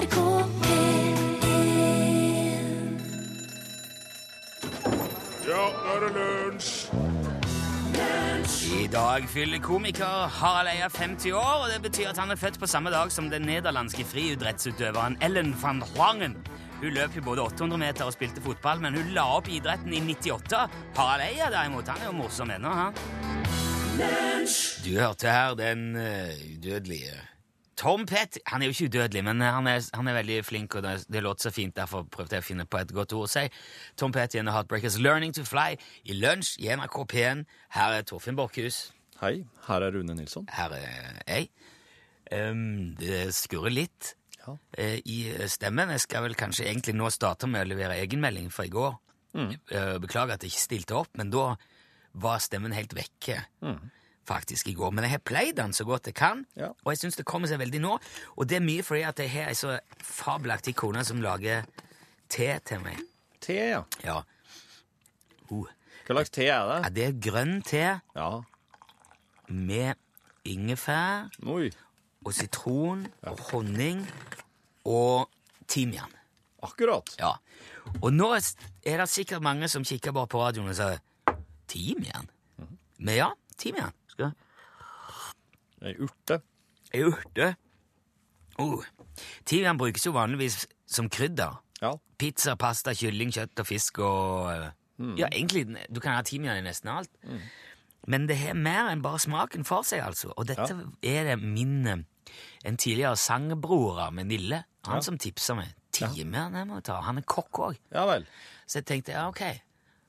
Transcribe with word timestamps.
NRK 0.00 0.16
P1 0.64 1.00
Ja, 5.44 5.64
nå 5.76 5.92
er 5.92 6.04
det 6.04 6.10
lunsj! 6.14 6.70
I 8.70 8.86
dag 8.88 9.26
fyller 9.28 9.60
komiker 9.60 10.30
Harald 10.38 10.70
Eia 10.72 10.88
50 10.88 11.34
år, 11.36 11.66
og 11.66 11.68
det 11.68 11.82
betyr 11.84 12.08
at 12.14 12.20
han 12.22 12.32
er 12.32 12.38
født 12.40 12.56
på 12.62 12.68
samme 12.70 12.90
dag 12.94 13.12
som 13.12 13.28
den 13.30 13.44
nederlandske 13.44 14.06
friidrettsutøveren 14.08 15.18
Ellen 15.20 15.52
van 15.60 15.82
Hlangen. 15.92 16.38
Hun 16.80 16.94
løp 16.96 17.18
jo 17.18 17.24
både 17.26 17.44
800 17.44 17.80
meter 17.82 18.08
og 18.08 18.14
spilte 18.16 18.40
fotball, 18.40 18.80
men 18.80 18.96
hun 18.96 19.12
la 19.12 19.26
opp 19.36 19.50
idretten 19.52 19.92
i 19.92 20.00
98. 20.00 20.62
Harald 20.96 21.26
Eia 21.26 21.50
derimot, 21.52 21.92
han 21.92 22.00
er 22.00 22.08
jo 22.08 22.16
morsom 22.22 22.54
ennå, 22.56 22.72
han. 22.72 22.96
Du 24.80 24.94
hørte 24.96 25.28
her 25.28 25.58
den 25.60 25.92
uh, 25.98 26.32
udødelige 26.54 27.20
Tom 27.80 28.02
Pett 28.06 28.36
Han 28.52 28.60
er 28.62 28.68
jo 28.68 28.74
ikke 28.74 28.88
udødelig, 28.90 29.22
men 29.24 29.40
han 29.40 29.66
er, 29.70 29.80
han 29.96 30.08
er 30.10 30.16
veldig 30.18 30.38
flink, 30.44 30.74
og 30.76 30.82
det, 30.84 31.06
det 31.08 31.22
låter 31.24 31.48
så 31.48 31.52
fint, 31.54 31.72
derfor 31.76 32.04
prøvde 32.12 32.36
jeg 32.36 32.44
å 32.44 32.48
finne 32.50 32.66
på 32.68 32.80
et 32.82 32.92
godt 32.92 33.14
ord 33.16 33.24
å 33.24 33.30
si. 33.32 33.46
Tom 33.96 34.12
Petty 34.12 34.36
and 34.40 34.48
the 34.50 34.52
Heartbreakers, 34.54 34.98
'Learning 35.00 35.32
to 35.34 35.44
Fly', 35.48 35.78
i 36.04 36.16
lunsj 36.18 36.58
i 36.60 36.68
NRK 36.76 36.98
P1. 37.12 37.44
Her 37.76 37.96
er 37.98 38.02
Torfinn 38.08 38.36
Borchhus. 38.36 38.90
Hei, 39.22 39.44
her 39.66 39.82
er 39.86 39.92
Rune 39.96 40.14
Nilsson. 40.16 40.46
Her 40.52 40.72
er 40.76 41.22
jeg. 41.26 41.48
Um, 42.32 42.94
det 43.00 43.32
skurrer 43.34 43.72
litt 43.72 44.14
Ja. 44.46 44.52
uh, 44.52 44.98
i 45.04 45.18
stemmen. 45.48 45.90
Jeg 45.96 46.00
skal 46.04 46.22
vel 46.28 46.34
kanskje 46.38 46.68
egentlig 46.68 46.94
nå 46.96 47.08
starte 47.12 47.48
med 47.48 47.64
å 47.64 47.68
levere 47.72 47.96
egenmelding 48.00 48.52
fra 48.52 48.64
i 48.68 48.72
går. 48.72 48.94
Eh, 49.70 49.98
beklager 50.02 50.34
at 50.34 50.42
jeg 50.42 50.50
ikke 50.50 50.60
stilte 50.64 50.96
opp, 50.98 51.10
men 51.14 51.30
da 51.30 51.54
var 52.18 52.40
stemmen 52.42 52.72
helt 52.74 52.92
vekke. 52.96 53.36
Faktisk 54.30 54.68
i 54.70 54.74
går. 54.78 54.92
Men 54.94 55.04
jeg 55.04 55.10
har 55.16 55.22
pleid 55.26 55.56
den 55.58 55.72
så 55.74 55.84
godt 55.84 56.06
jeg 56.06 56.14
kan, 56.14 56.44
Ja. 56.56 56.68
og 56.84 56.92
jeg 56.92 56.98
syns 57.02 57.16
det 57.18 57.24
kommer 57.26 57.48
seg 57.50 57.58
veldig 57.58 57.80
nå. 57.82 57.96
Og 58.36 58.46
det 58.48 58.56
er 58.60 58.64
mye 58.64 58.82
fordi 58.86 59.02
at 59.08 59.18
jeg 59.18 59.30
har 59.34 59.48
ei 59.50 59.54
så 59.58 59.78
fabelaktig 60.06 60.76
kone 60.78 61.02
som 61.04 61.20
lager 61.24 61.64
te 62.30 62.52
til 62.64 62.80
meg. 62.84 63.00
Te, 63.40 63.56
ja. 63.74 63.82
Ja. 64.04 64.20
Uh. 65.50 65.66
Hva 66.06 66.14
slags 66.14 66.30
te 66.30 66.42
er 66.46 66.52
Ja, 66.52 66.82
det? 66.88 66.94
det 66.94 67.04
er 67.08 67.30
grønn 67.30 67.62
te 67.66 67.82
Ja. 68.16 68.30
med 69.48 69.94
ingefær 70.44 71.28
Oi, 71.46 71.70
og 72.24 72.32
sitron 72.34 73.06
og 73.22 73.38
honning 73.50 74.06
og 74.84 75.28
timian. 75.68 76.12
akkurat. 76.62 77.16
Ja. 77.18 77.32
Og 78.02 78.12
nå 78.12 78.30
er 78.84 78.96
det 78.98 79.08
sikkert 79.08 79.42
mange 79.42 79.68
som 79.68 79.82
kikker 79.84 80.12
bare 80.12 80.26
på 80.26 80.38
radioen 80.38 80.68
og 80.68 80.76
sier 80.76 80.98
Timian? 81.66 82.28
Men 82.98 83.14
ja, 83.16 83.30
timian. 83.56 83.92
Skal 84.10 84.32
Ei 85.80 85.94
urte. 85.96 86.40
Ei 86.92 87.04
urte. 87.06 87.54
Oh. 88.60 88.82
Tivian 89.48 89.78
brukes 89.80 90.04
jo 90.04 90.12
vanligvis 90.12 90.66
som 90.90 91.08
krydder. 91.08 91.56
Ja. 91.80 91.94
Pizza, 92.20 92.56
pasta, 92.60 92.92
kylling, 92.92 93.32
kjøtt 93.32 93.62
og 93.62 93.68
fisk 93.68 94.02
og 94.04 94.50
mm. 95.00 95.14
Ja, 95.16 95.30
egentlig, 95.32 95.64
du 95.88 96.00
kan 96.04 96.18
ha 96.18 96.24
timian 96.26 96.60
i 96.60 96.64
nesten 96.66 96.90
alt. 96.92 97.12
Men 98.10 98.26
det 98.28 98.36
har 98.42 98.58
mer 98.58 98.90
enn 98.90 99.00
bare 99.04 99.20
smaken 99.22 99.64
for 99.68 99.86
seg, 99.88 100.02
altså. 100.04 100.34
Og 100.36 100.48
dette 100.50 100.68
er 101.00 101.30
det 101.30 101.38
min 101.40 101.86
eh, 101.88 102.04
En 102.68 102.76
tidligere 102.76 103.16
sangbror 103.16 104.02
av 104.04 104.14
Nille, 104.20 104.64
han 104.86 105.00
Ja. 105.00 105.02
som 105.02 105.16
tipsa 105.18 105.56
meg. 105.56 105.72
Timian 105.96 106.54
jeg 106.54 106.68
må 106.68 106.82
ta. 106.84 107.00
Han 107.08 107.18
er 107.18 107.24
kokk 107.24 107.64
òg. 107.70 107.80
Ja. 107.92 108.04
Så 108.66 108.80
jeg 108.82 108.86
tenkte 108.86 109.16
ja, 109.16 109.24
ok, 109.32 109.40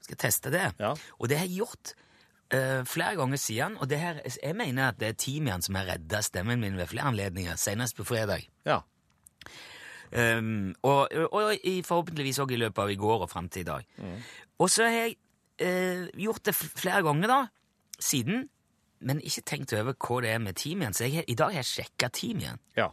skal 0.04 0.18
jeg 0.18 0.24
teste 0.28 0.52
det. 0.52 0.68
Ja. 0.80 0.92
Og 1.20 1.32
det 1.32 1.40
har 1.40 1.48
jeg 1.48 1.64
gjort 1.64 1.96
eh, 2.54 2.86
flere 2.86 3.16
ganger 3.16 3.38
siden. 3.38 3.78
Og 3.78 3.90
det 3.90 4.00
her, 4.00 4.22
jeg 4.44 4.56
mener 4.56 4.88
at 4.88 5.00
det 5.00 5.08
er 5.08 5.18
timian 5.20 5.62
som 5.62 5.76
har 5.76 5.90
redda 5.94 6.22
stemmen 6.22 6.62
min 6.62 6.78
ved 6.78 6.88
flere 6.92 7.10
anledninger, 7.12 7.56
senest 7.56 7.98
på 7.98 8.04
fredag. 8.04 8.48
Ja. 8.66 8.82
Um, 10.12 10.76
og, 10.84 11.08
og 11.32 11.54
i, 11.64 11.82
forhåpentligvis 11.88 12.42
òg 12.44 12.52
i 12.52 12.60
løpet 12.60 12.84
av 12.84 12.90
i 12.92 13.00
går 13.00 13.22
og 13.24 13.30
fram 13.32 13.48
til 13.50 13.64
i 13.64 13.70
dag. 13.70 13.86
Og 14.60 14.70
så 14.70 14.84
har 14.84 14.98
jeg 14.98 15.16
uh, 15.64 16.10
gjort 16.20 16.46
det 16.46 16.56
flere 16.56 17.03
ganger 17.06 17.31
da, 17.31 17.42
siden, 18.00 18.50
men 19.02 19.22
ikke 19.24 19.46
tenkt 19.48 19.74
over 19.74 19.96
hva 19.96 20.22
det 20.22 20.34
er 20.34 20.42
med 20.44 20.59
timian. 20.59 20.94
Så 20.94 21.08
jeg, 21.08 21.24
i 21.28 21.36
dag 21.36 21.56
har 21.56 21.64
jeg 21.64 21.72
sjekka 21.72 22.12
timian. 22.14 22.59
Ja. 22.78 22.92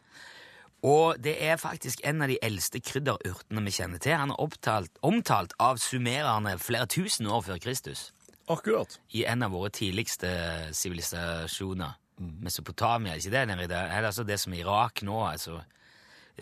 Og 0.86 1.18
det 1.18 1.34
er 1.42 1.58
faktisk 1.58 2.00
en 2.06 2.22
av 2.22 2.30
de 2.30 2.38
eldste 2.42 2.78
krydderurtene 2.78 3.64
vi 3.66 3.74
kjenner 3.74 3.98
til. 3.98 4.14
Han 4.14 4.30
er 4.30 4.38
opptalt, 4.38 4.94
omtalt 5.02 5.56
av 5.58 5.82
sumererne 5.82 6.54
flere 6.62 6.86
tusen 6.86 7.26
år 7.26 7.42
før 7.50 7.58
Kristus 7.66 8.12
Akkurat. 8.48 8.98
i 9.12 9.24
en 9.24 9.42
av 9.42 9.52
våre 9.52 9.70
tidligste 9.70 10.28
sivilisasjoner. 10.72 11.96
Mesopotamia, 12.18 13.14
ikke 13.14 13.30
det 13.30 13.44
nede 13.46 13.68
der? 13.70 13.92
Er 13.94 14.08
altså 14.08 14.24
det 14.26 14.40
som 14.42 14.52
er 14.52 14.64
Irak 14.64 15.02
nå? 15.06 15.20
altså 15.28 15.60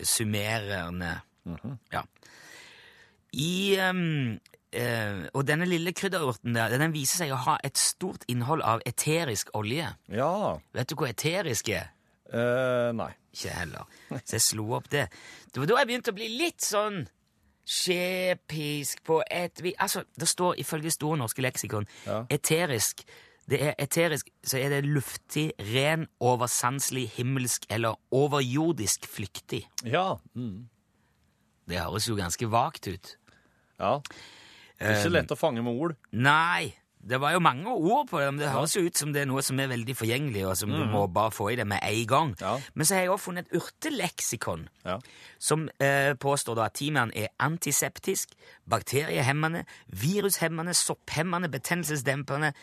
Sumererne 0.03 1.21
Ja. 1.93 2.01
I 3.33 3.77
um, 3.79 4.39
uh, 4.75 5.25
Og 5.33 5.45
denne 5.47 5.65
lille 5.65 5.93
krydderurten 5.93 6.55
der, 6.55 6.73
den 6.77 6.93
viser 6.95 7.23
seg 7.23 7.31
å 7.31 7.39
ha 7.45 7.57
et 7.63 7.77
stort 7.77 8.25
innhold 8.27 8.63
av 8.65 8.81
eterisk 8.85 9.53
olje. 9.57 9.91
Ja. 10.09 10.57
Vet 10.73 10.89
du 10.89 10.95
hva 10.99 11.11
eterisk 11.11 11.69
er? 11.69 11.91
Uh, 12.33 12.91
nei. 12.97 13.11
Ikke 13.37 13.53
heller. 13.53 13.85
Så 14.25 14.39
jeg 14.39 14.45
slo 14.47 14.71
opp 14.79 14.89
det. 14.89 15.05
Det 15.53 15.61
var 15.61 15.69
da 15.69 15.77
jeg 15.83 15.89
begynte 15.91 16.13
å 16.13 16.17
bli 16.17 16.31
litt 16.39 16.65
sånn 16.65 17.03
skjepisk 17.67 19.03
på 19.03 19.21
et 19.31 19.59
vi, 19.63 19.73
Altså, 19.79 20.03
det 20.19 20.27
står 20.27 20.55
ifølge 20.63 20.91
Store 20.91 21.17
norske 21.17 21.41
leksikon 21.43 21.87
Ja. 22.05 22.23
eterisk. 22.29 23.03
Det 23.49 23.61
er 23.63 23.73
eterisk, 23.79 24.27
så 24.43 24.57
er 24.59 24.69
det 24.69 24.85
luftig, 24.85 25.51
ren, 25.59 26.07
oversanselig, 26.19 27.09
himmelsk 27.15 27.65
eller 27.69 27.95
overjordisk 28.11 29.07
flyktig. 29.07 29.61
Ja. 29.85 30.15
Mm. 30.35 30.67
Det 31.67 31.79
høres 31.79 32.07
jo 32.09 32.15
ganske 32.15 32.49
vagt 32.51 32.87
ut. 32.87 33.15
Ja. 33.79 33.99
Det 34.79 34.87
er 34.87 34.99
ikke 34.99 35.13
lett 35.15 35.31
å 35.31 35.35
fange 35.39 35.63
med 35.63 35.73
ord. 35.79 35.95
Nei, 36.11 36.73
det 37.09 37.19
var 37.21 37.31
jo 37.31 37.39
mange 37.39 37.71
ord 37.71 38.07
på 38.09 38.19
det, 38.19 38.27
men 38.33 38.41
det 38.41 38.49
høres 38.51 38.75
jo 38.75 38.83
ut 38.85 38.99
som 38.99 39.13
det 39.15 39.21
er 39.23 39.29
noe 39.29 39.41
som 39.45 39.59
er 39.59 39.69
veldig 39.71 39.95
forgjengelig, 39.95 40.43
og 40.47 40.57
som 40.59 40.73
du 40.73 40.83
må 40.91 41.05
bare 41.11 41.31
få 41.31 41.49
i 41.53 41.57
det 41.59 41.67
med 41.67 41.79
en 41.83 42.07
gang. 42.07 42.33
Ja. 42.41 42.57
Men 42.73 42.85
så 42.85 42.95
har 42.95 43.05
jeg 43.05 43.13
også 43.13 43.29
funnet 43.29 43.47
et 43.47 43.61
urteleksikon. 43.61 44.67
Ja. 44.87 44.99
som 45.39 45.67
eh, 45.83 46.13
påstår 46.15 46.55
da 46.55 46.65
at 46.65 46.73
timian 46.79 47.11
er 47.15 47.27
antiseptisk, 47.43 48.31
bakteriehemmende, 48.69 49.65
virushemmende, 49.87 50.73
sopphemmende, 50.73 51.49
betennelsesdempende 51.51 52.53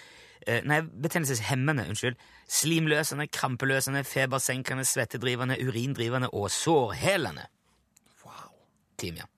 eh, 0.46 0.62
Nei, 0.64 0.80
betennelseshemmende, 0.80 1.86
unnskyld. 1.88 2.16
Slimløsende, 2.48 3.28
krampeløsende, 3.28 4.04
febersenkende, 4.04 4.84
svettedrivende, 4.84 5.60
urindrivende 5.66 6.30
og 6.30 6.50
sårhelende. 6.50 7.46
Wow. 8.24 8.50
Timian. 8.98 9.33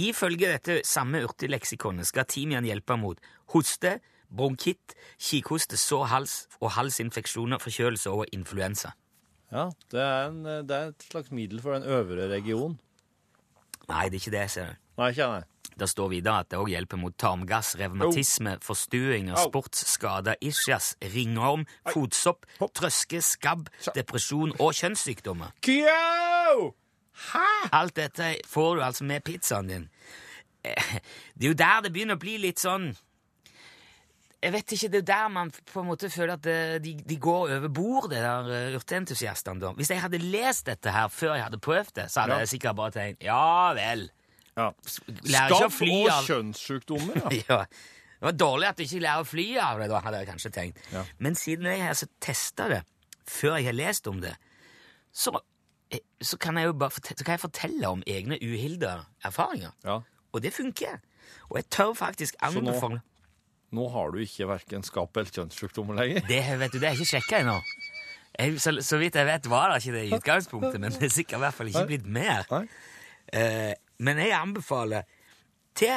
Ifølge 0.00 0.48
dette 0.48 0.80
samme 0.88 1.20
urteleksikonet 1.26 2.08
skal 2.08 2.28
timian 2.30 2.64
hjelpe 2.64 2.96
mot 2.96 3.20
hoste, 3.52 3.98
bronkitt, 4.30 4.94
kikhoste, 5.20 5.76
sår 5.80 6.06
hals 6.12 6.34
og 6.60 6.72
halsinfeksjoner, 6.78 7.60
forkjølelse 7.60 8.12
og 8.14 8.30
influensa. 8.32 8.94
Ja, 9.50 9.66
det 9.90 10.00
er, 10.00 10.28
en, 10.30 10.44
det 10.68 10.76
er 10.76 10.92
et 10.92 11.06
slags 11.10 11.32
middel 11.34 11.60
for 11.60 11.74
den 11.74 11.88
øvre 11.90 12.28
region. 12.30 12.78
Nei, 13.90 14.06
det 14.08 14.20
er 14.20 14.22
ikke 14.22 14.36
det, 14.36 14.44
ser 14.54 14.70
du. 14.70 14.84
Nei, 15.00 15.10
ikke 15.10 15.24
jeg, 15.24 15.40
nei. 15.40 15.74
Det 15.80 15.88
står 15.88 16.10
videre 16.12 16.42
at 16.44 16.50
det 16.52 16.58
òg 16.60 16.68
hjelper 16.70 17.00
mot 17.00 17.14
tarmgass, 17.18 17.72
revmatisme, 17.80 18.56
forstuinger, 18.62 19.36
oh. 19.36 19.46
sportsskader, 19.48 20.36
ischias, 20.44 20.92
ringorm, 21.14 21.64
fotsopp, 21.88 22.44
trøske, 22.76 23.22
skabb, 23.24 23.70
depresjon 23.96 24.52
og 24.58 24.76
kjønnssykdommer. 24.76 25.56
Kyo! 25.64 26.70
Alt 27.72 27.94
dette 27.96 28.34
får 28.48 28.76
du 28.76 28.82
altså 28.82 29.04
med 29.04 29.24
pizzaen 29.24 29.68
din. 29.70 29.88
Eh, 30.64 30.96
Det 31.38 31.44
er 31.46 31.48
jo 31.52 31.54
der 31.56 31.80
det 31.86 31.92
begynner 31.94 32.18
å 32.18 32.20
bli 32.20 32.38
litt 32.38 32.58
sånn 32.60 32.90
Jeg 34.42 34.52
vet 34.54 34.72
ikke, 34.72 34.88
Det 34.92 34.98
er 35.02 35.06
der 35.08 35.28
man 35.28 35.50
på 35.50 35.80
en 35.82 35.86
måte 35.90 36.08
føler 36.12 36.32
at 36.38 36.46
de, 36.84 36.94
de 37.04 37.16
går 37.20 37.50
over 37.58 37.68
bord, 37.68 38.06
det 38.10 38.22
der 38.24 38.48
eh, 38.56 38.76
urteentusiastene. 38.78 39.60
da. 39.60 39.72
Hvis 39.76 39.90
jeg 39.92 40.00
hadde 40.00 40.18
lest 40.22 40.66
dette 40.66 40.90
her 40.94 41.08
før 41.12 41.34
jeg 41.36 41.44
hadde 41.44 41.58
prøvd 41.60 41.92
det, 42.00 42.06
så 42.10 42.20
hadde 42.24 42.38
Ja. 42.38 42.38
jeg 42.46 42.48
sikkert 42.54 42.76
bare 42.76 42.90
tenkt 42.96 43.22
ja 43.22 43.72
vel. 43.76 44.06
Ja. 44.56 44.70
Fly 45.70 45.98
og 46.08 46.24
kjønnssykdommer, 46.28 47.20
ja. 47.20 47.42
ja. 47.48 47.58
Det 48.20 48.26
var 48.28 48.32
dårlig 48.36 48.68
at 48.68 48.76
du 48.76 48.82
ikke 48.84 49.00
lærer 49.00 49.22
å 49.24 49.28
fly 49.28 49.46
av 49.64 49.78
det, 49.80 49.88
da, 49.88 50.00
hadde 50.04 50.18
jeg 50.20 50.28
kanskje 50.28 50.50
tenkt. 50.52 50.80
Ja. 50.92 51.04
Men 51.18 51.36
siden 51.40 51.64
jeg 51.70 51.80
har 51.84 52.00
testa 52.20 52.66
det 52.68 52.80
før 53.30 53.56
jeg 53.60 53.68
har 53.70 53.76
lest 53.78 54.08
om 54.10 54.20
det, 54.20 54.34
så, 55.12 55.32
så, 56.22 56.36
kan 56.38 56.58
jeg 56.58 56.66
jo 56.66 56.72
bare 56.72 56.90
fortelle, 56.90 57.18
så 57.18 57.24
kan 57.24 57.32
jeg 57.32 57.40
fortelle 57.40 57.88
om 57.88 58.02
egne 58.06 58.38
uhilda 58.42 58.96
erfaringer. 59.24 59.70
ja. 59.84 60.00
Og 60.32 60.42
det 60.42 60.52
funker. 60.54 61.00
Og 61.50 61.56
jeg 61.58 61.64
tør 61.74 61.92
faktisk 61.98 62.36
anbefale 62.40 63.00
Nå 63.74 63.88
har 63.88 64.10
du 64.10 64.18
ikke 64.18 64.46
hverken 64.46 64.82
skap- 64.82 65.16
eller 65.16 65.30
kjønnssykdommer 65.30 65.94
lenger. 65.94 66.20
Det 66.26 66.58
vet 66.58 66.72
du, 66.72 66.78
det 66.78 66.88
er 66.88 66.92
ikke 66.98 67.06
sjekka 67.06 67.40
ennå. 67.40 67.56
Så, 68.58 68.72
så 68.82 68.98
vidt 68.98 69.14
jeg 69.18 69.26
vet, 69.26 69.50
var 69.50 69.70
det 69.70 69.80
ikke 69.82 69.94
det 69.96 70.04
i 70.08 70.14
utgangspunktet, 70.16 70.80
men 70.80 70.94
det 70.94 71.02
er 71.06 71.12
sikkert 71.14 71.38
i 71.38 71.42
hvert 71.44 71.54
fall 71.54 71.70
ikke 71.70 71.86
blitt 71.86 72.06
mer. 72.06 72.46
Eh, 73.32 73.72
men 73.98 74.18
jeg 74.18 74.32
anbefaler 74.34 75.02
te 75.78 75.90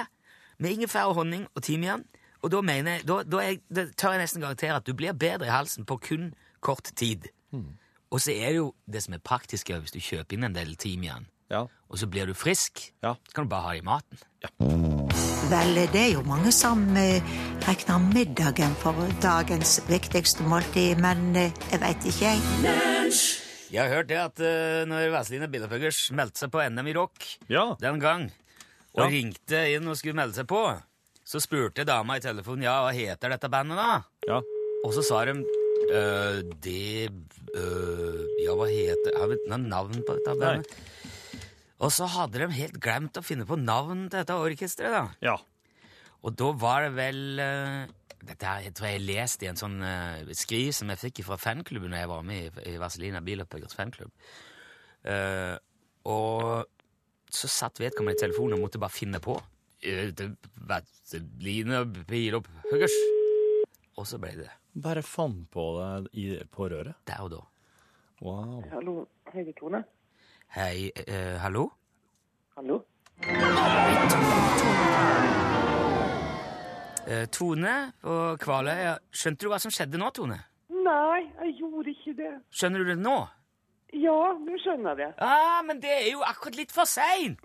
med 0.62 0.76
ingefær 0.76 1.10
og 1.10 1.16
honning 1.22 1.48
og 1.56 1.64
timian. 1.66 2.06
Og 2.44 2.52
da, 2.52 2.62
mener 2.62 2.98
jeg, 3.00 3.08
da, 3.08 3.20
da, 3.24 3.42
jeg, 3.48 3.62
da 3.74 3.86
tør 3.98 4.18
jeg 4.18 4.22
nesten 4.26 4.42
garantere 4.44 4.76
at 4.82 4.86
du 4.86 4.94
blir 4.98 5.14
bedre 5.18 5.48
i 5.48 5.54
halsen 5.54 5.86
på 5.90 5.98
kun 5.98 6.34
kort 6.62 6.90
tid. 7.00 7.30
Og 8.14 8.22
så 8.22 8.30
er 8.36 8.52
det 8.54 8.60
jo 8.60 8.68
det 8.86 9.02
som 9.02 9.16
er 9.18 9.22
praktisk 9.26 9.72
hvis 9.74 9.94
du 9.94 10.00
kjøper 10.04 10.38
inn 10.38 10.44
en 10.46 10.54
del 10.56 10.76
timian, 10.78 11.26
Ja. 11.50 11.64
og 11.90 11.98
så 11.98 12.06
blir 12.10 12.26
du 12.30 12.34
frisk, 12.34 12.92
Ja. 13.04 13.16
så 13.28 13.34
kan 13.34 13.46
du 13.46 13.50
bare 13.50 13.62
ha 13.62 13.72
det 13.74 13.82
i 13.82 13.86
maten. 13.86 14.18
Vel, 15.50 15.76
det 15.92 15.96
er 16.02 16.14
jo 16.14 16.22
mange 16.26 16.52
som 16.56 16.80
eh, 16.98 17.22
regner 17.68 18.00
middagen 18.14 18.74
for 18.82 18.94
dagens 19.22 19.80
viktigste 19.90 20.44
måltid, 20.48 20.98
men 21.02 21.36
eh, 21.36 21.52
jeg 21.72 21.82
veit 21.82 22.06
ikke, 22.06 22.32
jeg. 22.32 23.12
Jeg 23.74 23.82
har 23.82 23.90
hørt 23.96 24.08
det 24.10 24.18
at 24.22 24.40
uh, 24.40 24.84
når 24.86 25.10
Vazelina 25.10 25.48
Bilderpuggers 25.50 26.12
meldte 26.14 26.44
seg 26.44 26.52
på 26.54 26.62
NM 26.70 26.88
i 26.92 26.94
rock 26.94 27.26
Ja. 27.50 27.74
den 27.82 28.00
gang, 28.00 28.28
og 28.94 29.04
Ja. 29.04 29.10
ringte 29.10 29.64
inn 29.74 29.88
og 29.88 29.98
skulle 29.98 30.14
melde 30.16 30.34
seg 30.38 30.46
på, 30.48 30.62
så 31.26 31.40
spurte 31.42 31.84
dama 31.86 32.18
i 32.18 32.20
telefonen 32.22 32.64
ja, 32.68 32.76
hva 32.86 32.94
heter 32.94 33.30
dette 33.34 33.50
bandet 33.50 33.78
da? 33.78 34.04
ja. 34.28 34.42
Og 34.86 34.94
så 34.94 35.02
sa 35.04 35.26
de 35.26 35.34
«Øh, 35.92 36.42
det 36.64 37.10
uh, 37.56 38.22
Ja, 38.44 38.54
hva 38.56 38.68
heter 38.70 39.18
Har 39.20 39.32
vi 39.32 39.40
noe 39.50 39.60
navn 39.62 40.04
på 40.06 40.16
dette 40.18 40.36
bandet? 40.40 40.78
Og 41.84 41.92
så 41.92 42.08
hadde 42.08 42.40
de 42.40 42.48
helt 42.56 42.78
glemt 42.80 43.18
å 43.20 43.26
finne 43.26 43.48
på 43.48 43.58
navn 43.60 44.06
til 44.08 44.22
dette 44.22 44.38
orkesteret, 44.40 44.94
da. 44.96 45.04
Ja. 45.26 45.36
Og 46.24 46.38
da 46.40 46.54
var 46.56 46.86
det 46.86 46.94
vel 46.96 47.42
uh, 47.44 47.84
Dette 48.24 48.48
her, 48.48 48.64
jeg 48.70 48.76
tror 48.78 48.88
jeg 48.88 49.04
leste 49.04 49.44
i 49.44 49.50
en 49.52 49.60
sånn 49.60 49.82
skriv 50.40 50.70
som 50.72 50.88
jeg 50.94 51.02
fikk 51.02 51.26
fra 51.28 51.36
fanklubben 51.36 51.92
da 51.92 52.06
jeg 52.06 52.12
var 52.14 52.24
med 52.24 52.46
i, 52.46 52.70
i 52.72 52.78
Vazelina 52.80 53.20
Bilopphøggers 53.20 53.76
fanklubb. 53.76 54.14
Og 56.08 56.64
så 57.28 57.52
satt 57.52 57.84
vedkommende 57.84 58.16
i 58.16 58.24
telefonen 58.24 58.56
og 58.56 58.64
måtte 58.64 58.80
bare 58.80 58.96
finne 58.96 59.20
på. 59.20 59.36
Vazelina 60.72 61.84
Bilopphøggers. 61.84 62.96
Og 64.00 64.08
så 64.08 64.24
ble 64.24 64.38
det 64.40 64.48
Bare 64.74 65.02
fant 65.06 65.50
på 65.54 65.64
det 65.78 66.10
i, 66.18 66.24
på 66.50 66.66
røret. 66.66 66.96
der 67.06 67.22
og 67.22 67.30
da. 67.30 67.42
Wow. 68.22 68.64
Hallo, 68.72 69.06
er 69.34 69.52
Tone. 69.60 69.84
Hei, 70.56 70.92
eh, 71.08 71.38
hallo? 71.38 71.70
Hallo? 72.56 72.80
Eh, 77.08 77.26
Tone 77.30 77.76
og 78.04 78.40
Kvaløya. 78.40 78.98
Skjønte 79.12 79.46
du 79.46 79.52
hva 79.52 79.60
som 79.62 79.74
skjedde 79.74 80.00
nå, 80.02 80.10
Tone? 80.10 80.40
Nei, 80.74 81.22
jeg 81.44 81.56
gjorde 81.60 81.94
ikke 81.94 82.16
det. 82.18 82.34
Skjønner 82.50 82.82
du 82.82 82.94
det 82.94 82.98
nå? 82.98 83.18
Ja, 83.94 84.34
du 84.42 84.54
skjønner 84.58 84.96
det. 84.98 85.08
Ja, 85.22 85.60
men 85.66 85.78
det 85.84 85.92
er 85.94 86.08
jo 86.12 86.24
akkurat 86.26 86.56
litt 86.58 86.72
for 86.74 86.90
seint! 86.90 87.44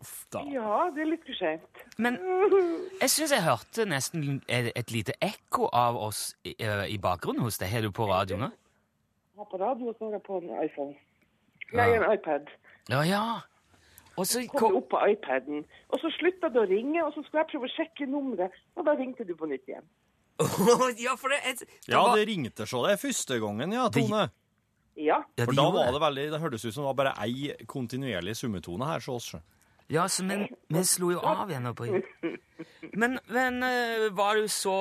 Ja, 0.49 0.87
det 0.95 1.03
er 1.05 1.11
litt 1.11 1.27
for 1.27 1.37
sent. 1.37 1.83
Men 2.01 2.17
jeg 3.03 3.11
syns 3.13 3.35
jeg 3.37 3.45
hørte 3.45 3.85
nesten 3.89 4.39
et, 4.49 4.71
et 4.73 4.95
lite 4.95 5.13
ekko 5.25 5.69
av 5.77 5.99
oss 6.09 6.23
i, 6.49 6.55
eh, 6.57 6.87
i 6.95 6.97
bakgrunnen 7.05 7.45
hos 7.45 7.61
deg. 7.61 7.69
Har 7.75 7.85
du 7.85 7.93
på 7.93 8.09
radio 8.09 8.41
nå? 8.41 8.49
Jeg 8.49 9.45
har 9.45 9.51
på 9.53 9.61
radio, 9.61 9.93
og 9.93 9.99
så 10.01 10.09
har 10.09 10.17
jeg 10.17 10.25
på 10.27 10.41
en 10.41 10.49
iPhone. 10.65 10.97
Nei, 11.77 11.89
en 11.99 12.09
iPad. 12.15 12.49
Ja, 12.89 13.05
ja. 13.05 13.23
Og 14.19 14.27
så 14.27 14.41
Kom 14.51 14.73
du 14.73 14.81
opp 14.81 14.89
på 14.97 14.99
iPaden, 15.13 15.61
og 15.93 16.01
så 16.03 16.11
slutta 16.17 16.49
det 16.51 16.59
å 16.65 16.67
ringe, 16.67 17.05
og 17.05 17.13
så 17.15 17.23
skulle 17.23 17.45
jeg 17.45 17.53
prøve 17.53 17.69
å 17.69 17.75
sjekke 17.77 18.09
nummeret, 18.11 18.57
og 18.75 18.89
da 18.89 18.97
ringte 18.99 19.27
du 19.29 19.37
på 19.39 19.47
nytt 19.47 19.69
igjen. 19.69 19.85
Ja, 21.05 21.15
for 21.19 21.31
det, 21.31 21.39
det 21.61 21.69
Ja, 21.93 22.01
var, 22.03 22.17
det 22.19 22.25
ringte 22.31 22.67
så 22.67 22.83
det 22.89 22.97
første 23.03 23.39
gangen, 23.43 23.75
ja, 23.77 23.87
Tone. 23.95 24.25
Ja, 24.99 25.21
ja, 25.39 25.45
For 25.47 25.55
da 25.55 25.69
var 25.71 25.93
det 25.95 26.01
veldig, 26.03 26.23
det 26.33 26.41
hørtes 26.43 26.65
ut 26.67 26.75
som 26.75 26.83
det 26.83 26.89
var 26.91 26.97
bare 26.99 27.13
ei 27.23 27.53
kontinuerlig 27.71 28.35
summetone 28.35 28.87
her 28.89 28.99
hos 29.05 29.09
oss. 29.35 29.43
Ja, 29.89 30.03
så 30.11 30.25
men 30.27 30.43
vi 30.69 30.83
slo 30.85 31.13
jo 31.15 31.21
av 31.25 31.49
igjen. 31.49 31.69
På. 31.79 31.87
Men, 32.99 33.15
men 33.31 33.63
eh, 33.63 34.09
var 34.13 34.37
du 34.37 34.49
så 34.53 34.75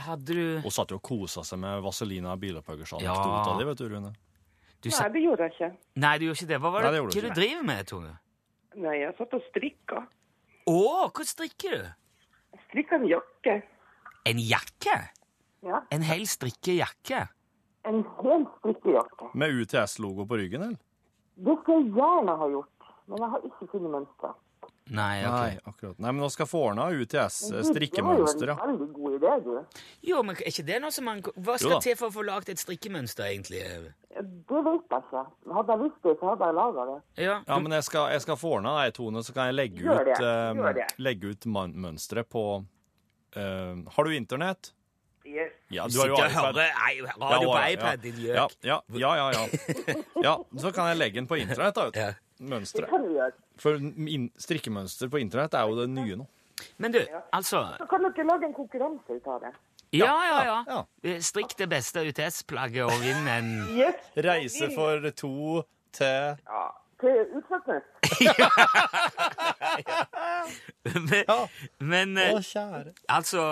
Hadde 0.00 0.32
du 0.32 0.60
Hun 0.64 0.72
satt 0.72 0.94
jo 0.94 0.96
og 1.00 1.02
kosa 1.04 1.42
seg 1.44 1.58
med 1.60 1.82
Vazelina 1.84 2.36
Bilopphøggers 2.40 2.94
Ja. 3.02 3.12
anekdota 3.12 3.66
vet 3.68 3.82
du, 3.82 3.88
Rune. 3.90 4.12
du 4.80 4.88
nei, 4.88 5.08
det 5.12 5.22
gjorde 5.24 5.48
jeg 5.48 5.52
ikke. 5.56 5.70
Nei, 5.96 6.14
du 6.18 6.24
gjorde 6.28 6.38
ikke 6.38 6.50
det. 6.54 6.60
Hva 6.62 6.70
var 6.72 6.86
det, 6.86 6.86
Nei, 6.86 6.94
det 6.94 7.02
du 7.02 7.20
hva 7.20 7.34
du 7.34 7.40
driver 7.40 7.66
med, 7.68 7.86
Tone? 7.90 8.14
Nei, 8.76 8.96
jeg 9.02 9.14
satt 9.18 9.34
og 9.36 9.44
strikka. 9.50 10.02
Å, 10.70 10.78
hva 11.10 11.26
strikker 11.26 11.74
du? 11.76 11.84
Jeg 12.56 12.64
strikka 12.70 13.00
en 13.00 13.08
jakke. 13.10 13.58
En 14.30 14.40
jakke? 14.42 14.96
Ja, 15.66 15.82
En 15.90 16.02
hel 16.06 16.24
strikkejakke? 16.30 17.26
En 17.86 18.02
helt 18.22 18.50
strikkejakke. 18.60 19.30
Med 19.34 19.62
UTS-logo 19.62 20.26
på 20.26 20.40
ryggen, 20.42 20.66
eller? 20.68 20.82
Det 21.36 21.54
skulle 21.62 21.84
jeg 21.84 21.94
gjerne 21.98 22.34
ha 22.40 22.50
gjort, 22.50 22.90
men 23.06 23.22
jeg 23.22 23.32
har 23.34 23.46
ikke 23.50 23.70
funnet 23.74 23.94
mønster. 23.98 24.34
Nei, 24.86 25.26
okay. 25.26 25.30
Nei, 25.30 25.58
akkurat. 25.66 25.98
Nei, 25.98 26.10
men 26.12 26.22
nå 26.22 26.28
skal 26.30 26.46
få 26.46 26.60
ordna 26.68 26.84
UTS 26.94 27.38
Men 27.50 27.58
eh, 27.58 27.78
Det 27.82 28.02
var 28.06 28.18
jo 28.20 28.26
en 28.54 28.60
veldig 28.60 28.86
god 28.94 29.16
idé, 29.16 29.32
du. 29.42 29.80
Jo, 30.06 30.20
men 30.22 30.38
er 30.38 30.50
ikke 30.52 30.64
det 30.68 30.76
noe 30.84 30.94
som 30.94 31.08
man 31.08 31.22
Hva 31.26 31.56
skal 31.58 31.80
til 31.82 31.96
for 31.98 32.12
å 32.12 32.14
få 32.14 32.22
lagd 32.26 32.52
et 32.54 32.62
strikkemønster, 32.62 33.26
egentlig? 33.32 33.64
Det 33.66 34.62
vet 34.68 34.94
jeg 34.94 35.02
ikke. 35.02 35.24
Hadde 35.56 35.74
jeg 35.74 35.82
visst 35.82 36.06
det, 36.06 36.14
så 36.20 36.30
hadde 36.30 36.46
jeg 36.52 36.58
laga 36.60 36.86
det. 36.92 36.96
Ja, 37.24 37.34
Ja, 37.48 37.58
men 37.58 37.74
jeg 37.74 37.88
skal, 37.88 38.12
jeg 38.14 38.22
skal 38.22 38.38
få 38.38 38.54
ordna 38.60 38.76
det, 38.78 38.94
Tone, 39.00 39.24
så 39.26 39.34
kan 39.34 39.50
jeg 39.50 39.58
legge 39.58 39.82
Gjør 39.82 40.00
ut, 40.06 40.12
det, 40.14 40.30
eh, 40.30 40.86
det. 41.42 41.74
mønsteret 41.74 42.30
på 42.30 42.46
uh, 42.62 43.74
Har 43.96 44.06
du 44.06 44.14
internett? 44.14 44.70
Yes. 45.26 45.52
Ja, 45.74 45.86
du 45.90 45.98
har 46.00 46.08
jo 46.08 46.14
iPad. 46.20 46.34
hører 46.34 46.70
radio 46.86 47.10
på 47.18 47.30
Ja, 47.30 47.66
ja, 47.66 47.68
iPad, 47.74 48.02
din 48.02 48.20
Ja, 48.22 48.46
gjøk. 48.46 48.56
ja, 48.64 48.78
ja, 48.94 49.10
ja, 49.16 49.26
ja. 49.32 49.94
ja. 50.22 50.34
Så 50.62 50.72
kan 50.72 50.88
jeg 50.92 50.96
legge 51.00 51.18
den 51.20 51.26
på 51.26 51.38
internett, 51.40 51.74
da. 51.74 52.12
Mønsteret. 52.40 53.34
For 53.58 53.78
strikkemønster 54.38 55.08
på 55.10 55.20
internett 55.22 55.54
er 55.56 55.66
jo 55.70 55.76
det 55.80 55.88
nye 55.90 56.16
nå. 56.20 56.26
Men 56.80 56.92
du, 56.92 57.00
altså 57.36 57.62
Så 57.76 57.86
kan 57.90 58.04
dere 58.06 58.24
lage 58.28 58.46
en 58.48 58.54
konkurranse 58.56 59.16
ut 59.18 59.26
av 59.28 59.40
det. 59.44 59.52
Ja, 59.96 60.14
ja, 60.26 60.38
ja. 60.68 60.78
Eh, 61.04 61.18
Strikk 61.24 61.54
det 61.58 61.68
beste 61.70 62.02
UTS-plagget 62.08 62.84
og 62.88 62.96
vinn 63.00 63.28
en 63.30 63.50
Yes. 63.76 63.94
Reise 64.16 64.70
for 64.74 65.10
to 65.16 65.62
til 65.92 66.36
Ja. 66.46 66.64
Til 67.06 67.36
Utslagsnes. 67.38 67.84
Men, 70.84 71.24
Ja. 71.28 71.48
men 71.78 72.18
Å, 72.18 72.38
kjære. 72.42 72.92
altså 73.08 73.42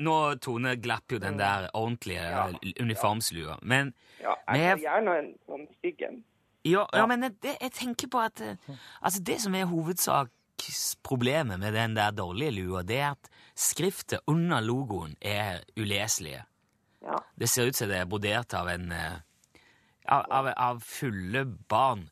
Nå, 0.00 0.16
Tone, 0.44 0.74
glapp 0.80 1.12
jo 1.12 1.18
den 1.22 1.38
der 1.38 1.68
ordentlige 1.76 2.24
ja. 2.24 2.48
uniformslua. 2.80 3.58
Men 3.62 3.94
Ja, 4.20 4.34
jeg 4.54 4.68
har 4.68 4.82
gjerne 4.82 5.16
en 5.18 5.30
sånn 5.46 5.66
stygg 5.78 6.02
en. 6.08 6.24
Ja, 6.66 6.84
ja 6.96 7.06
men 7.08 7.22
det, 7.28 7.54
jeg 7.60 7.72
tenker 7.76 8.10
på 8.12 8.20
at 8.20 8.40
eh, 8.44 8.56
Altså, 9.00 9.22
det 9.24 9.38
som 9.40 9.54
er 9.54 9.68
hovedsaksproblemet 9.70 11.60
med 11.60 11.72
den 11.76 11.96
der 11.96 12.10
dårlige 12.16 12.56
lua, 12.56 12.82
det 12.82 12.98
er 12.98 13.10
at 13.14 13.30
skriftet 13.58 14.20
under 14.26 14.60
logoen 14.60 15.16
er 15.22 15.62
uleselige. 15.78 16.44
Ja. 17.04 17.16
Det 17.38 17.48
ser 17.48 17.68
ut 17.70 17.76
som 17.78 17.88
det 17.88 18.02
er 18.02 18.10
brodert 18.10 18.54
av 18.58 18.68
en 18.72 18.92
eh, 18.92 19.20
av, 20.08 20.24
av, 20.30 20.52
av 20.56 20.80
fulle 20.84 21.44
barn. 21.68 22.08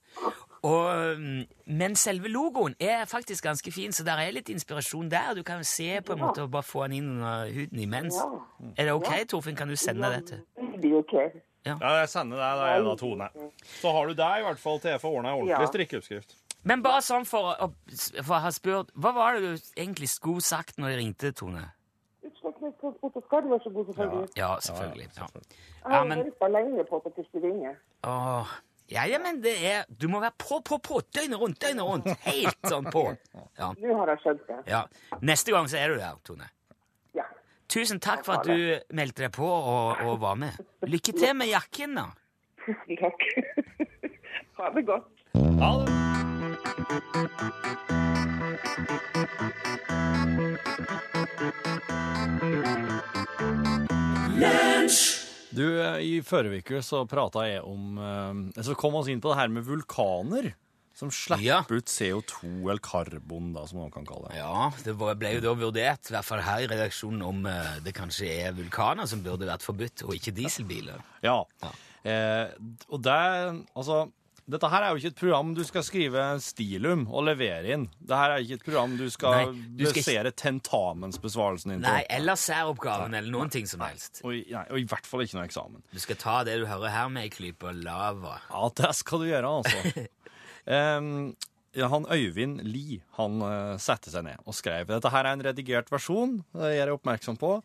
Og, 0.62 1.18
mm, 1.18 1.44
men 1.66 1.94
selve 1.96 2.28
logoen 2.28 2.74
er 2.80 3.04
faktisk 3.04 3.44
ganske 3.44 3.72
fin, 3.72 3.92
så 3.92 4.04
der 4.04 4.16
er 4.22 4.30
litt 4.32 4.48
inspirasjon 4.48 5.08
der. 5.10 5.34
Du 5.34 5.42
kan 5.42 5.58
jo 5.58 5.64
se 5.68 6.00
på 6.00 6.12
en 6.12 6.18
måte 6.20 6.42
og 6.42 6.50
bare 6.50 6.62
få 6.62 6.86
den 6.88 6.92
inn 6.92 7.10
under 7.16 7.50
huden 7.52 7.78
imens. 7.78 8.14
Ja. 8.16 8.72
Er 8.78 8.84
det 8.84 8.92
ok, 8.94 9.10
Torfinn? 9.28 9.56
Kan 9.56 9.68
du 9.68 9.76
sende 9.76 10.10
det 10.14 10.26
til? 10.26 10.40
Veldig 10.56 10.94
ok. 11.02 11.14
Ja, 11.66 11.76
jeg 12.00 12.08
sender 12.08 12.36
deg 12.38 12.58
det, 12.78 12.84
da, 12.86 12.94
Tone. 12.96 13.28
Så 13.80 13.90
har 13.92 14.06
du 14.06 14.14
deg 14.14 14.40
i 14.40 14.42
hvert 14.46 14.58
fall 14.62 14.78
til 14.80 14.90
jeg 14.90 15.00
får 15.02 15.16
ordna 15.18 15.28
ei 15.32 15.34
ordentlig 15.40 15.60
Ja. 15.60 15.66
strikkeoppskrift. 15.66 16.36
Men 16.64 16.82
bare 16.82 17.00
sånn 17.02 17.24
for 17.26 17.54
å, 17.54 17.70
for 18.24 18.34
å 18.36 18.40
ha 18.42 18.50
spurt 18.50 18.88
Hva 18.94 19.12
var 19.14 19.34
det 19.34 19.42
du 19.42 19.66
egentlig 19.76 20.08
skulle 20.08 20.40
sagt 20.42 20.78
når 20.78 20.88
de 20.88 20.96
ringte, 20.96 21.32
Tone? 21.32 21.72
Ja, 22.22 22.30
så 23.62 23.70
god, 23.70 23.86
selvfølgelig. 23.86 24.28
Ja, 24.36 24.46
Ja, 24.46 24.58
Ja. 24.66 24.86
Jeg 24.86 25.92
har 25.92 25.98
Ja, 25.98 26.04
men- 26.04 26.18
venta 26.24 26.48
lenge 26.48 26.84
på 26.84 26.96
at 27.06 27.14
de 27.16 27.24
skulle 27.24 27.46
ringe. 27.46 27.76
Åh. 28.04 28.46
Ja, 28.90 29.02
ja, 29.10 29.18
men 29.18 29.40
det 29.42 29.54
er 29.66 29.84
Du 29.90 30.06
må 30.08 30.20
være 30.22 30.36
på, 30.38 30.60
på, 30.62 30.78
på! 30.78 31.00
Døgnet 31.14 31.40
rundt, 31.40 31.58
døgnet 31.62 31.82
rundt! 31.88 32.06
Helt 32.26 32.68
sånn 32.70 32.86
på. 32.92 33.08
Ja. 33.58 33.70
Nå 33.80 33.94
har 33.96 34.10
jeg 34.12 34.20
skjønt 34.20 34.42
det. 34.50 34.56
ja. 34.68 34.82
Neste 35.24 35.52
gang 35.54 35.68
så 35.72 35.78
er 35.80 35.88
du 35.94 35.96
der, 35.96 36.18
Tone. 36.28 36.44
Ja. 37.16 37.24
Tusen 37.72 37.98
takk 38.04 38.20
for 38.26 38.36
at 38.42 38.44
du 38.44 38.76
meldte 38.94 39.24
deg 39.24 39.32
på 39.32 39.48
og, 39.48 40.02
og 40.04 40.20
var 40.20 40.36
med. 40.36 40.58
Lykke 40.84 41.14
til 41.16 41.32
med 41.38 41.48
jakken, 41.48 41.96
da. 41.96 42.10
Tusen 42.66 43.00
takk. 43.02 43.24
ha 44.60 44.70
det 44.76 44.84
godt. 44.92 45.08
Ha 45.62 45.72
det. 45.86 47.06
Du, 55.56 55.64
eh, 55.80 55.98
I 56.04 56.12
forrige 56.26 56.60
uke 56.62 56.82
så 56.84 57.02
prata 57.08 57.46
jeg 57.48 57.62
om 57.64 57.96
eh, 57.98 58.62
Så 58.62 58.76
kom 58.78 58.92
vi 59.06 59.12
inn 59.16 59.22
på 59.24 59.32
det 59.32 59.38
her 59.40 59.48
med 59.52 59.64
vulkaner. 59.66 60.52
Som 60.96 61.10
slipper 61.12 61.42
Ja. 61.44 61.58
ut 61.68 61.90
CO2, 61.92 62.70
eller 62.70 62.80
karbon, 62.80 63.50
da, 63.52 63.66
som 63.68 63.82
man 63.82 63.90
kan 63.92 64.06
kalle 64.08 64.30
det. 64.30 64.38
Ja, 64.38 64.70
det 64.82 64.94
var- 64.96 65.14
ble 65.20 65.34
jo 65.34 65.40
da 65.44 65.52
vurdert, 65.52 66.08
i 66.08 66.14
hvert 66.14 66.24
fall 66.24 66.40
her 66.40 66.62
i 66.64 66.66
redaksjonen, 66.72 67.20
om 67.22 67.44
eh, 67.44 67.80
det 67.84 67.92
kanskje 67.92 68.30
er 68.46 68.54
vulkaner 68.56 69.06
som 69.06 69.20
burde 69.22 69.44
vært 69.44 69.60
forbudt, 69.60 70.04
og 70.08 70.14
ikke 70.16 70.32
dieselbiler. 70.32 71.02
Ja. 71.22 71.42
Eh, 72.02 72.48
og 72.88 73.02
det 73.02 73.66
Altså, 73.76 74.10
Dette 74.46 74.68
her 74.70 74.84
er 74.86 74.92
jo 74.94 75.00
ikke 75.00 75.10
et 75.10 75.18
program 75.18 75.48
du 75.56 75.62
skal 75.66 75.82
skrive 75.82 76.24
stilum 76.44 77.00
og 77.10 77.24
levere 77.26 77.72
inn. 77.74 77.88
Dette 77.98 78.18
her 78.20 78.34
er 78.36 78.44
ikke 78.44 78.58
et 78.60 78.64
program 78.68 78.92
du 78.98 79.08
skal, 79.10 79.48
Nei, 79.50 79.64
du 79.80 79.86
skal 79.90 80.02
ikke- 80.04 80.34
tentamensbesvarelsen 80.38 81.72
din 81.72 81.80
på. 81.82 81.88
Nei, 81.88 82.04
eller 82.14 82.38
særoppgaven, 82.38 83.16
eller 83.18 83.30
noen 83.34 83.50
ting 83.50 83.66
som 83.66 83.80
helst. 83.80 84.20
Og, 84.22 84.34
i- 84.34 84.46
nei, 84.52 84.62
og 84.70 84.78
i 84.78 84.84
hvert 84.84 85.06
fall 85.06 85.20
ikke 85.24 85.34
noe 85.40 85.48
eksamen. 85.48 85.82
Du 85.92 85.98
skal 85.98 86.16
ta 86.16 86.44
det 86.44 86.60
du 86.60 86.66
hører 86.66 86.90
her 86.90 87.08
med 87.08 87.24
ei 87.24 87.28
klype 87.28 87.72
lava. 87.82 88.40
Ja, 88.50 88.68
det 88.68 88.94
skal 88.94 89.18
du 89.18 89.24
gjøre, 89.26 89.50
altså. 89.64 90.06
um, 90.98 91.36
ja, 91.74 91.88
han 91.88 92.06
Øyvind 92.06 92.60
Lie 92.62 93.02
han 93.18 93.42
uh, 93.42 93.76
satte 93.82 94.10
seg 94.14 94.24
ned 94.24 94.36
og 94.46 94.54
skrev. 94.54 94.86
Dette 94.86 95.10
her 95.10 95.24
er 95.26 95.32
en 95.34 95.42
redigert 95.42 95.90
versjon, 95.90 96.38
det 96.54 96.70
gjør 96.78 96.86
jeg 96.86 96.98
oppmerksom 97.00 97.36
på. 97.42 97.56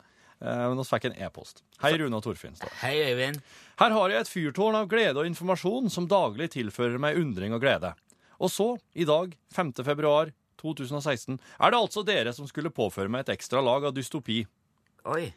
Uh, 0.42 0.68
men 0.72 0.80
vi 0.80 0.88
fikk 0.90 1.10
en 1.12 1.18
e-post. 1.22 1.62
Hei, 1.84 1.94
Rune 2.02 2.18
og 2.18 2.24
Torfinn. 2.26 2.58
Hei, 2.82 2.96
Øyvind. 3.12 3.42
Her 3.82 3.94
har 3.94 4.14
jeg 4.14 4.26
et 4.26 4.32
fyrtårn 4.32 4.78
av 4.80 4.88
glede 4.90 5.22
og 5.22 5.30
informasjon 5.30 5.90
som 5.94 6.10
daglig 6.10 6.50
tilfører 6.56 6.98
meg 7.02 7.20
undring 7.22 7.54
og 7.54 7.62
glede. 7.62 7.94
Og 8.42 8.50
så, 8.50 8.72
i 8.98 9.06
dag, 9.06 9.36
5. 9.54 9.74
februar 9.86 10.34
2016, 10.62 11.38
er 11.38 11.74
det 11.74 11.80
altså 11.80 12.04
dere 12.06 12.34
som 12.34 12.48
skulle 12.50 12.74
påføre 12.74 13.12
meg 13.12 13.26
et 13.26 13.36
ekstra 13.36 13.62
lag 13.62 13.86
av 13.86 13.94
dystopi. 13.94 14.42
Oi. 15.14 15.28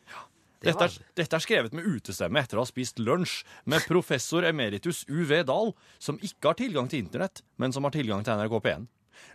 Det 0.64 0.72
Dette 0.72 0.86
er, 0.88 0.94
dette 1.20 1.36
er 1.36 1.44
skrevet 1.44 1.74
med 1.76 1.84
utestemme 1.84 2.40
etter 2.40 2.56
å 2.56 2.62
ha 2.64 2.68
spist 2.68 3.00
lunsj 3.02 3.42
med 3.68 3.84
professor 3.84 4.46
emeritus 4.48 5.02
UV 5.10 5.42
Dahl, 5.44 5.74
som 6.00 6.16
ikke 6.24 6.52
har 6.52 6.56
tilgang 6.56 6.88
til 6.88 7.04
internett, 7.04 7.42
men 7.60 7.74
som 7.76 7.84
har 7.84 7.92
tilgang 7.92 8.24
til 8.24 8.40
NRK 8.40 8.56
P1. 8.64 8.86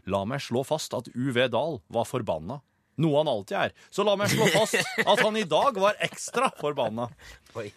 La 0.09 0.23
meg 0.25 0.41
slå 0.41 0.63
fast 0.65 0.95
at 0.97 1.11
UV 1.13 1.43
Dahl 1.53 1.77
var 1.93 2.09
forbanna. 2.09 2.59
Noe 2.99 3.21
han 3.21 3.31
alltid 3.31 3.57
er. 3.57 3.75
Så 3.89 4.03
la 4.03 4.15
meg 4.19 4.31
slå 4.31 4.49
fast 4.51 4.79
at 5.05 5.21
han 5.23 5.37
i 5.39 5.45
dag 5.47 5.77
var 5.79 5.99
ekstra 6.03 6.51
forbanna. 6.59 7.07
Oi. 7.59 7.69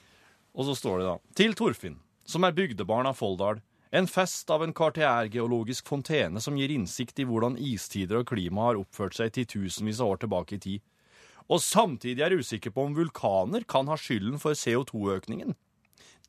Og 0.53 0.67
så 0.69 0.77
står 0.77 1.01
det 1.01 1.09
da 1.09 1.19
Til 1.39 1.55
Torfinn, 1.57 2.01
som 2.29 2.45
er 2.45 2.57
bygdebarn 2.57 3.09
av 3.09 3.19
Folldal. 3.21 3.63
En 3.93 4.09
fest 4.09 4.49
av 4.51 4.63
en 4.65 4.73
karteærgeologisk 4.73 5.91
fontene 5.93 6.41
som 6.41 6.57
gir 6.57 6.73
innsikt 6.73 7.21
i 7.21 7.27
hvordan 7.29 7.59
istider 7.61 8.23
og 8.23 8.31
klima 8.31 8.71
har 8.71 8.81
oppført 8.81 9.19
seg 9.19 9.35
titusenvis 9.37 10.01
av 10.01 10.15
år 10.15 10.23
tilbake 10.23 10.57
i 10.57 10.63
tid. 10.65 10.85
Og 11.53 11.61
samtidig 11.61 12.25
er 12.25 12.39
usikker 12.39 12.73
på 12.73 12.87
om 12.89 12.97
vulkaner 12.97 13.67
kan 13.69 13.91
ha 13.93 13.99
skylden 14.01 14.41
for 14.41 14.57
CO2-økningen. 14.57 15.53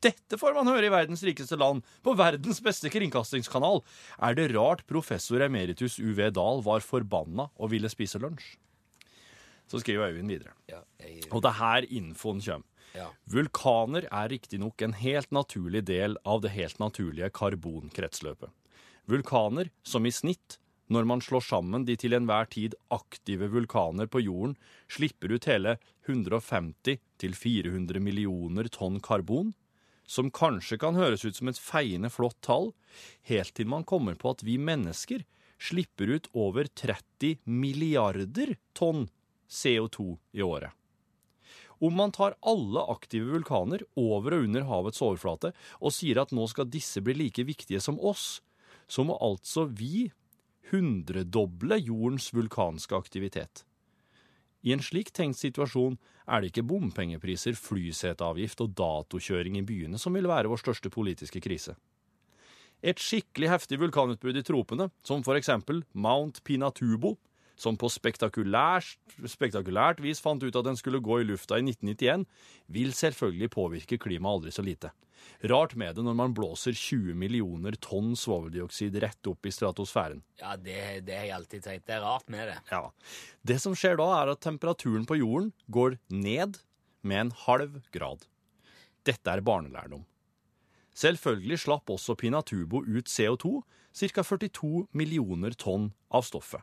Dette 0.04 0.36
får 0.36 0.52
man 0.52 0.68
høre 0.68 0.90
i 0.90 0.92
verdens 0.92 1.22
rikeste 1.24 1.56
land, 1.56 1.80
på 2.04 2.12
verdens 2.18 2.60
beste 2.60 2.90
kringkastingskanal. 2.92 3.80
Er 4.20 4.36
det 4.36 4.50
rart 4.52 4.84
professor 4.90 5.40
emeritus 5.40 5.96
UV 5.96 6.26
Dahl 6.36 6.60
var 6.66 6.84
forbanna 6.84 7.48
og 7.56 7.72
ville 7.72 7.88
spise 7.88 8.20
lunsj? 8.20 8.58
Så 9.70 9.80
skriver 9.80 10.12
Øyvind 10.12 10.28
videre. 10.28 10.52
Ja, 10.68 10.82
jeg, 11.00 11.24
Og 11.32 11.42
det 11.42 11.50
er 11.50 11.60
her 11.60 11.86
infoen 11.88 12.40
kommer. 12.44 12.66
ja. 12.94 13.08
Vulkaner 13.26 14.06
er 14.10 14.28
riktignok 14.28 14.82
en 14.82 14.92
helt 14.92 15.30
naturlig 15.32 15.84
del 15.88 16.18
av 16.24 16.42
det 16.44 16.52
helt 16.54 16.78
naturlige 16.78 17.30
karbonkretsløpet. 17.30 18.50
Vulkaner 19.06 19.70
som 19.82 20.06
i 20.06 20.12
snitt, 20.12 20.58
når 20.88 21.04
man 21.08 21.20
slår 21.24 21.40
sammen 21.44 21.84
de 21.88 21.96
til 21.96 22.12
enhver 22.16 22.46
tid 22.52 22.74
aktive 22.92 23.48
vulkaner 23.52 24.06
på 24.06 24.20
jorden, 24.20 24.56
slipper 24.88 25.32
ut 25.32 25.48
hele 25.48 25.78
150-400 26.06 28.00
millioner 28.00 28.68
tonn 28.68 29.00
karbon, 29.00 29.54
som 30.06 30.30
kanskje 30.30 30.76
kan 30.80 30.94
høres 30.96 31.24
ut 31.24 31.36
som 31.36 31.48
et 31.48 31.60
feiende 31.60 32.10
flott 32.12 32.36
tall, 32.44 32.74
helt 33.24 33.54
til 33.56 33.68
man 33.68 33.84
kommer 33.88 34.14
på 34.20 34.34
at 34.36 34.44
vi 34.44 34.58
mennesker 34.60 35.24
slipper 35.56 36.10
ut 36.18 36.28
over 36.36 36.68
30 36.68 37.40
milliarder 37.48 38.56
tonn 38.76 39.06
CO2 39.54 40.16
i 40.34 40.42
året. 40.42 40.72
Om 41.84 41.94
man 41.94 42.12
tar 42.14 42.36
alle 42.40 42.82
aktive 42.90 43.34
vulkaner 43.34 43.82
over 43.98 44.36
og 44.36 44.46
under 44.46 44.66
havets 44.68 45.02
overflate 45.04 45.52
og 45.80 45.94
sier 45.94 46.20
at 46.22 46.32
nå 46.34 46.46
skal 46.50 46.70
disse 46.70 47.02
bli 47.04 47.16
like 47.18 47.44
viktige 47.44 47.82
som 47.82 47.98
oss, 48.00 48.40
så 48.86 49.04
må 49.06 49.18
altså 49.22 49.66
vi 49.68 50.08
hundredoble 50.70 51.78
jordens 51.82 52.30
vulkanske 52.34 52.96
aktivitet. 52.96 53.64
I 54.64 54.72
en 54.72 54.84
slik 54.84 55.10
tenkt 55.12 55.42
situasjon 55.42 55.98
er 56.24 56.40
det 56.40 56.52
ikke 56.52 56.64
bompengepriser, 56.64 57.56
flyseteavgift 57.58 58.62
og 58.64 58.72
datokjøring 58.78 59.58
i 59.60 59.66
byene 59.66 60.00
som 60.00 60.16
vil 60.16 60.30
være 60.30 60.48
vår 60.48 60.62
største 60.62 60.92
politiske 60.92 61.42
krise. 61.44 61.76
Et 62.84 63.00
skikkelig 63.00 63.50
heftig 63.50 63.78
vulkanutbrudd 63.80 64.40
i 64.40 64.44
tropene, 64.44 64.88
som 65.04 65.22
for 65.24 65.36
eksempel 65.36 65.82
Mount 65.92 66.42
Pinatubo, 66.44 67.14
som 67.56 67.78
på 67.78 67.88
spektakulært, 67.92 68.96
spektakulært 69.30 70.02
vis 70.02 70.20
fant 70.22 70.42
ut 70.42 70.56
at 70.56 70.66
den 70.66 70.78
skulle 70.78 71.02
gå 71.04 71.20
i 71.20 71.26
lufta 71.28 71.60
i 71.60 71.64
1991, 71.66 72.26
vil 72.74 72.94
selvfølgelig 72.96 73.50
påvirke 73.54 73.98
klimaet 74.00 74.40
aldri 74.40 74.54
så 74.54 74.64
lite. 74.66 74.90
Rart 75.48 75.74
med 75.76 75.96
det 75.96 76.04
når 76.04 76.16
man 76.18 76.34
blåser 76.36 76.76
20 76.76 77.16
millioner 77.16 77.76
tonn 77.80 78.12
svoveldioksid 78.18 78.96
rett 79.02 79.30
opp 79.30 79.46
i 79.46 79.52
stratosfæren. 79.54 80.22
ja 80.40 80.54
det, 80.56 81.06
det 81.06 81.16
har 81.16 81.26
jeg 81.28 81.36
alltid 81.38 81.64
tenkt. 81.64 81.86
Det 81.88 81.96
er 81.96 82.04
rart 82.04 82.28
med 82.32 82.48
det. 82.48 82.58
Ja. 82.70 82.82
Det 83.42 83.58
som 83.62 83.76
skjer 83.76 83.98
da, 84.00 84.08
er 84.20 84.34
at 84.34 84.42
temperaturen 84.44 85.06
på 85.08 85.18
jorden 85.20 85.52
går 85.68 85.98
ned 86.08 86.60
med 87.02 87.26
en 87.26 87.32
halv 87.44 87.80
grad. 87.92 88.24
Dette 89.04 89.30
er 89.30 89.44
barnelærdom. 89.44 90.04
Selvfølgelig 90.94 91.58
slapp 91.64 91.90
også 91.90 92.14
Pinatubo 92.14 92.84
ut 92.86 93.10
CO2, 93.10 93.58
ca. 93.94 94.22
42 94.22 94.86
millioner 94.92 95.56
tonn 95.58 95.90
av 96.10 96.24
stoffet. 96.24 96.62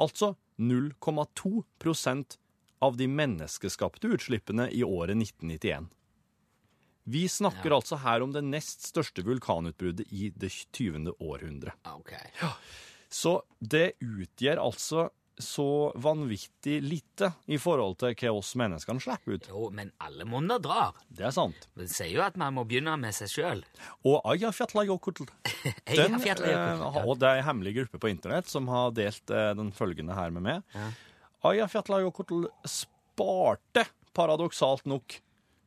Altså 0.00 0.34
0,2% 0.60 2.36
av 2.80 2.96
de 2.96 3.08
menneskeskapte 3.08 4.12
utslippene 4.16 4.68
i 4.72 4.84
året 4.84 5.16
1991. 5.16 5.88
Vi 7.10 7.24
snakker 7.28 7.74
altså 7.74 7.98
her 8.04 8.22
om 8.22 8.32
det 8.32 8.42
nest 8.46 8.84
største 8.88 9.24
vulkanutbruddet 9.26 10.12
i 10.12 10.30
det 10.36 10.52
20. 10.52 11.14
århundre. 11.18 11.74
Okay. 11.96 12.28
Ja. 12.40 12.52
Så 13.10 13.40
det 13.58 13.96
utgjør 14.04 14.60
altså 14.62 15.08
så 15.44 15.92
vanvittig 16.00 16.78
lite 16.82 17.32
i 17.50 17.58
forhold 17.60 17.98
til 18.00 18.14
hva 18.14 18.32
oss 18.38 18.52
menneskene 18.58 19.02
slipper 19.02 19.36
ut. 19.36 19.48
Jo, 19.50 19.68
men 19.74 19.92
alle 20.02 20.26
monner 20.28 20.60
drar. 20.62 20.98
Det 21.08 21.26
er 21.28 21.34
sant. 21.34 21.68
Det 21.76 21.88
sier 21.90 22.12
jo 22.14 22.24
at 22.24 22.38
man 22.40 22.56
må 22.56 22.64
begynne 22.68 22.96
med 23.00 23.16
seg 23.16 23.32
sjøl. 23.32 23.64
Og 24.08 24.20
Eyjafjallajökull 24.32 25.22
Den, 25.90 26.18
eh, 26.20 26.84
og 27.04 27.18
det 27.20 27.28
er 27.28 27.40
en 27.40 27.48
hemmelig 27.48 27.74
gruppe 27.80 28.00
på 28.02 28.12
internett 28.12 28.48
som 28.50 28.68
har 28.72 28.94
delt 28.96 29.32
eh, 29.34 29.50
den 29.58 29.72
følgende 29.76 30.16
her 30.16 30.32
med 30.34 30.46
meg. 30.46 30.76
Ja. 30.76 30.90
Eyjafjallajökull 31.50 32.48
sparte, 32.68 33.86
paradoksalt 34.16 34.86
nok, 34.88 35.18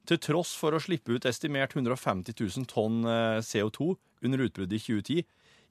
til 0.10 0.20
tross 0.20 0.52
for 0.60 0.76
å 0.76 0.82
slippe 0.84 1.16
ut 1.16 1.28
estimert 1.30 1.76
150 1.78 2.36
000 2.36 2.68
tonn 2.72 3.06
eh, 3.08 3.40
CO2 3.46 3.94
under 4.24 4.44
utbruddet 4.48 4.80
i 4.80 4.84
2010, 4.84 5.24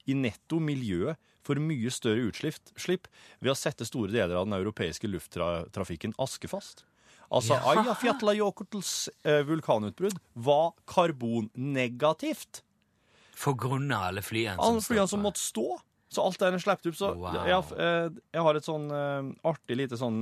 i 0.03 0.15
netto 0.17 0.59
miljøet 0.59 1.19
for 1.43 1.59
mye 1.61 1.91
større 1.93 2.29
utslipp 2.29 3.07
ved 3.43 3.51
å 3.53 3.57
sette 3.57 3.85
store 3.87 4.11
deler 4.13 4.35
av 4.39 4.47
den 4.47 4.57
europeiske 4.57 5.09
lufttrafikken 5.11 6.15
askefast. 6.21 6.85
Altså, 7.33 7.57
Jaha. 7.57 7.79
Eyjafjallajökulls 7.81 9.09
eh, 9.25 9.41
vulkanutbrudd 9.47 10.19
var 10.33 10.73
karbonnegativt. 10.89 12.61
For 13.33 13.57
grunn 13.57 13.89
av 13.91 14.11
alle 14.11 14.21
flyene 14.21 14.59
som, 14.59 14.67
Alle 14.67 14.83
flyene 14.85 15.09
som 15.09 15.23
måtte 15.25 15.41
stå. 15.41 15.79
Så 16.13 16.21
alt 16.21 16.37
det 16.37 16.51
er 16.51 16.61
sluppet 16.61 16.91
opp. 16.91 16.97
Så 16.99 17.09
Wow. 17.17 17.39
jeg, 17.49 17.79
eh, 17.81 18.09
jeg 18.37 18.45
har 18.45 18.59
et 18.59 18.67
sånn 18.67 18.85
eh, 18.93 19.31
artig 19.49 19.79
lite 19.79 19.97
sånn 19.97 20.21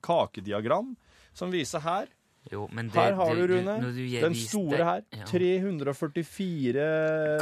kakediagram 0.00 0.94
som 1.36 1.52
viser 1.52 1.84
her. 1.84 2.08
Jo, 2.48 2.64
men 2.72 2.88
det, 2.88 2.94
Her 2.96 3.14
har 3.18 3.34
du, 3.36 3.42
Rune. 3.50 3.74
du, 3.82 3.90
du 3.92 4.20
Den 4.20 4.34
store 4.34 4.84
her. 4.84 5.02
Ja. 5.12 5.24
344 5.28 6.84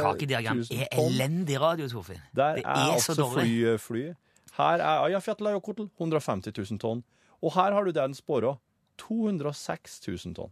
Kakediagram 0.01 0.59
er 0.75 0.87
elendig 0.99 1.59
radio, 1.61 1.87
Torfinn. 1.87 2.19
Der 2.35 2.59
det 2.59 2.65
er, 2.65 2.69
er, 2.69 2.93
altså 2.93 3.15
så 3.15 3.21
dårlig. 3.21 3.45
fly, 3.45 3.77
flyet. 3.79 4.15
Her 4.57 4.83
er 4.83 5.05
Eyjafjallajökull 5.07 5.87
150 5.99 6.51
000 6.57 6.79
tonn. 6.83 7.03
Og 7.41 7.53
her 7.55 7.71
har 7.77 7.83
du 7.87 7.91
den 7.95 8.13
spåra. 8.17 8.57
206 8.99 10.01
000 10.07 10.35
tonn. 10.35 10.51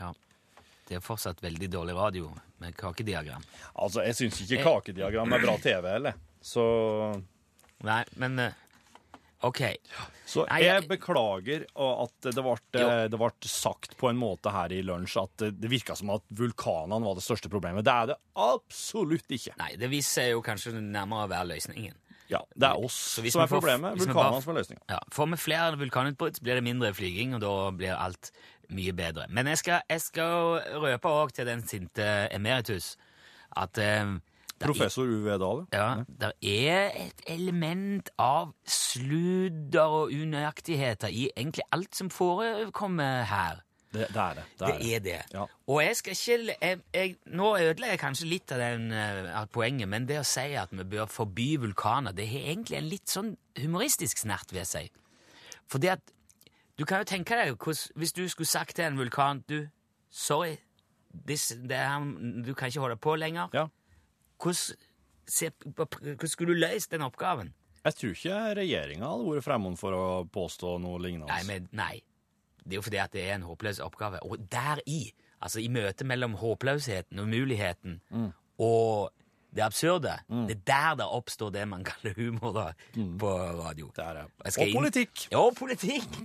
Ja. 0.00 0.10
Det 0.88 0.98
er 0.98 1.02
fortsatt 1.02 1.42
veldig 1.42 1.68
dårlig 1.72 1.94
radio 1.96 2.30
med 2.62 2.74
kakediagram. 2.78 3.42
Altså, 3.74 4.02
jeg 4.06 4.14
syns 4.18 4.40
ikke 4.42 4.62
kakediagram 4.66 5.32
er 5.32 5.42
bra 5.46 5.56
TV 5.62 5.88
heller. 5.92 6.18
Så 6.42 6.62
Nei, 7.84 8.02
men 8.16 8.38
eh, 8.40 8.52
OK. 9.44 9.60
Så 10.26 10.46
jeg 10.48 10.86
beklager 10.88 11.66
at 11.76 12.24
det 12.24 12.42
ble, 12.42 12.56
det 13.12 13.18
ble 13.20 13.30
sagt 13.50 13.96
på 14.00 14.08
en 14.10 14.16
måte 14.18 14.50
her 14.50 14.72
i 14.72 14.80
lunsj 14.82 15.18
at 15.22 15.34
det 15.42 15.50
det 15.60 15.70
virka 15.70 15.94
som 15.98 16.10
at 16.14 16.24
vulkanene 16.34 17.04
var 17.04 17.14
det 17.18 17.22
største 17.26 17.50
problemet. 17.52 17.84
Det 17.84 17.92
er 17.92 18.06
det 18.14 18.16
absolutt 18.34 19.28
ikke. 19.36 19.52
Nei, 19.60 19.74
det 19.76 19.90
viser 19.92 20.32
jo 20.32 20.42
kanskje 20.44 20.72
nærmere 20.80 21.26
å 21.28 21.30
være 21.30 21.50
løsningen. 21.52 21.94
Ja, 22.28 22.40
Det 22.56 22.66
er 22.66 22.80
oss 22.82 22.96
som 22.96 23.24
er 23.24 23.30
får- 23.30 23.48
problemet. 23.60 23.98
Vulkanene 24.00 24.42
som 24.42 24.56
er 24.56 24.60
løsninga. 24.62 24.82
Ja, 24.90 24.98
Får 25.14 25.28
vi 25.30 25.36
flere 25.36 25.76
vulkanutbrudd, 25.78 26.40
blir 26.42 26.54
det 26.58 26.64
mindre 26.64 26.90
flyging, 26.96 27.34
og 27.36 27.40
da 27.44 27.52
blir 27.70 27.94
alt 27.94 28.32
mye 28.68 28.92
bedre. 28.98 29.28
Men 29.30 29.46
jeg 29.46 29.58
skal, 29.58 29.82
jeg 29.88 30.00
skal 30.00 30.58
røpe 30.82 31.06
òg 31.12 31.30
til 31.36 31.46
den 31.46 31.62
sinte 31.62 32.28
emeritus 32.34 32.96
at 33.56 33.78
eh, 33.78 34.16
Professor 34.60 35.04
UV 35.04 35.28
Dahl. 35.38 35.66
Ja, 35.72 36.02
det 36.08 36.32
er 36.42 36.94
et 36.96 37.22
element 37.28 38.08
av 38.18 38.54
sludder 38.64 40.00
og 40.00 40.12
unøyaktigheter 40.14 41.12
i 41.12 41.28
egentlig 41.36 41.66
alt 41.72 41.96
som 41.96 42.10
forekommer 42.10 43.26
her. 43.28 43.62
Det, 43.92 44.08
det 44.08 44.22
er 44.22 44.34
det. 44.34 44.44
Det 44.58 44.94
er 44.94 45.00
det. 45.00 45.20
Ja. 45.32 45.44
Og 45.66 45.82
jeg 45.84 45.96
skal 45.96 46.12
ikke 46.12 46.56
jeg, 46.60 46.78
jeg, 46.94 47.16
Nå 47.26 47.56
ødelegger 47.56 47.94
jeg 47.94 47.98
kanskje 47.98 48.26
litt 48.28 48.52
av, 48.52 48.60
den, 48.60 48.90
eh, 48.92 49.40
av 49.40 49.48
poenget, 49.52 49.88
men 49.88 50.08
det 50.08 50.18
å 50.20 50.26
si 50.26 50.52
at 50.58 50.72
vi 50.72 50.84
bør 50.84 51.06
forby 51.06 51.56
vulkaner, 51.62 52.12
det 52.12 52.28
har 52.28 52.50
egentlig 52.52 52.78
en 52.80 52.90
litt 52.90 53.08
sånn 53.12 53.32
humoristisk 53.60 54.18
snert 54.24 54.52
ved 54.52 54.68
seg. 54.68 54.90
For 55.68 55.82
det 55.82 55.96
at 55.98 56.12
Du 56.76 56.84
kan 56.84 57.00
jo 57.00 57.08
tenke 57.08 57.32
deg 57.38 57.54
hvordan, 57.56 57.92
hvis 57.96 58.12
du 58.12 58.28
skulle 58.28 58.46
sagt 58.46 58.76
til 58.76 58.84
en 58.84 58.98
vulkan 58.98 59.38
Du, 59.48 59.68
sorry, 60.10 60.58
this, 61.26 61.48
det 61.48 61.72
er, 61.72 62.04
du 62.44 62.52
kan 62.54 62.68
ikke 62.68 62.80
holde 62.80 62.96
på 62.96 63.14
lenger. 63.16 63.48
Ja. 63.54 63.66
Hvordan, 64.42 66.26
skulle 66.28 66.54
du 66.54 66.60
løst 66.60 66.92
den 66.92 67.04
oppgaven? 67.06 67.54
Jeg 67.86 67.94
tror 67.94 68.14
ikke 68.16 68.38
regjeringa 68.58 69.08
hadde 69.08 69.30
vært 69.30 69.46
fremmed 69.46 69.78
for 69.78 69.94
å 69.94 70.06
påstå 70.32 70.76
noe 70.82 70.98
lignende. 71.02 71.30
Nei, 71.30 71.42
men 71.46 71.68
nei. 71.76 71.94
Det 72.66 72.74
er 72.74 72.80
jo 72.80 72.86
fordi 72.86 72.98
at 72.98 73.12
det 73.14 73.22
er 73.22 73.36
en 73.36 73.46
håpløs 73.46 73.78
oppgave. 73.84 74.18
Og 74.26 74.42
deri, 74.50 75.12
altså 75.38 75.62
i 75.62 75.68
møtet 75.70 76.06
mellom 76.08 76.34
håpløsheten 76.40 77.22
og 77.22 77.30
muligheten 77.30 78.00
og 78.58 79.12
det 79.56 79.62
absurde, 79.64 80.18
det 80.28 80.56
er 80.56 80.64
der 80.66 80.96
det 81.00 81.06
oppstår 81.06 81.52
det 81.54 81.68
man 81.68 81.84
kaller 81.86 82.16
humor 82.18 82.52
da, 82.52 82.66
på 82.92 83.30
radio. 83.60 83.90
Der, 83.96 84.26
er 84.44 84.50
skal 84.50 84.68
Og 84.68 84.82
politikk. 84.82 85.28
Ja, 85.32 85.44
politikk. 85.56 86.18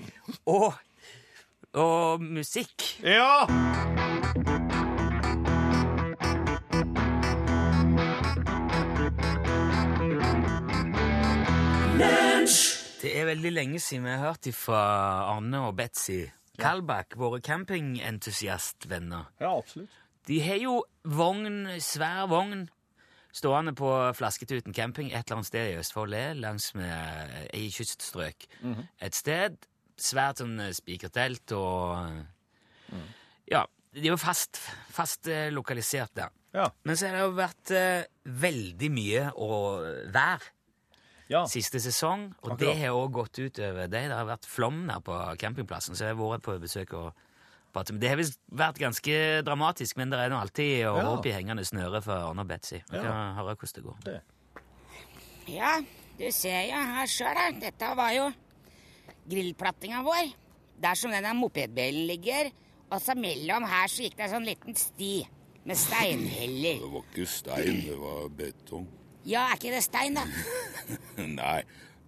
Og, 0.45 0.73
og 1.73 2.21
musikk. 2.21 2.89
Ja! 3.03 4.59
Er 13.21 13.31
veldig 13.31 13.51
lenge 13.53 13.79
siden 13.81 14.05
vi 14.07 14.13
har 14.13 14.31
hørt 14.31 14.47
fra 14.55 14.81
Arne 15.31 15.65
og 15.67 15.75
Betzy 15.79 16.25
Kalbakk, 16.61 17.15
våre 17.17 17.39
campingentusiastvenner. 17.41 19.31
Ja, 19.41 19.55
absolutt. 19.57 19.93
De 20.29 20.37
har 20.45 20.59
jo 20.61 20.75
vogn, 21.07 21.65
svær 21.81 22.27
vogn, 22.29 22.67
stående 23.33 23.73
på 23.77 23.89
Flasketuten 24.17 24.75
camping 24.75 25.09
et 25.09 25.23
eller 25.23 25.39
annet 25.39 25.49
sted 25.49 25.71
i 25.71 25.77
Østfold, 25.81 26.15
langs 26.37 26.73
med 26.77 27.49
i 27.57 27.69
kyststrøk. 27.73 28.45
Et 29.01 29.17
sted, 29.17 29.57
svært 30.01 30.41
sånn 30.43 30.59
eh, 30.59 30.75
spikertelt 30.75 31.53
og 31.57 31.97
Ja, 33.51 33.65
de 33.93 34.05
er 34.05 34.13
jo 34.13 34.21
fast, 34.21 34.59
fast 34.93 35.27
eh, 35.31 35.49
lokalisert 35.53 36.13
der. 36.17 36.31
Ja. 36.55 36.69
Men 36.83 36.97
så 36.99 37.07
har 37.07 37.17
det 37.17 37.25
jo 37.25 37.35
vært 37.37 37.73
eh, 37.75 38.07
veldig 38.43 38.89
mye 38.93 39.27
å 39.39 39.51
vær 40.13 40.45
ja. 41.31 41.45
siste 41.49 41.79
sesong, 41.81 42.27
og 42.43 42.51
Akkurat. 42.53 42.59
det 42.59 42.77
har 42.81 42.95
også 42.97 43.13
gått 43.15 43.39
ut 43.39 43.59
over 43.69 43.87
det. 43.91 44.03
Har 44.11 44.27
vært 44.29 44.45
flom 44.51 44.83
der 44.89 44.99
på 45.05 45.17
campingplassen, 45.41 45.95
så 45.95 46.09
jeg 46.09 46.15
har 46.15 46.21
vært 46.35 46.43
på 46.45 46.57
besøk 46.61 46.93
og 46.99 47.13
Det 47.71 48.09
har 48.09 48.17
visst 48.19 48.35
vært 48.51 48.75
ganske 48.81 49.41
dramatisk, 49.47 49.95
men 49.95 50.09
det 50.11 50.19
er 50.19 50.29
nå 50.29 50.35
alltid 50.41 50.83
å 50.91 50.97
Ja. 50.97 51.05
håpe 51.15 51.29
i 51.29 51.31
hengende 51.31 51.63
snøre 51.63 52.01
for 52.03 52.11
Arne 52.11 52.41
og 52.43 52.47
Betzy. 52.49 52.81
Vi 52.91 52.97
Ja. 52.97 53.33
høre 53.33 53.55
hvordan 53.55 53.73
det 53.73 53.83
går. 53.83 53.97
Det. 54.03 54.21
Ja, 55.47 55.81
du 56.19 56.31
ser 56.31 56.65
jo 56.67 56.75
her 56.75 57.07
sjøl, 57.07 57.33
da. 57.33 57.59
Dette 57.59 57.95
var 57.95 58.11
jo 58.11 58.33
grillplattinga 59.29 60.03
vår. 60.03 60.33
Der 60.81 60.95
som 60.95 61.11
denne 61.11 61.33
mopedbilen 61.37 62.07
ligger. 62.09 62.51
Og 62.91 62.99
så 62.99 63.15
mellom 63.15 63.63
her 63.63 63.87
så 63.87 64.03
gikk 64.03 64.17
det 64.17 64.25
en 64.27 64.33
sånn 64.35 64.45
liten 64.49 64.75
sti 64.75 65.25
med 65.63 65.77
steinheller. 65.77 66.79
Det 66.81 66.91
var 66.91 67.03
ikke 67.07 67.27
stein, 67.27 67.81
det 67.87 67.97
var 68.01 68.29
betong. 68.35 68.87
Ja, 69.27 69.47
er 69.51 69.57
ikke 69.59 69.73
det 69.75 69.83
stein, 69.85 70.15
da? 70.17 70.23
Nei, 71.39 71.61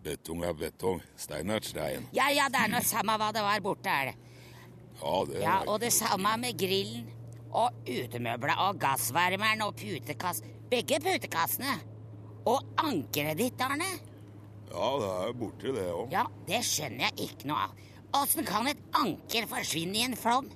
betong 0.05 0.43
er 0.47 0.55
betong. 0.57 1.01
Stein 1.19 1.51
er 1.53 1.65
stein. 1.65 2.07
Ja, 2.15 2.29
ja, 2.33 2.47
det 2.51 2.63
er 2.63 2.71
nå 2.73 2.81
samme 2.85 3.17
hva 3.21 3.31
det 3.35 3.43
var. 3.45 3.61
Borte 3.65 3.91
er 3.91 4.11
det. 4.11 4.15
Ja, 5.01 5.13
det 5.29 5.37
er 5.37 5.43
Ja, 5.43 5.57
Og 5.69 5.79
det 5.83 5.93
samme 5.93 6.37
med 6.41 6.57
grillen. 6.57 7.05
Og 7.53 7.85
utemøbler 7.85 8.57
og 8.65 8.79
gassvarmeren 8.81 9.61
og 9.61 9.75
putekass. 9.77 10.41
Begge 10.71 10.97
putekassene. 11.03 11.75
Og 12.49 12.65
ankeret 12.81 13.37
ditt, 13.37 13.61
Arne. 13.61 13.91
Ja, 14.73 14.89
det 14.97 15.11
er 15.13 15.35
borte, 15.37 15.73
det 15.75 15.85
òg. 15.93 16.07
Ja, 16.11 16.25
det 16.47 16.63
skjønner 16.65 17.11
jeg 17.11 17.29
ikke 17.29 17.51
noe 17.51 17.67
av. 17.67 17.75
Åssen 18.17 18.45
kan 18.45 18.67
et 18.69 18.81
anker 18.97 19.45
forsvinne 19.49 20.01
i 20.01 20.07
en 20.07 20.17
flom? 20.17 20.49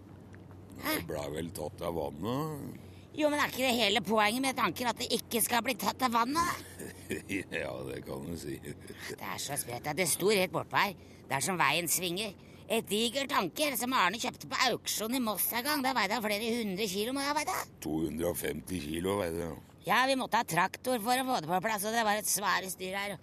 Det 0.82 0.98
blei 1.10 1.26
vel 1.34 1.54
tatt 1.58 1.86
av 1.86 1.96
vannet. 1.98 2.87
Jo, 3.18 3.32
men 3.34 3.40
er 3.42 3.50
ikke 3.50 3.66
det 3.66 3.74
hele 3.74 4.02
poenget 4.06 4.44
med 4.44 4.58
tanken 4.58 4.90
at 4.92 5.00
det 5.02 5.08
ikke 5.16 5.40
skal 5.42 5.64
bli 5.66 5.74
tatt 5.80 6.04
av 6.06 6.14
vannet? 6.14 6.60
ja, 7.64 7.72
det 7.88 8.04
kan 8.06 8.28
du 8.28 8.36
si. 8.38 8.60
Det 8.62 9.18
er 9.18 9.40
så 9.42 9.58
sprøtt 9.58 9.90
at 9.90 9.98
det 9.98 10.06
sto 10.12 10.30
rett 10.30 10.54
bortpå 10.54 10.78
her, 10.78 10.94
Det 11.28 11.36
er 11.40 11.44
som 11.44 11.58
veien 11.58 11.90
svinger. 11.90 12.36
Et 12.70 12.86
digert 12.86 13.32
anker 13.32 13.74
som 13.80 13.96
Arne 13.96 14.20
kjøpte 14.22 14.50
på 14.52 14.60
auksjon 14.68 15.16
i 15.18 15.24
Moss 15.24 15.48
en 15.56 15.66
gang. 15.66 15.82
Det 15.84 15.96
veide 15.98 16.22
flere 16.24 16.54
hundre 16.60 16.88
kilo, 16.92 17.16
må 17.16 17.24
jeg 17.24 17.38
veide. 17.40 17.58
250 17.84 18.86
kilo, 18.86 19.18
veide 19.24 19.42
det. 19.42 19.52
Ja, 19.88 20.04
vi 20.06 20.18
måtte 20.20 20.38
ha 20.38 20.46
traktor 20.46 21.00
for 21.02 21.18
å 21.18 21.28
få 21.32 21.42
det 21.42 21.50
på 21.50 21.62
plass, 21.64 21.88
og 21.88 21.96
det 21.96 22.06
var 22.06 22.20
et 22.20 22.30
svære 22.30 22.70
styr 22.70 22.98
her. 23.02 23.18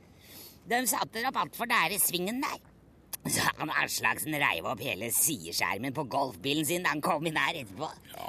De 0.64 0.86
satte 0.88 1.20
det 1.20 1.28
opp 1.28 1.42
altfor 1.44 1.68
nære 1.70 2.00
svingen 2.00 2.40
der. 2.42 2.73
Så 3.24 3.40
han 3.56 3.70
Aslaksen 3.80 4.36
reiv 4.36 4.66
opp 4.68 4.82
hele 4.84 5.08
sideskjermen 5.14 5.94
på 5.96 6.04
golfbilen 6.12 6.66
sin 6.68 6.84
da 6.84 6.92
han 6.92 7.00
kom 7.04 7.24
inn 7.26 7.38
her 7.40 7.56
etterpå. 7.62 7.88
Ja, 8.12 8.26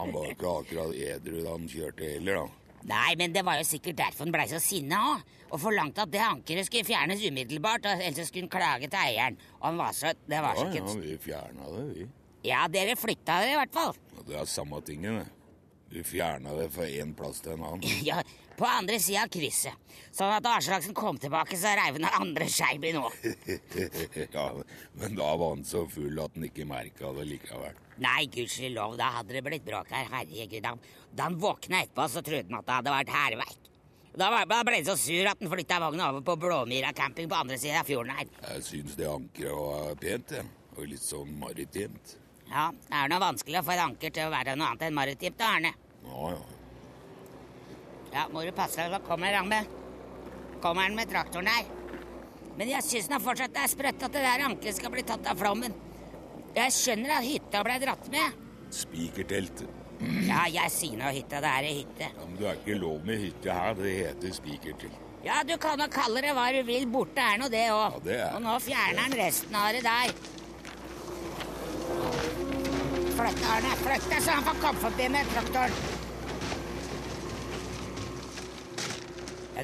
Han 0.00 0.12
var 0.12 0.26
ikke 0.32 0.50
akkurat 0.60 0.92
edru 0.94 1.38
da 1.40 1.54
han 1.54 1.68
kjørte 1.70 2.10
heller, 2.16 2.42
da. 2.42 2.60
Nei, 2.84 3.14
men 3.16 3.32
det 3.32 3.40
var 3.46 3.56
jo 3.56 3.64
sikkert 3.64 3.96
derfor 3.96 4.26
han 4.26 4.34
blei 4.34 4.44
så 4.50 4.60
sinna 4.60 4.98
òg. 5.14 5.22
Og 5.54 5.60
forlangte 5.62 6.02
at 6.02 6.10
det 6.12 6.20
ankeret 6.20 6.66
skulle 6.66 6.84
fjernes 6.84 7.22
umiddelbart, 7.24 7.86
og 7.86 8.02
ellers 8.02 8.28
skulle 8.28 8.48
han 8.48 8.52
klage 8.52 8.88
til 8.90 8.98
eieren. 9.00 9.38
Og 9.60 9.68
han 9.70 9.78
var 9.78 9.92
så 9.96 10.12
Det 10.26 10.40
var 10.42 10.58
så 10.58 10.66
Ja, 10.66 10.82
ja, 10.82 10.94
vi 11.00 11.16
fjerna 11.22 11.70
det, 11.76 11.84
vi. 11.94 12.06
Ja, 12.44 12.66
dere 12.68 12.96
flytta 13.00 13.38
det 13.40 13.54
i 13.54 13.56
hvert 13.56 13.72
fall. 13.72 13.94
Det 14.26 14.36
er 14.40 14.44
samme 14.50 14.80
tingen, 14.84 15.22
det. 15.22 15.30
Vi 15.94 16.02
fjerna 16.02 16.52
det 16.58 16.68
fra 16.74 16.88
én 16.90 17.14
plass 17.16 17.40
til 17.40 17.54
en 17.54 17.64
annen. 17.70 17.84
Ja, 18.08 18.20
på 18.58 18.66
andre 18.68 18.98
sida 19.02 19.24
av 19.24 19.32
krysset. 19.32 19.80
Sånn 20.14 20.30
at 20.30 20.44
da 20.44 20.54
Aslaksen 20.60 20.94
kom 20.94 21.18
tilbake, 21.18 21.56
så 21.58 21.72
reiv 21.74 21.98
han 21.98 22.06
andre 22.20 22.46
i 22.46 22.92
nå. 22.94 23.04
ja, 24.36 24.46
men 25.00 25.16
da 25.18 25.30
var 25.40 25.56
han 25.56 25.64
så 25.66 25.84
full 25.90 26.20
at 26.22 26.36
han 26.36 26.46
ikke 26.46 26.66
merka 26.70 27.10
det 27.16 27.26
likevel. 27.32 27.80
Nei, 28.02 28.26
gudskjelov, 28.30 28.96
da 28.98 29.10
hadde 29.18 29.34
det 29.36 29.42
blitt 29.46 29.66
bråk 29.66 29.90
her. 29.94 30.06
Herregud. 30.12 30.62
Da, 30.62 30.74
da 31.10 31.28
han 31.28 31.38
våkna 31.42 31.82
etterpå, 31.82 32.08
så 32.10 32.22
trodde 32.26 32.50
han 32.50 32.60
at 32.60 32.66
det 32.68 32.78
hadde 32.78 32.94
vært 32.94 33.14
hærverk. 33.14 33.70
Da, 34.14 34.30
da 34.46 34.60
ble 34.62 34.78
han 34.78 34.86
så 34.86 34.94
sur 34.98 35.26
at 35.26 35.40
han 35.42 35.50
flytta 35.50 35.80
vogna 35.82 36.10
over 36.12 36.22
på 36.26 36.36
Blåmyra 36.44 36.92
camping 36.94 37.30
på 37.30 37.38
andre 37.38 37.58
sida 37.58 37.82
av 37.82 37.90
fjorden 37.90 38.14
her. 38.14 38.30
Jeg 38.52 38.66
syns 38.68 38.98
det 38.98 39.10
ankeret 39.10 39.58
var 39.58 39.96
pent, 40.02 40.36
jeg. 40.38 40.52
Og 40.74 40.90
litt 40.90 41.02
sånn 41.02 41.34
maritimt. 41.38 42.16
Ja, 42.50 42.68
det 42.74 42.98
er 42.98 43.10
noe 43.10 43.22
vanskelig 43.22 43.60
å 43.60 43.66
få 43.66 43.74
et 43.74 43.82
anker 43.82 44.14
til 44.14 44.28
å 44.28 44.34
være 44.34 44.54
noe 44.58 44.70
annet 44.70 44.86
enn 44.88 44.96
maritimt, 44.96 45.42
Arne. 45.42 45.74
Ja, 46.04 46.34
ja. 46.34 46.53
Ja, 48.14 48.28
må 48.30 48.44
du 48.46 48.52
passe 48.54 48.78
deg, 48.78 48.94
så 48.94 49.02
kommer 49.08 49.34
han 49.34 49.48
med 49.50 49.80
Kommer 50.62 50.86
han 50.86 50.94
med 50.96 51.10
traktoren 51.10 51.50
her. 51.50 51.66
Men 52.56 52.70
jeg 52.70 52.86
syns 52.86 53.10
fortsatt 53.20 53.52
det 53.52 53.64
er 53.64 53.72
sprøtt 53.72 54.04
at 54.06 54.14
det 54.14 54.22
der 54.24 54.44
anket 54.46 54.78
skal 54.78 54.92
bli 54.94 55.02
tatt 55.04 55.26
av 55.28 55.36
flommen. 55.36 55.74
Jeg 56.54 56.72
skjønner 56.72 57.16
at 57.18 57.26
hytta 57.26 57.62
ble 57.66 57.78
dratt 57.82 58.06
med. 58.12 58.38
Spikertelt. 58.72 59.64
Ja, 60.24 60.44
jeg 60.50 60.70
sier 60.72 60.96
nå 60.98 61.10
hytta, 61.14 61.40
det 61.42 61.50
er 61.50 61.66
ei 61.68 61.74
hytte. 61.80 62.06
Ja, 62.06 62.28
men 62.28 62.38
du 62.38 62.46
er 62.46 62.60
ikke 62.60 62.76
lov 62.78 63.04
med 63.06 63.20
hytte 63.24 63.58
her. 63.58 63.74
Det 63.78 63.96
heter 63.98 64.36
spikertelt. 64.38 65.02
Ja, 65.24 65.40
du 65.44 65.54
kan 65.60 65.80
jo 65.80 65.90
kalle 65.92 66.22
det 66.24 66.32
hva 66.36 66.46
du 66.54 66.60
vil. 66.68 66.86
Borte 66.94 67.24
er 67.24 67.42
nå 67.42 67.50
det 67.52 67.66
òg. 67.74 67.98
Ja, 68.08 68.30
Og 68.36 68.44
nå 68.44 68.54
fjerner 68.62 69.04
han 69.06 69.18
resten 69.18 69.58
av 69.58 69.72
det 69.74 69.82
der. 69.84 70.14
Flytt 73.18 73.44
Arne. 73.50 73.76
Flytt 73.82 74.08
deg, 74.10 74.18
så 74.22 74.38
han 74.38 74.48
får 74.48 74.64
komme 74.64 74.84
forbi 74.86 75.12
med 75.16 75.30
traktoren. 75.34 76.03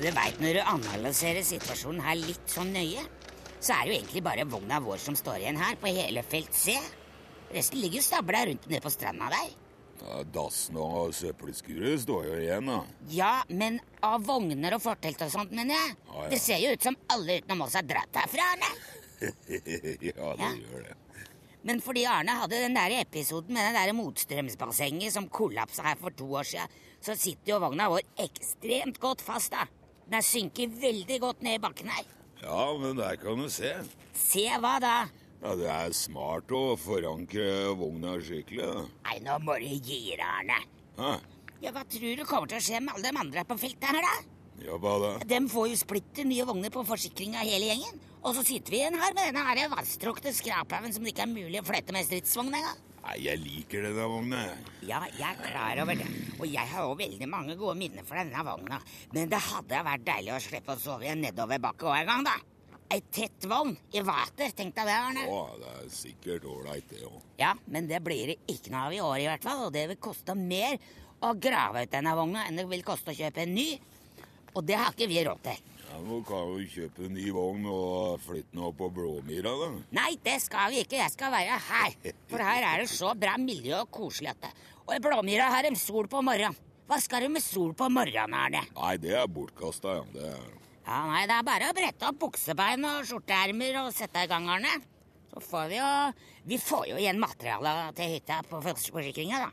Du 0.05 0.11
veit, 0.17 0.41
når 0.43 0.59
du 0.59 0.61
analyserer 0.75 1.45
situasjonen 1.47 2.03
her 2.05 2.19
litt 2.21 2.47
sånn 2.51 2.73
nøye, 2.75 3.03
så 3.61 3.75
er 3.77 3.85
det 3.87 3.93
jo 3.93 3.99
egentlig 4.01 4.23
bare 4.25 4.47
vogna 4.49 4.79
vår 4.81 5.01
som 5.03 5.17
står 5.19 5.43
igjen 5.43 5.59
her, 5.61 5.77
på 5.81 5.91
hele 5.93 6.23
felt 6.25 6.55
C. 6.57 6.77
Resten 7.53 7.81
ligger 7.83 8.01
jo 8.01 8.07
stabla 8.07 8.45
rundt 8.49 8.69
nede 8.71 8.81
på 8.85 8.93
stranda 8.95 9.29
der. 9.33 9.51
Ja, 10.01 10.23
dassen 10.33 10.79
og 10.81 11.11
søppelskuret 11.13 12.01
står 12.07 12.29
jo 12.31 12.37
igjen, 12.41 12.71
da. 12.71 12.79
Ja, 13.13 13.33
men 13.53 13.77
av 14.07 14.23
vogner 14.25 14.79
og 14.79 14.81
fortelt 14.87 15.21
og 15.27 15.33
sånt, 15.35 15.53
mener 15.53 15.77
jeg. 15.77 15.97
Ah, 16.09 16.23
ja. 16.25 16.31
Det 16.33 16.39
ser 16.41 16.63
jo 16.63 16.71
ut 16.73 16.87
som 16.87 16.97
alle 17.13 17.41
utenom 17.43 17.67
oss 17.67 17.77
har 17.77 17.85
dratt 17.85 18.17
herfra, 18.23 18.47
Arne. 18.55 18.71
ja, 19.21 20.33
det 20.41 20.41
Ja. 20.41 20.55
gjør 20.57 20.87
det. 20.87 20.97
Men 21.69 21.83
fordi 21.85 22.07
Arne 22.09 22.33
hadde 22.41 22.57
den 22.63 22.73
der 22.79 22.95
episoden 23.03 23.53
med 23.53 23.67
det 23.69 23.77
der 23.77 23.93
motstrømsbassenget 23.93 25.13
som 25.13 25.27
kollapsa 25.29 25.83
her 25.85 25.99
for 26.01 26.15
to 26.17 26.25
år 26.33 26.49
siden, 26.49 26.73
så 27.05 27.13
sitter 27.21 27.53
jo 27.53 27.59
vogna 27.61 27.91
vår 27.93 28.01
ekstremt 28.25 28.97
godt 29.03 29.21
fast, 29.21 29.53
da. 29.53 29.67
Den 30.11 30.19
er 30.19 30.27
synket 30.27 30.73
veldig 30.83 31.21
godt 31.23 31.43
ned 31.47 31.55
i 31.61 31.63
bakken 31.63 31.91
her. 31.95 32.07
Ja, 32.43 32.65
men 32.81 32.97
der 32.99 33.15
kan 33.21 33.39
du 33.39 33.47
se. 33.53 33.71
Se 34.17 34.43
hva 34.59 34.73
da? 34.83 34.95
Ja, 35.41 35.53
Det 35.55 35.69
er 35.71 35.95
smart 35.95 36.51
å 36.51 36.75
forankre 36.77 37.47
vogna 37.79 38.17
skikkelig. 38.19 38.67
da. 38.67 38.83
Nei, 39.07 39.21
nå 39.23 39.37
må 39.47 39.55
du 39.63 39.69
gi 39.71 40.01
deg, 40.17 40.25
Arne. 40.27 40.59
Hæ? 40.99 41.13
Ja, 41.63 41.71
Hva 41.71 41.85
tror 41.87 42.17
du 42.19 42.25
kommer 42.27 42.49
til 42.51 42.59
å 42.59 42.65
skje 42.65 42.81
med 42.83 42.95
alle 42.97 43.13
de 43.13 43.23
andre 43.23 43.45
på 43.45 43.57
feltet 43.63 43.87
her, 43.87 44.03
da? 44.03 44.17
Ja, 44.67 44.77
hva 44.83 44.97
da? 44.99 45.13
De 45.25 45.41
får 45.49 45.69
jo 45.71 45.77
splitter 45.79 46.27
nye 46.27 46.45
vogner 46.45 46.75
på 46.75 46.83
forsikringa 46.85 47.47
hele 47.47 47.71
gjengen. 47.71 48.01
Og 48.21 48.35
så 48.35 48.43
sitter 48.45 48.75
vi 48.75 48.83
igjen 48.83 48.99
her 49.01 49.15
med 49.15 49.31
denne 49.33 49.69
vasstrukne 49.73 50.35
skraphaugen 50.35 50.93
som 50.93 51.05
det 51.07 51.15
ikke 51.15 51.23
er 51.25 51.33
mulig 51.39 51.63
å 51.63 51.69
flette 51.71 51.95
med 51.95 52.05
stridsvogn 52.05 52.51
engang. 52.53 52.83
Nei, 53.01 53.17
jeg 53.25 53.41
liker 53.41 53.85
denne 53.87 54.07
vogna. 54.13 54.41
Ja, 54.85 55.01
jeg 55.09 55.25
er 55.25 55.39
klar 55.41 55.81
over 55.83 55.97
det. 55.97 56.07
Og 56.39 56.47
jeg 56.49 56.69
har 56.73 56.87
òg 56.87 56.99
veldig 57.01 57.29
mange 57.31 57.57
gode 57.59 57.79
minner 57.81 58.05
for 58.07 58.21
denne 58.21 58.45
vogna. 58.45 58.81
Men 59.17 59.33
det 59.33 59.41
hadde 59.47 59.83
vært 59.87 60.07
deilig 60.07 60.35
å 60.37 60.41
slippe 60.45 60.77
å 60.77 60.81
sove 60.81 61.09
i 61.09 61.13
en 61.15 61.23
nedoverbakke 61.25 61.95
en 61.97 62.11
gang, 62.13 62.27
da. 62.29 62.37
Ei 62.91 63.01
tett 63.07 63.47
vogn 63.47 63.77
i 63.95 64.01
vater, 64.03 64.51
tenk 64.59 64.75
deg 64.75 64.89
det, 64.89 64.95
Arne. 64.99 65.27
Å, 65.31 65.43
det 65.61 65.75
er 65.79 65.91
sikkert 65.95 66.47
ålreit, 66.51 66.89
det 66.91 67.05
òg. 67.07 67.21
Ja, 67.39 67.53
men 67.71 67.87
det 67.87 68.03
blir 68.03 68.33
det 68.33 68.41
ikke 68.51 68.75
noe 68.75 68.89
av 68.89 68.97
i 68.97 69.03
år 69.05 69.19
i 69.23 69.29
hvert 69.31 69.47
fall, 69.47 69.69
og 69.69 69.75
det 69.77 69.87
vil 69.93 70.01
koste 70.03 70.35
mer 70.35 70.75
å 71.23 71.31
grave 71.39 71.85
ut 71.85 71.93
denne 71.93 72.17
vogna 72.19 72.49
enn 72.49 72.59
det 72.59 72.67
vil 72.69 72.83
koste 72.85 73.15
å 73.15 73.17
kjøpe 73.17 73.45
en 73.45 73.55
ny. 73.55 73.69
Og 74.59 74.67
det 74.67 74.81
har 74.81 74.91
ikke 74.91 75.09
vi 75.11 75.23
råd 75.23 75.45
til. 75.47 75.63
Nå 76.07 76.21
kan 76.27 76.49
vi 76.55 76.67
kjøpe 76.71 77.05
en 77.07 77.15
ny 77.17 77.27
vogn 77.35 77.67
og 77.71 78.23
flytte 78.25 78.55
den 78.55 78.63
opp 78.67 78.79
på 78.81 78.89
Blåmyra, 78.97 79.53
da. 79.61 79.69
Nei, 79.99 80.15
det 80.25 80.39
skal 80.45 80.73
vi 80.73 80.83
ikke. 80.85 80.99
Jeg 81.01 81.13
skal 81.13 81.33
være 81.35 81.59
her. 81.67 82.15
For 82.31 82.45
her 82.45 82.67
er 82.73 82.83
det 82.83 82.91
så 82.93 83.13
bra 83.19 83.37
miljø 83.41 83.83
og 83.83 83.91
koselig 83.95 84.33
at 84.33 84.47
det. 84.47 84.53
Og 84.87 84.95
i 84.97 85.01
Blåmyra 85.05 85.51
har 85.53 85.69
de 85.69 85.75
sol 85.79 86.09
på 86.11 86.23
morgenen. 86.25 86.57
Hva 86.91 86.99
skal 86.99 87.23
du 87.23 87.31
med 87.31 87.45
sol 87.45 87.71
på 87.79 87.87
morgenen, 87.93 88.35
Arne? 88.35 88.65
Nei, 88.75 88.95
det 88.99 89.13
er 89.15 89.29
bortkasta, 89.31 90.01
ja. 90.01 90.07
Det 90.15 90.25
er... 90.33 90.49
Ja, 90.89 91.05
nei, 91.07 91.23
det 91.31 91.37
er 91.37 91.47
bare 91.47 91.69
å 91.71 91.77
brette 91.77 92.09
opp 92.09 92.19
buksebein 92.25 92.87
og 92.89 93.05
skjorteermer 93.07 93.77
og 93.85 93.93
sette 93.95 94.25
i 94.25 94.31
gang, 94.31 94.49
Arne. 94.51 94.73
Så 95.31 95.43
får 95.45 95.69
vi 95.71 95.79
jo 95.79 95.91
Vi 96.51 96.59
får 96.59 96.89
jo 96.91 96.97
igjen 96.99 97.21
materialet 97.23 97.95
til 98.01 98.17
hytta 98.17 98.41
på 98.51 98.59
forsikringa, 98.65 99.45
da. 99.45 99.53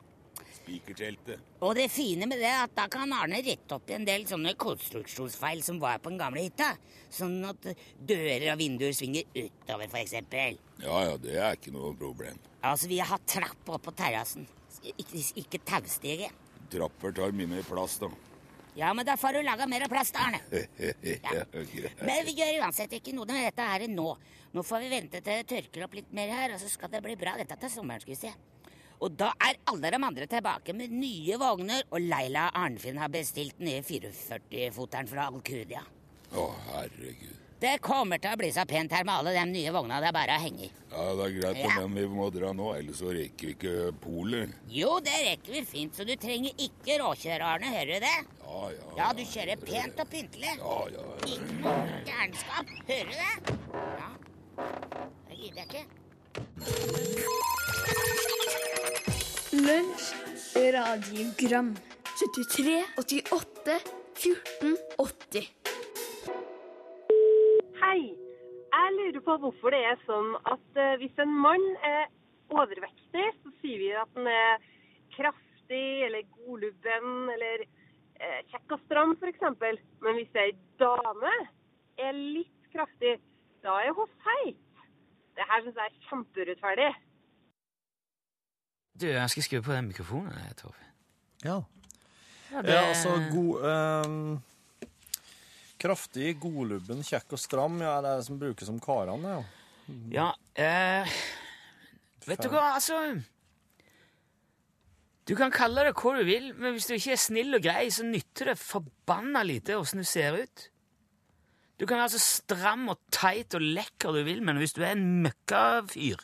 Spikerteltet. 0.67 1.43
Og 1.63 1.75
det 1.77 1.87
fine 1.91 2.27
med 2.27 2.41
det 2.41 2.49
er 2.49 2.65
at 2.65 2.73
da 2.75 2.87
kan 2.91 3.13
Arne 3.15 3.39
rette 3.39 3.75
opp 3.77 3.87
i 3.87 3.95
en 3.95 4.07
del 4.07 4.25
sånne 4.27 4.51
konstruksjonsfeil 4.59 5.63
som 5.63 5.79
var 5.79 6.01
på 6.03 6.11
den 6.11 6.19
gamle 6.19 6.43
hytta. 6.43 6.73
Sånn 7.13 7.39
at 7.47 7.69
dører 8.09 8.49
og 8.51 8.59
vinduer 8.59 8.91
svinger 8.95 9.23
utover, 9.31 9.87
eksempel. 10.01 10.59
Ja 10.83 10.99
ja, 11.07 11.15
det 11.23 11.37
er 11.39 11.55
ikke 11.55 11.71
noe 11.75 11.93
problem. 11.95 12.41
Altså, 12.67 12.91
vi 12.91 12.99
har 12.99 13.13
hatt 13.13 13.27
trapp 13.31 13.71
opp 13.71 13.87
på 13.87 13.95
terrassen. 13.95 14.47
Ikke, 14.97 15.23
ikke 15.39 15.63
taustige. 15.63 16.31
Trapper 16.73 17.15
tar 17.15 17.31
mye 17.31 17.63
plass, 17.63 17.95
da. 18.03 18.11
Ja, 18.77 18.91
men 18.93 19.07
da 19.07 19.15
får 19.17 19.39
du 19.39 19.45
laga 19.47 19.65
mer 19.71 19.87
plass, 19.89 20.11
da, 20.13 20.27
Arne. 20.27 20.43
ja. 21.23 21.45
Men 22.03 22.27
vi 22.27 22.35
gjør 22.37 22.59
uansett 22.59 22.91
ikke 22.99 23.15
noe 23.15 23.25
med 23.31 23.47
dette 23.47 23.71
her 23.71 23.87
nå. 23.89 24.11
Nå 24.53 24.63
får 24.67 24.83
vi 24.83 24.91
vente 24.91 25.21
til 25.23 25.39
det 25.39 25.47
tørker 25.49 25.87
opp 25.87 25.95
litt 25.97 26.11
mer 26.13 26.29
her, 26.35 26.53
og 26.53 26.61
så 26.61 26.69
skal 26.69 26.91
det 26.93 27.01
bli 27.05 27.15
bra 27.17 27.33
dette 27.39 27.57
til 27.63 27.73
sommeren, 27.73 28.03
skal 28.03 28.13
vi 28.13 28.19
se. 28.19 28.35
Og 29.01 29.13
da 29.13 29.29
er 29.45 29.59
alle 29.69 29.91
de 29.93 29.99
andre 30.01 30.25
tilbake 30.29 30.73
med 30.73 30.93
nye 30.97 31.37
vogner, 31.37 31.83
og 31.93 31.99
Leila 32.01 32.47
Arnfinn 32.57 32.97
har 32.97 33.11
bestilt 33.13 33.59
nye 33.61 33.81
44-foteren 33.85 35.07
fra 35.09 35.27
Alcudia. 35.29 35.83
Å, 36.33 36.47
herregud. 36.73 37.35
Det 37.57 37.79
kommer 37.81 38.19
til 38.21 38.29
å 38.29 38.37
bli 38.37 38.51
så 38.53 38.67
pent 38.69 38.91
her 38.93 39.01
med 39.07 39.15
alle 39.17 39.31
de 39.33 39.43
nye 39.49 39.71
vogna 39.73 39.97
det 40.01 40.11
er 40.11 40.13
bare 40.13 40.35
å 40.37 40.41
henge 40.43 40.67
i. 40.67 40.71
Ja, 40.91 41.05
det 41.17 41.23
er 41.25 41.31
greit, 41.39 41.57
Ja. 41.63 41.71
men 41.87 41.95
vi 41.97 42.03
må 42.13 42.27
dra 42.33 42.51
nå, 42.53 42.67
ellers 42.77 42.99
så 43.01 43.09
rekker 43.15 43.47
vi 43.47 43.53
ikke 43.55 43.93
polet. 44.03 44.49
Jo, 44.69 44.99
det 45.01 45.15
rekker 45.25 45.51
vi 45.55 45.63
fint, 45.65 45.95
så 45.97 46.05
du 46.05 46.13
trenger 46.21 46.53
ikke 46.57 46.99
råkjøre, 47.01 47.41
Arne. 47.41 47.65
Hører 47.73 47.93
du 47.93 47.99
det? 48.05 48.17
Ja, 48.43 48.61
ja. 48.75 48.85
Ja, 48.99 49.07
du 49.13 49.23
kjører 49.25 49.57
pent 49.65 49.99
og 50.05 50.07
pyntelig. 50.13 50.53
Ja, 50.61 50.77
ja. 50.93 51.01
Ikke 51.25 51.53
noe 51.63 52.01
gærenskap. 52.05 52.65
Hører 52.91 53.05
du 53.09 53.15
det? 53.23 53.35
Ja. 53.97 54.09
Det 55.29 55.35
gidder 55.41 55.61
jeg 55.61 55.67
ikke. 55.67 55.85
Lunsj, 59.67 60.05
radiogram 60.73 61.73
73, 62.19 62.85
88, 62.97 63.73
14, 64.13 64.77
80 64.97 65.47
Hei. 67.81 68.01
Jeg 68.77 68.93
lurer 68.97 69.23
på 69.25 69.35
hvorfor 69.41 69.75
det 69.75 69.81
er 69.89 69.97
sånn 70.05 70.29
at 70.47 70.79
eh, 70.79 70.93
hvis 71.01 71.19
en 71.19 71.33
mann 71.43 71.65
er 71.83 72.05
overvektig, 72.53 73.25
så 73.41 73.51
sier 73.59 73.81
vi 73.81 73.89
at 73.91 74.13
han 74.15 74.29
er 74.31 74.63
kraftig 75.17 75.83
eller 76.05 76.23
godlubben 76.37 77.33
eller 77.35 77.65
eh, 77.65 78.39
kjekk 78.53 78.77
og 78.77 78.85
stram 78.85 79.17
f.eks. 79.17 79.43
Men 80.05 80.21
hvis 80.21 80.39
ei 80.45 80.53
dame 80.79 81.33
er 82.07 82.15
litt 82.15 82.71
kraftig, 82.71 83.17
da 83.67 83.81
er 83.83 83.91
hun 83.99 84.15
feit. 84.23 84.63
Det 85.35 85.51
her 85.51 85.65
syns 85.65 85.83
jeg 85.83 85.91
er 85.91 86.07
kjempeurettferdig. 86.07 86.93
Du, 88.97 89.05
jeg 89.05 89.29
skal 89.29 89.45
skru 89.45 89.59
på 89.61 89.73
den 89.75 89.89
mikrofonen, 89.91 90.37
Torfinn. 90.57 90.93
Ja. 91.45 91.57
Ja, 92.51 92.61
Ja, 92.63 92.81
altså 92.87 93.11
god 93.29 93.65
eh, 93.67 94.39
Kraftig, 95.77 96.31
godlubben, 96.41 97.03
kjekk 97.05 97.35
og 97.35 97.41
stram, 97.41 97.75
ja, 97.83 97.97
det 98.01 98.09
er 98.09 98.21
det 98.21 98.25
som 98.25 98.39
brukes 98.41 98.69
som 98.69 98.79
karene, 98.81 99.35
ja. 99.35 99.43
Ja, 100.11 100.29
eh, 100.59 101.17
vet 102.27 102.41
du 102.43 102.49
hva, 102.51 102.73
altså 102.75 102.97
Du 105.27 105.35
kan 105.39 105.53
kalle 105.53 105.85
det 105.87 105.93
hva 105.99 106.15
du 106.17 106.23
vil, 106.27 106.49
men 106.57 106.73
hvis 106.75 106.87
du 106.89 106.95
ikke 106.95 107.13
er 107.13 107.21
snill 107.21 107.55
og 107.59 107.63
grei, 107.63 107.85
så 107.93 108.07
nytter 108.07 108.53
det 108.53 108.57
forbanna 108.59 109.43
lite 109.45 109.77
åssen 109.77 110.01
du 110.01 110.07
ser 110.07 110.39
ut. 110.39 110.65
Du 111.77 111.85
kan 111.85 111.99
være 111.99 112.15
så 112.15 112.23
stram 112.23 112.87
og 112.89 112.97
teit 113.13 113.53
og 113.53 113.61
lekker 113.61 114.15
du 114.15 114.23
vil, 114.25 114.41
men 114.41 114.57
hvis 114.57 114.73
du 114.73 114.81
er 114.81 114.95
en 114.95 115.05
møkkafyr, 115.27 116.23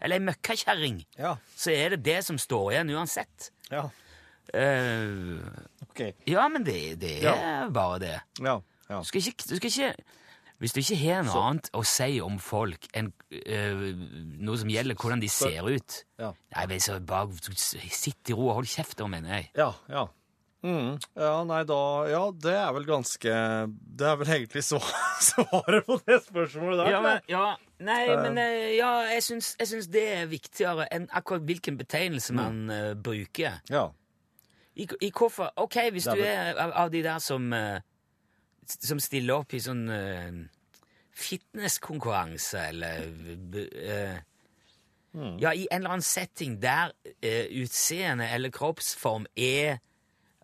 eller 0.00 0.18
ei 0.20 0.24
møkkakjerring, 0.28 1.00
Ja. 1.18 1.36
så 1.56 1.72
er 1.74 1.90
det 1.96 2.02
det 2.06 2.20
som 2.24 2.38
står 2.38 2.72
igjen 2.72 2.90
uansett. 2.94 3.50
Ja. 3.70 3.88
Uh, 4.54 5.42
OK. 5.90 6.00
ja, 6.26 6.46
men 6.48 6.64
det, 6.64 6.96
det 7.02 7.18
er 7.28 7.68
bare 7.74 7.98
det. 8.00 8.14
Ja. 8.40 8.54
ja. 8.88 9.00
Du 9.02 9.04
skal 9.04 9.20
ikke, 9.20 9.44
du 9.50 9.56
skal 9.58 9.68
ikke 9.68 9.94
Hvis 10.58 10.72
du 10.74 10.80
ikke 10.80 10.96
har 10.98 11.22
noe 11.22 11.30
Så- 11.34 11.42
annet 11.46 11.68
å 11.76 11.82
si 11.86 12.20
om 12.24 12.38
folk 12.42 12.88
enn 12.96 13.12
uh, 13.12 13.82
noe 14.42 14.58
som 14.58 14.70
gjelder 14.72 14.96
hvordan 14.98 15.20
de 15.22 15.28
ser 15.30 15.68
ut 15.68 15.98
Ja. 16.18 16.32
Nei, 16.56 16.78
så 16.82 16.96
bare 17.04 17.28
Sitt 17.54 18.30
i 18.32 18.34
ro 18.34 18.48
og 18.48 18.54
hold 18.62 18.66
kjeft, 18.72 18.98
mener 19.06 19.36
jeg. 19.36 19.50
Ja, 19.54 19.68
ja. 19.88 20.06
Mm. 20.62 20.96
Ja, 21.14 21.44
nei, 21.46 21.60
da 21.62 21.80
Ja, 22.10 22.24
det 22.34 22.50
er 22.58 22.72
vel 22.74 22.86
ganske 22.88 23.30
Det 23.70 24.06
er 24.08 24.16
vel 24.18 24.30
egentlig 24.34 24.64
svaret 24.66 25.84
på 25.86 26.00
det 26.02 26.18
spørsmålet 26.24 26.80
der. 26.80 26.90
Ja, 26.90 27.02
men, 27.02 27.20
ja, 27.30 27.44
nei, 27.78 28.00
men 28.16 28.38
øh, 28.42 28.76
ja, 28.76 28.90
jeg 29.12 29.22
syns, 29.22 29.52
jeg 29.60 29.68
syns 29.68 29.86
det 29.94 30.02
er 30.16 30.26
viktigere 30.26 30.88
enn 30.94 31.06
akkurat 31.14 31.46
hvilken 31.46 31.78
betegnelse 31.78 32.34
man 32.34 32.66
uh, 32.70 32.94
bruker. 32.94 33.62
ja. 33.70 33.88
I, 34.78 34.86
I 35.02 35.10
hvorfor 35.10 35.52
OK, 35.56 35.74
hvis 35.90 36.06
er 36.06 36.14
du 36.14 36.22
er 36.22 36.52
av, 36.54 36.72
av 36.84 36.90
de 36.90 37.02
der 37.02 37.18
som 37.18 37.52
uh, 37.52 37.80
Som 38.68 39.00
stiller 39.00 39.40
opp 39.40 39.54
i 39.54 39.60
sånn 39.64 39.88
fitnesskonkurranse, 41.18 42.60
eller 42.68 43.06
øh, 43.72 44.18
Ja, 45.40 45.50
i 45.50 45.66
en 45.70 45.80
eller 45.80 45.90
annen 45.96 46.04
setting 46.04 46.58
der 46.62 46.92
utseende 47.62 48.28
eller 48.28 48.52
kroppsform 48.54 49.26
er 49.34 49.80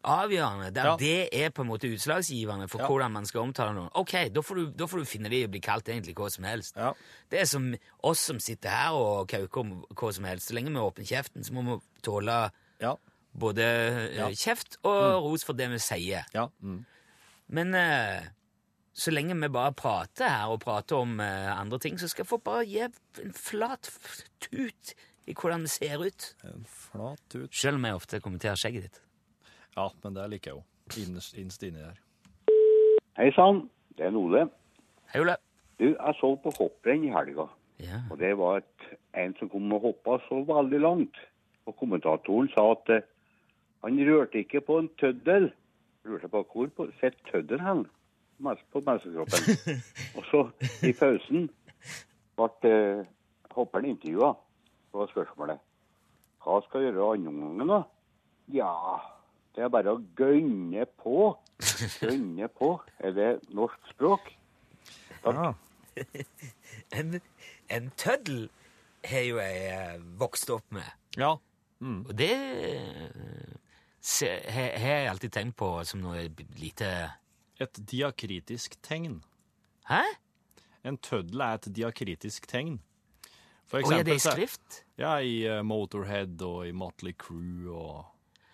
avgjørende, 0.05 0.71
der 0.75 0.85
Ja. 0.91 0.97
det 1.01 1.29
er 1.33 1.51
på 1.51 1.63
en 1.65 1.69
måte 1.69 1.89
utslagsgivende 1.91 2.69
for 2.69 2.81
Ja. 2.81 2.87
hvordan 2.89 3.11
man 3.13 3.27
skal 3.27 3.41
omtale 3.41 3.75
noen. 3.75 3.91
Ok, 3.95 4.13
da 4.33 4.41
får, 4.41 4.55
du, 4.55 4.71
da 4.71 4.87
får 4.87 4.99
du 4.99 5.05
finne 5.05 5.31
det 5.31 5.41
i 5.43 5.47
å 5.47 5.51
bli 5.51 5.61
kalt 5.61 5.85
egentlig 5.89 6.15
hva 6.15 6.31
som 6.31 6.45
helst. 6.45 6.77
Ja. 6.77 6.93
Det 7.31 7.41
er 7.41 7.45
som 7.51 7.75
oss 8.03 8.21
som 8.21 8.39
sitter 8.41 8.69
her 8.71 8.93
og 8.93 9.29
kauker 9.29 9.61
om 9.61 9.85
hva 9.95 10.13
som 10.15 10.25
helst. 10.25 10.49
Så 10.51 10.55
lenge 10.55 10.71
vi 10.71 10.79
åpner 10.83 11.05
kjeften, 11.09 11.43
så 11.45 11.53
må 11.53 11.65
vi 11.65 11.81
tåle 12.03 12.51
Ja. 12.81 12.97
både 13.37 13.63
eh, 14.15 14.31
kjeft 14.35 14.77
og 14.85 15.23
ros 15.25 15.45
for 15.45 15.53
det 15.55 15.69
vi 15.71 15.79
sier. 15.79 16.25
ja. 16.35 16.49
Mm. 16.63 16.85
Men 17.49 17.75
uh, 17.75 18.23
så 18.95 19.11
lenge 19.13 19.35
vi 19.39 19.49
bare 19.49 19.73
prater 19.77 20.29
her 20.29 20.47
og 20.49 20.61
prater 20.61 20.97
om 20.97 21.19
uh, 21.21 21.61
andre 21.61 21.79
ting, 21.79 21.99
så 21.99 22.09
skal 22.09 22.25
folk 22.25 22.43
bare 22.45 22.65
gi 22.65 22.79
en 22.81 23.33
flat 23.33 23.91
tut 24.41 24.95
i 25.27 25.35
hvordan 25.35 25.63
det 25.67 25.71
ser 25.71 25.99
ut. 26.05 26.35
En 26.45 26.65
flat 26.69 27.21
tut. 27.29 27.49
Selv 27.55 27.77
om 27.77 27.85
jeg 27.85 27.95
ofte 27.95 28.21
kommenterer 28.21 28.57
skjegget 28.57 28.83
ditt. 28.89 29.01
Ja, 29.77 29.89
men 30.03 30.15
det 30.15 30.29
liker 30.31 30.51
jeg 30.51 30.59
jo. 30.59 30.65
Innerst, 31.03 31.35
innerst 31.35 31.63
inni 31.67 31.83
der. 31.83 31.99
Hei 33.19 33.31
sann, 33.35 33.65
det 33.99 34.07
er 34.07 34.17
Ole. 34.19 34.47
Hei, 35.13 35.21
Ole. 35.23 35.37
Du, 35.79 35.89
jeg 35.91 36.15
så 36.21 36.31
på 36.43 36.53
hopprenn 36.59 37.07
i 37.07 37.11
helga. 37.11 37.49
Ja. 37.83 38.03
Og 38.11 38.19
det 38.21 38.37
var 38.39 38.61
et, 38.61 38.87
en 39.19 39.35
som 39.39 39.51
kom 39.51 39.73
og 39.75 39.89
hoppa 39.89 40.21
så 40.29 40.45
veldig 40.47 40.81
langt. 40.83 41.19
Og 41.67 41.75
kommentatoren 41.81 42.51
sa 42.53 42.69
at 42.77 42.93
uh, 42.95 43.07
han 43.83 43.99
rørte 44.07 44.45
ikke 44.45 44.63
på 44.63 44.79
en 44.83 44.91
tøddel. 45.01 45.51
Lurte 46.05 46.31
på 46.31 46.45
hvor 46.53 46.71
på, 46.77 46.87
sitter 47.01 47.31
tøddelen 47.33 47.67
hen? 47.67 47.85
På 48.71 48.83
menneskekroppen. 48.85 49.83
og 50.17 50.31
så, 50.31 50.45
i 50.87 50.93
pausen, 50.95 51.49
ble 52.39 52.75
uh, 52.75 53.07
hopperen 53.57 53.91
intervjua. 53.95 54.35
Det 54.91 55.03
var 55.03 55.11
spørsmålet 55.11 55.63
hva 56.45 56.59
skal 56.67 56.83
jeg 56.85 56.93
gjøre 56.93 57.15
andre 57.17 57.33
gangen, 57.33 57.71
da? 57.71 57.79
Ja, 58.53 58.73
det 59.55 59.65
er 59.65 59.71
bare 59.71 59.95
å 59.95 60.03
gønne 60.19 60.87
på. 61.01 61.31
Gønne 62.03 62.49
på. 62.51 62.75
Er 62.99 63.15
det 63.17 63.31
norsk 63.55 63.95
språk? 63.95 64.33
Ja. 65.25 65.55
En, 66.95 67.21
en 67.71 67.85
tøddel 67.99 68.49
har 69.07 69.23
jo 69.23 69.37
jeg 69.39 69.61
eh, 69.71 70.01
vokst 70.19 70.51
opp 70.51 70.67
med. 70.75 70.87
ja. 71.19 71.37
Og 71.85 72.13
det 72.17 72.33
eh, 72.33 73.55
har 74.19 74.79
har 74.81 74.99
jeg 74.99 75.09
alltid 75.11 75.33
tenkt 75.33 75.57
på 75.61 75.69
som 75.85 76.01
noe 76.01 76.27
lite 76.59 76.89
Et 77.61 77.79
diakritisk 77.91 78.75
tegn. 78.83 79.21
Hæ? 79.87 80.03
En 80.85 80.99
tøddel 80.99 81.41
er 81.41 81.55
et 81.55 81.69
diakritisk 81.77 82.49
tegn. 82.51 82.81
For 83.71 83.79
eksempel, 83.79 83.95
og 83.95 84.01
er 84.01 84.09
det 84.09 84.17
i 84.17 84.25
skrift? 84.25 84.81
Ja, 84.99 85.13
i 85.19 85.45
eh, 85.47 85.63
Motorhead 85.63 86.43
og 86.43 86.67
i 86.67 86.73
Motley 86.73 87.15
Crew 87.17 87.71
og 87.71 88.05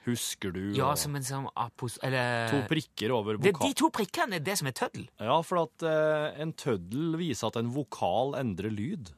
Husker 0.07 0.55
du? 0.55 0.61
Ja, 0.77 0.95
som 0.97 1.17
en 1.19 1.25
sånn 1.27 1.47
apos... 1.61 1.99
Eller 2.07 2.49
To 2.49 2.63
prikker 2.71 3.13
over 3.13 3.37
det. 3.37 3.53
De 3.61 3.73
to 3.77 3.91
prikkene 3.93 4.39
er 4.39 4.45
det 4.45 4.57
som 4.57 4.71
er 4.71 4.77
tøddel? 4.79 5.05
Ja, 5.21 5.37
for 5.45 5.67
at 5.67 5.85
eh, 5.85 6.41
en 6.41 6.55
tøddel 6.57 7.19
viser 7.21 7.51
at 7.51 7.59
en 7.61 7.69
vokal 7.75 8.33
endrer 8.41 8.73
lyd. 8.73 9.13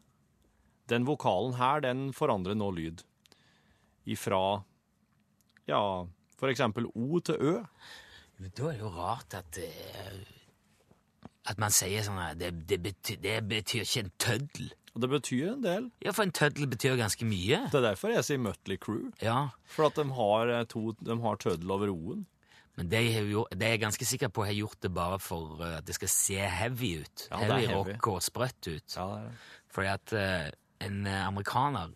Den 0.91 1.07
vokalen 1.07 1.55
her, 1.61 1.85
den 1.85 2.09
forandrer 2.17 2.59
nå 2.59 2.73
lyd. 2.75 3.05
Ifra, 4.11 4.43
ja, 5.71 5.83
for 6.41 6.51
eksempel 6.51 6.91
O 6.91 7.23
til 7.23 7.39
Ø. 7.39 7.55
Da 8.43 8.49
er 8.67 8.75
det 8.75 8.81
jo 8.83 8.91
rart 8.91 9.37
at 9.39 9.59
eh, 9.63 10.23
At 11.47 11.59
man 11.63 11.71
sier 11.75 12.03
sånn 12.03 12.19
her 12.19 12.35
det, 12.39 12.51
det, 12.67 12.81
betyr, 12.83 13.21
det 13.23 13.37
betyr 13.47 13.87
ikke 13.87 14.03
en 14.03 14.13
tøddel. 14.19 14.73
Og 14.93 15.01
det 15.01 15.09
betyr 15.09 15.55
en 15.55 15.63
del. 15.65 15.87
Ja, 16.05 16.13
for 16.13 16.27
en 16.27 16.35
tøddel 16.37 16.69
betyr 16.69 16.99
ganske 17.01 17.25
mye. 17.25 17.63
Det 17.73 17.79
er 17.81 17.87
derfor 17.87 18.13
jeg 18.13 18.27
sier 18.29 18.41
Mutley 18.43 18.77
Crew. 18.77 19.07
Ja, 19.25 19.49
For 19.65 19.89
at 19.89 19.97
de 19.97 20.05
har, 20.13 20.53
eh, 20.53 20.65
to, 20.69 20.93
de 21.01 21.17
har 21.23 21.41
tøddel 21.41 21.71
over 21.73 21.89
O-en. 21.95 22.27
Men 22.77 22.89
det 22.89 23.01
er, 23.17 23.25
jo, 23.29 23.47
det 23.53 23.67
er 23.67 23.75
jeg 23.75 23.81
ganske 23.83 24.05
sikker 24.09 24.29
på 24.33 24.45
har 24.49 24.53
gjort 24.57 24.81
det 24.85 24.91
bare 24.97 25.19
for 25.21 25.61
eh, 25.65 25.79
at 25.79 25.89
det 25.89 25.97
skal 25.97 26.09
se 26.13 26.37
heavy 26.37 26.93
ut. 27.03 27.27
Ja, 27.31 27.41
heavy, 27.41 27.67
heavy. 27.67 27.93
rock 27.97 28.09
og 28.13 28.23
sprøtt 28.25 28.69
ut. 28.69 28.97
Ja, 28.97 29.07
det 29.09 29.19
er 29.21 29.29
det. 29.29 29.35
Fordi 29.73 29.89
at 29.89 30.13
uh, 30.13 30.87
en 30.87 31.07
amerikaner 31.07 31.95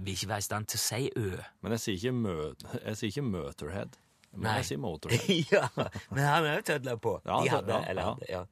vil 0.00 0.14
ikke 0.16 0.28
være 0.28 0.38
i 0.38 0.46
stand 0.48 0.68
til 0.72 0.80
å 0.80 0.82
si 0.82 1.10
ø. 1.16 1.28
Men 1.60 1.74
jeg 1.76 1.84
sier 1.84 1.98
ikke, 2.00 2.12
mø, 2.16 2.36
jeg 2.78 2.96
sier 2.96 3.12
ikke 3.12 3.24
Motorhead. 3.28 3.98
Men 4.32 4.46
Nei. 4.48 4.54
jeg 4.62 4.68
sier 4.70 4.80
Motorhead. 4.80 5.28
ja, 5.52 5.66
men 6.08 6.24
han 6.24 6.48
er 6.48 6.56
jo 6.60 6.66
tødler 6.72 6.96
på. 7.04 7.18
Ja, 7.28 7.40
De 7.44 7.52
hadde, 7.52 7.76
ja, 7.76 7.90
eller 7.92 8.24
ja. 8.30 8.42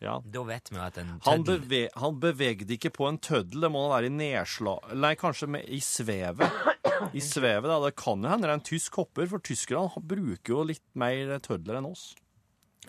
Ja. 0.00 0.16
Da 0.24 0.42
vet 0.48 0.70
vi 0.72 0.80
at 0.82 0.98
en 1.00 1.14
Han, 1.24 1.44
beve, 1.46 1.86
han 2.00 2.18
bevegde 2.20 2.76
ikke 2.76 2.90
på 2.94 3.06
en 3.08 3.20
tøddel, 3.22 3.64
det 3.64 3.70
må 3.72 3.84
da 3.84 3.94
være 3.96 4.10
i 4.10 4.14
nedslag... 4.14 4.90
Nei, 4.98 5.14
kanskje 5.20 5.48
med, 5.54 5.68
i 5.70 5.80
svevet. 5.84 6.60
I 7.14 7.22
svevet, 7.22 7.68
da. 7.70 7.78
Det 7.84 7.94
kan 8.00 8.22
jo 8.22 8.30
hende 8.30 8.48
det 8.48 8.52
er 8.52 8.58
en 8.58 8.66
tysk 8.66 8.98
hopper, 9.00 9.28
for 9.30 9.42
tyskerne 9.44 10.04
bruker 10.14 10.56
jo 10.56 10.66
litt 10.72 10.84
mer 10.98 11.36
tødler 11.44 11.80
enn 11.80 11.90
oss. 11.90 12.12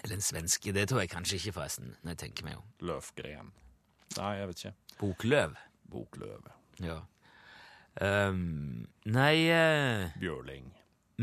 Eller 0.04 0.18
en 0.18 0.26
svenske. 0.26 0.74
Det 0.76 0.88
tror 0.92 1.04
jeg 1.04 1.14
kanskje 1.14 1.40
ikke, 1.40 1.56
forresten. 1.60 1.96
når 2.04 2.16
jeg 2.16 2.22
tenker 2.26 2.48
meg 2.48 2.60
om. 2.60 2.70
Løfgren. 2.90 3.52
Nei, 4.18 4.32
jeg 4.40 4.50
vet 4.50 4.64
ikke. 4.64 4.76
Bokløv. 5.02 5.60
Bokløv. 5.92 6.50
Ja. 6.84 7.02
Um, 7.96 8.88
nei 9.08 9.48
uh, 9.48 10.10
Bjørling. 10.20 10.74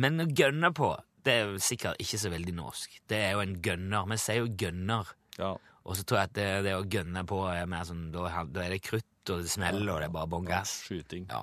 Men 0.00 0.24
å 0.24 0.28
gønne 0.28 0.70
på, 0.72 0.94
det 1.26 1.34
er 1.34 1.50
jo 1.50 1.60
sikkert 1.62 2.00
ikke 2.00 2.20
så 2.20 2.30
veldig 2.32 2.54
norsk. 2.56 2.94
Det 3.10 3.18
er 3.26 3.34
jo 3.36 3.42
en 3.44 3.58
gønner. 3.64 4.08
Vi 4.08 4.18
sier 4.20 4.40
jo 4.40 4.48
gønner. 4.58 5.12
Ja. 5.38 5.54
Og 5.82 5.96
så 5.98 6.04
tror 6.06 6.20
jeg 6.20 6.30
at 6.30 6.36
det, 6.36 6.48
det 6.68 6.76
å 6.78 6.84
gønne 6.86 7.24
på 7.26 7.40
er 7.50 7.66
mer 7.70 7.86
sånn 7.88 8.10
Da, 8.14 8.28
da 8.46 8.62
er 8.62 8.76
det 8.76 8.84
krutt, 8.86 9.08
og 9.32 9.42
det 9.42 9.50
smeller, 9.50 9.88
og 9.94 10.02
det 10.02 10.08
er 10.10 10.14
bare 10.14 10.30
bånn 10.30 10.46
gass. 10.46 10.76
Skyting. 10.86 11.26
Ja. 11.30 11.42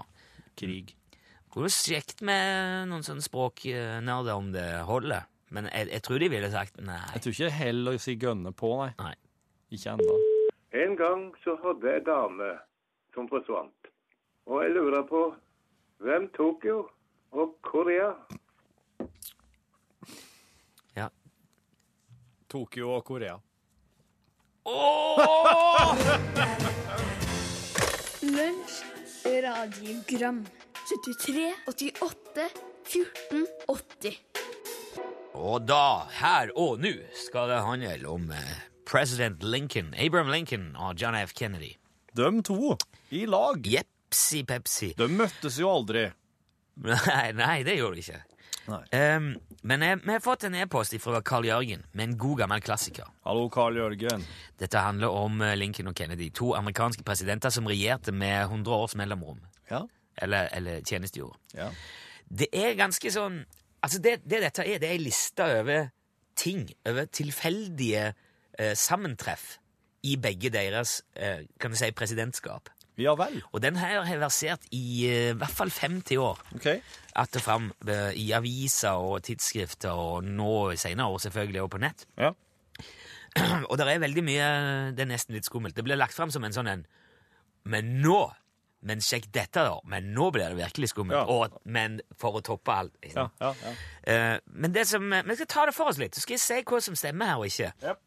Krig. 0.59 0.93
Det 1.49 1.63
var 1.63 1.73
kjekt 1.73 2.21
med 2.21 2.89
noen 2.91 3.03
sånne 3.03 3.25
språknerder 3.25 4.35
om 4.37 4.51
det 4.53 4.67
holder. 4.87 5.25
Men 5.49 5.65
jeg, 5.73 5.89
jeg 5.95 6.03
tror 6.05 6.21
de 6.21 6.29
ville 6.29 6.51
sagt 6.53 6.77
nei. 6.85 6.99
Jeg 7.15 7.23
tror 7.23 7.35
ikke 7.35 7.57
heller 7.57 7.97
å 7.97 8.01
si 8.03 8.15
gønne 8.21 8.53
på, 8.53 8.69
nei. 8.83 8.91
Nei. 9.01 9.15
Ikke 9.73 9.95
ennå. 9.95 10.17
En 10.77 10.95
gang 10.97 11.25
så 11.43 11.55
hadde 11.63 11.95
jeg 11.95 12.05
dame 12.05 12.51
som 13.15 13.27
forsvant. 13.31 13.89
Og 14.49 14.61
jeg 14.63 14.75
lurer 14.77 15.03
på 15.09 15.23
hvem 16.05 16.29
Tokyo 16.37 16.83
og 17.33 17.57
Korea? 17.65 18.11
Ja. 20.97 21.09
Tokyo 22.49 22.93
og 22.95 23.03
Korea. 23.09 23.39
Lunsj, 28.35 28.83
radiogram 29.43 30.45
73, 30.89 31.53
88, 31.67 32.49
14, 32.83 33.47
80 33.67 34.17
Og 35.33 35.61
da, 35.67 36.07
her 36.19 36.51
og 36.55 36.79
nå, 36.83 36.91
skal 37.15 37.49
det 37.53 37.61
handle 37.63 38.09
om 38.09 38.31
eh, 38.35 38.57
president 38.89 39.43
Lincoln, 39.43 39.93
Abraham 39.95 40.31
Lincoln 40.33 40.75
og 40.75 40.95
John 41.01 41.15
F. 41.15 41.33
Kennedy. 41.33 41.73
De 42.17 42.41
to 42.43 42.75
i 43.15 43.25
lag. 43.25 43.61
Jepsi 43.63 44.43
pepsi. 44.43 44.93
De 44.97 45.07
møttes 45.07 45.59
jo 45.61 45.69
aldri. 45.71 46.09
Nei, 46.89 47.31
nei, 47.35 47.63
det 47.67 47.75
gjorde 47.75 47.95
de 47.99 48.03
ikke. 48.05 48.28
Ehm, 48.95 49.31
men 49.61 49.83
jeg, 49.83 49.99
vi 50.03 50.13
har 50.13 50.23
fått 50.23 50.45
en 50.47 50.55
e-post 50.55 50.95
fra 51.03 51.21
Carl 51.25 51.47
Jørgen 51.47 51.85
med 51.93 52.03
en 52.05 52.17
god 52.21 52.43
gammel 52.43 52.63
klassiker. 52.63 53.09
Hallo, 53.25 53.47
Carl 53.53 53.77
Jørgen. 53.77 54.25
Dette 54.59 54.83
handler 54.83 55.15
om 55.15 55.41
eh, 55.41 55.55
Lincoln 55.57 55.91
og 55.91 55.95
Kennedy, 55.97 56.29
to 56.35 56.53
amerikanske 56.57 57.03
presidenter 57.07 57.53
som 57.53 57.69
regjerte 57.69 58.11
med 58.11 58.43
100 58.47 58.75
års 58.75 58.95
mellomrom. 58.99 59.41
Ja. 59.71 59.85
Eller, 60.21 60.49
eller 60.53 60.83
tjenestegjorde. 60.83 61.39
Ja. 61.55 61.69
Det 62.29 62.51
er 62.53 62.77
ganske 62.77 63.11
sånn 63.13 63.43
Altså, 63.79 64.01
det, 64.03 64.17
det 64.27 64.41
dette 64.43 64.65
er, 64.67 64.75
det 64.81 64.89
er 64.89 64.97
ei 64.97 64.99
liste 64.99 65.45
over 65.61 65.85
ting, 66.35 66.65
over 66.83 67.05
tilfeldige 67.15 68.09
eh, 68.11 68.73
sammentreff 68.75 69.53
i 70.03 70.17
begge 70.19 70.51
deres 70.51 70.97
eh, 71.15 71.45
kan 71.59 71.71
vi 71.71 71.79
si, 71.79 71.91
presidentskap. 71.95 72.67
Ja 72.99 73.13
vel. 73.15 73.39
Og 73.53 73.61
den 73.63 73.77
her 73.79 74.01
har 74.03 74.19
versert 74.19 74.65
i 74.75 75.07
eh, 75.07 75.31
hvert 75.39 75.55
fall 75.55 75.71
50 75.71 76.19
år. 76.19 76.41
OK. 76.55 76.67
Att 77.19 77.35
og 77.35 77.43
fram 77.43 77.71
eh, 77.87 78.13
i 78.15 78.29
aviser 78.33 78.95
og 78.95 79.23
tidsskrifter, 79.27 79.91
og 79.91 80.23
nå 80.23 80.75
senere 80.79 81.11
år 81.11 81.23
selvfølgelig 81.25 81.63
og 81.65 81.71
på 81.73 81.81
nett. 81.83 82.05
Ja. 82.17 82.31
Og 83.69 83.75
det 83.77 83.85
er 83.85 83.99
veldig 84.01 84.21
mye 84.25 84.45
Det 84.97 85.03
er 85.03 85.09
nesten 85.11 85.35
litt 85.35 85.45
skummelt. 85.45 85.75
Det 85.77 85.83
blir 85.85 85.99
lagt 85.99 86.15
fram 86.17 86.31
som 86.33 86.41
en 86.47 86.55
sånn 86.55 86.71
en 86.71 86.85
Men 87.69 87.99
nå! 88.01 88.31
Men 88.81 89.03
sjekk 89.03 89.27
dette, 89.35 89.61
da. 89.67 89.75
Men 89.91 90.13
nå 90.15 90.29
blir 90.31 90.47
det 90.53 90.57
virkelig 90.57 90.93
skummelt. 90.93 91.19
Ja. 91.19 91.25
Og, 91.27 91.59
men 91.67 91.99
for 92.17 92.39
å 92.39 92.41
toppe 92.41 92.71
alt. 92.71 92.95
Ja, 93.03 93.27
ja, 93.41 93.51
ja. 93.59 93.73
Eh, 94.07 94.35
men 94.55 94.71
det 94.71 94.85
som, 94.87 95.03
vi 95.03 95.35
skal 95.35 95.49
ta 95.51 95.65
det 95.67 95.75
for 95.75 95.91
oss 95.91 95.99
litt, 95.99 96.15
så 96.15 96.23
skal 96.23 96.37
jeg 96.37 96.43
se 96.45 96.61
hva 96.63 96.79
som 96.85 96.95
stemmer 96.97 97.33
her 97.33 97.43
og 97.43 97.51
ikke. 97.51 97.73
Yep. 97.83 97.99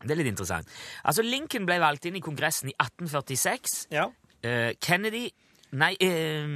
Det 0.00 0.14
er 0.14 0.20
litt 0.22 0.30
interessant. 0.32 0.72
Altså, 1.04 1.22
Lincoln 1.28 1.68
ble 1.68 1.76
valgt 1.82 2.08
inn 2.08 2.16
i 2.16 2.24
Kongressen 2.24 2.72
i 2.72 2.76
1846. 2.80 3.76
Ja. 3.92 4.08
Eh, 4.40 4.72
Kennedy 4.80 5.28
Nei, 5.74 5.94
eh, 5.98 6.46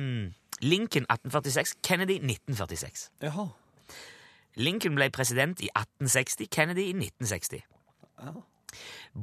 Lincoln 0.61 1.07
1846, 1.09 1.77
Kennedy 1.83 2.18
1946. 2.18 3.11
Jaha. 3.23 3.49
Lincoln 4.59 4.94
ble 4.99 5.11
president 5.14 5.61
i 5.61 5.68
1860, 5.77 6.49
Kennedy 6.51 6.88
i 6.88 6.94
1960. 6.97 7.62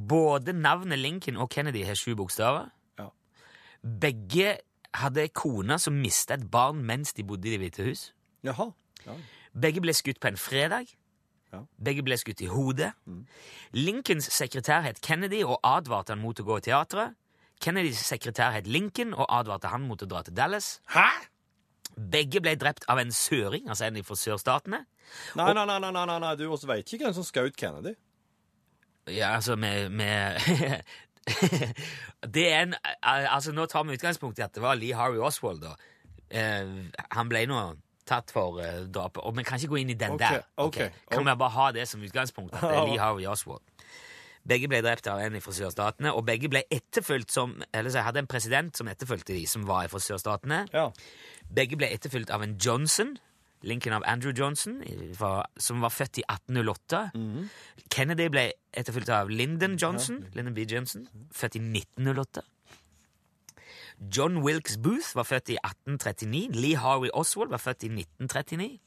Både 0.08 0.52
navnet 0.52 0.98
Lincoln 0.98 1.36
og 1.36 1.50
Kennedy 1.50 1.84
har 1.84 1.94
sju 1.94 2.14
bokstaver. 2.16 2.70
Ja. 2.98 3.10
Begge 3.82 4.56
hadde 4.96 5.28
kone 5.28 5.78
som 5.78 5.98
mista 6.00 6.34
et 6.34 6.46
barn 6.50 6.80
mens 6.88 7.12
de 7.12 7.24
bodde 7.24 7.48
i 7.48 7.52
Det 7.52 7.60
hvite 7.60 7.84
hus. 7.84 8.12
Jaha. 8.44 8.70
Ja. 9.06 9.18
Begge 9.52 9.80
ble 9.84 9.92
skutt 9.94 10.20
på 10.20 10.28
en 10.32 10.40
fredag. 10.40 10.88
Ja. 11.52 11.62
Begge 11.84 12.02
ble 12.02 12.16
skutt 12.18 12.40
i 12.40 12.48
hodet. 12.50 12.92
Lincolns 13.72 14.30
sekretær 14.32 14.84
het 14.88 15.00
Kennedy 15.04 15.42
og 15.44 15.60
advarte 15.62 16.14
han 16.14 16.22
mot 16.22 16.40
å 16.40 16.46
gå 16.46 16.58
i 16.58 16.66
teatret. 16.68 17.16
Kennedys 17.62 18.02
sekretær 18.04 18.54
het 18.56 18.68
Lincoln 18.68 19.14
og 19.16 19.26
advarte 19.32 19.70
han 19.72 19.86
mot 19.88 20.02
å 20.02 20.08
dra 20.08 20.22
til 20.26 20.36
Dallas. 20.36 20.76
Hæ? 20.92 21.06
Begge 21.96 22.42
ble 22.44 22.52
drept 22.60 22.84
av 22.92 23.00
en 23.00 23.12
søring, 23.14 23.70
altså 23.72 23.86
en 23.86 24.02
fra 24.04 24.18
sørstatene. 24.20 24.82
Nei, 25.38 25.52
nei, 25.56 25.64
nei, 25.64 25.78
nei, 25.80 26.18
nei, 26.20 26.34
du 26.36 26.44
også 26.50 26.68
vet 26.68 26.84
ikke 26.84 27.06
hvem 27.06 27.16
som 27.16 27.24
skjøt 27.24 27.56
Kennedy. 27.56 27.94
Ja, 29.06 29.36
altså 29.36 29.54
med, 29.56 29.88
med 29.94 30.40
Det 32.34 32.52
er 32.52 32.64
en 32.64 32.74
Altså, 33.02 33.52
nå 33.54 33.66
tar 33.70 33.84
vi 33.86 33.94
utgangspunkt 33.94 34.38
i 34.38 34.42
at 34.42 34.54
det 34.54 34.62
var 34.62 34.74
Lee 34.74 34.94
Harvey 34.94 35.22
Oswald, 35.22 35.62
da. 35.62 35.76
Eh, 36.30 36.72
han 37.14 37.30
ble 37.30 37.44
nå 37.46 37.60
tatt 38.06 38.30
for 38.34 38.60
eh, 38.62 38.84
drapet. 38.90 39.22
Og 39.22 39.36
vi 39.36 39.44
kan 39.46 39.60
ikke 39.60 39.74
gå 39.74 39.80
inn 39.82 39.94
i 39.94 39.98
den 39.98 40.16
okay, 40.16 40.40
der. 40.40 40.46
ok, 40.56 40.78
Kan 41.10 41.26
vi 41.26 41.36
bare 41.38 41.54
ha 41.54 41.70
det 41.74 41.88
som 41.88 42.02
utgangspunkt? 42.02 42.54
At 42.54 42.66
det 42.66 42.76
er 42.76 42.86
Lee 42.90 43.02
Harvey 43.02 43.26
Oswald. 43.30 43.62
Begge 44.46 44.68
ble 44.70 44.80
drept 44.84 45.08
av 45.10 45.20
en 45.20 45.40
fra 45.42 45.52
sørstatene, 45.56 46.12
og 46.14 46.26
begge 46.28 46.50
ble 46.52 46.62
etterfulgt 46.70 47.34
som 47.34 47.56
Eller 47.74 47.90
så 47.90 48.04
hadde 48.06 48.22
en 48.22 48.30
president 48.30 48.76
som 48.76 48.88
etterfulgte 48.88 49.34
de 49.34 49.46
som 49.50 49.66
var 49.66 49.88
fra 49.90 49.98
sørstatene. 50.02 50.66
Ja. 50.72 50.90
Begge 51.50 51.78
ble 51.80 51.90
etterfulgt 51.90 52.30
av 52.30 52.42
en 52.46 52.56
Johnson. 52.58 53.16
Lincoln 53.66 53.96
av 53.96 54.04
Andrew 54.06 54.34
Johnson, 54.36 54.82
som 55.58 55.80
var 55.80 55.90
født 55.90 56.20
i 56.20 56.24
1808. 56.28 57.00
Kennedy 57.90 58.28
ble 58.30 58.44
etterfulgt 58.76 59.08
av 59.10 59.30
Lyndon 59.32 59.78
Johnson, 59.80 60.20
Lyndon 60.36 60.54
B. 60.54 60.66
Johnson, 60.70 61.08
født 61.32 61.56
i 61.56 61.62
1908. 61.64 62.44
John 64.12 64.42
Wilkes 64.44 64.76
Booth 64.76 65.16
var 65.16 65.24
født 65.24 65.48
i 65.48 65.56
1839. 65.56 66.52
Lee 66.54 66.76
Harvey 66.76 67.10
Oswald 67.14 67.50
var 67.50 67.62
født 67.64 67.88
i 67.88 67.88
1939. 67.88 68.78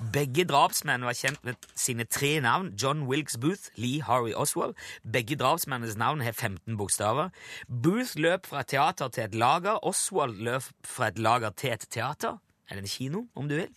Begge 0.00 0.46
drapsmenn 0.48 1.04
var 1.04 1.12
kjent 1.12 1.42
med 1.44 1.66
sine 1.76 2.06
tre 2.08 2.38
navn. 2.40 2.70
John 2.80 3.02
Wilkes 3.04 3.36
Booth, 3.36 3.68
Lee 3.76 4.00
Harry 4.00 4.32
Oswald. 4.32 4.72
Begge 5.04 5.36
drapsmennenes 5.36 5.98
navn 6.00 6.22
har 6.24 6.32
15 6.32 6.78
bokstaver. 6.80 7.28
Booth 7.68 8.16
løp 8.16 8.48
fra 8.48 8.62
teater 8.64 9.12
til 9.12 9.26
et 9.26 9.34
lager. 9.36 9.76
Oswald 9.84 10.40
løp 10.40 10.64
fra 10.88 11.10
et 11.12 11.18
lager 11.20 11.52
til 11.52 11.74
et 11.74 11.84
teater. 11.90 12.38
Eller 12.70 12.82
en 12.82 12.88
kino, 12.88 13.26
om 13.36 13.48
du 13.48 13.58
vil. 13.58 13.68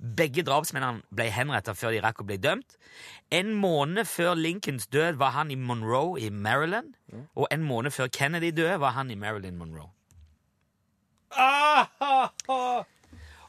Begge 0.00 0.44
drapsmennene 0.44 1.00
ble 1.08 1.30
henrettet 1.32 1.76
før 1.76 1.96
de 1.96 2.02
rakk 2.04 2.20
å 2.20 2.28
bli 2.28 2.36
dømt. 2.36 2.76
En 3.32 3.54
måned 3.56 4.04
før 4.08 4.36
Lincolns 4.36 4.86
død 4.92 5.16
var 5.20 5.32
han 5.38 5.50
i 5.50 5.56
Monroe 5.56 6.20
i 6.20 6.28
Maryland. 6.28 6.92
Og 7.34 7.48
en 7.50 7.64
måned 7.64 7.96
før 7.96 8.12
Kennedy 8.12 8.52
døde, 8.52 8.76
var 8.80 8.92
han 8.96 9.10
i 9.10 9.16
Marilyn 9.16 9.56
Monroe. 9.56 9.88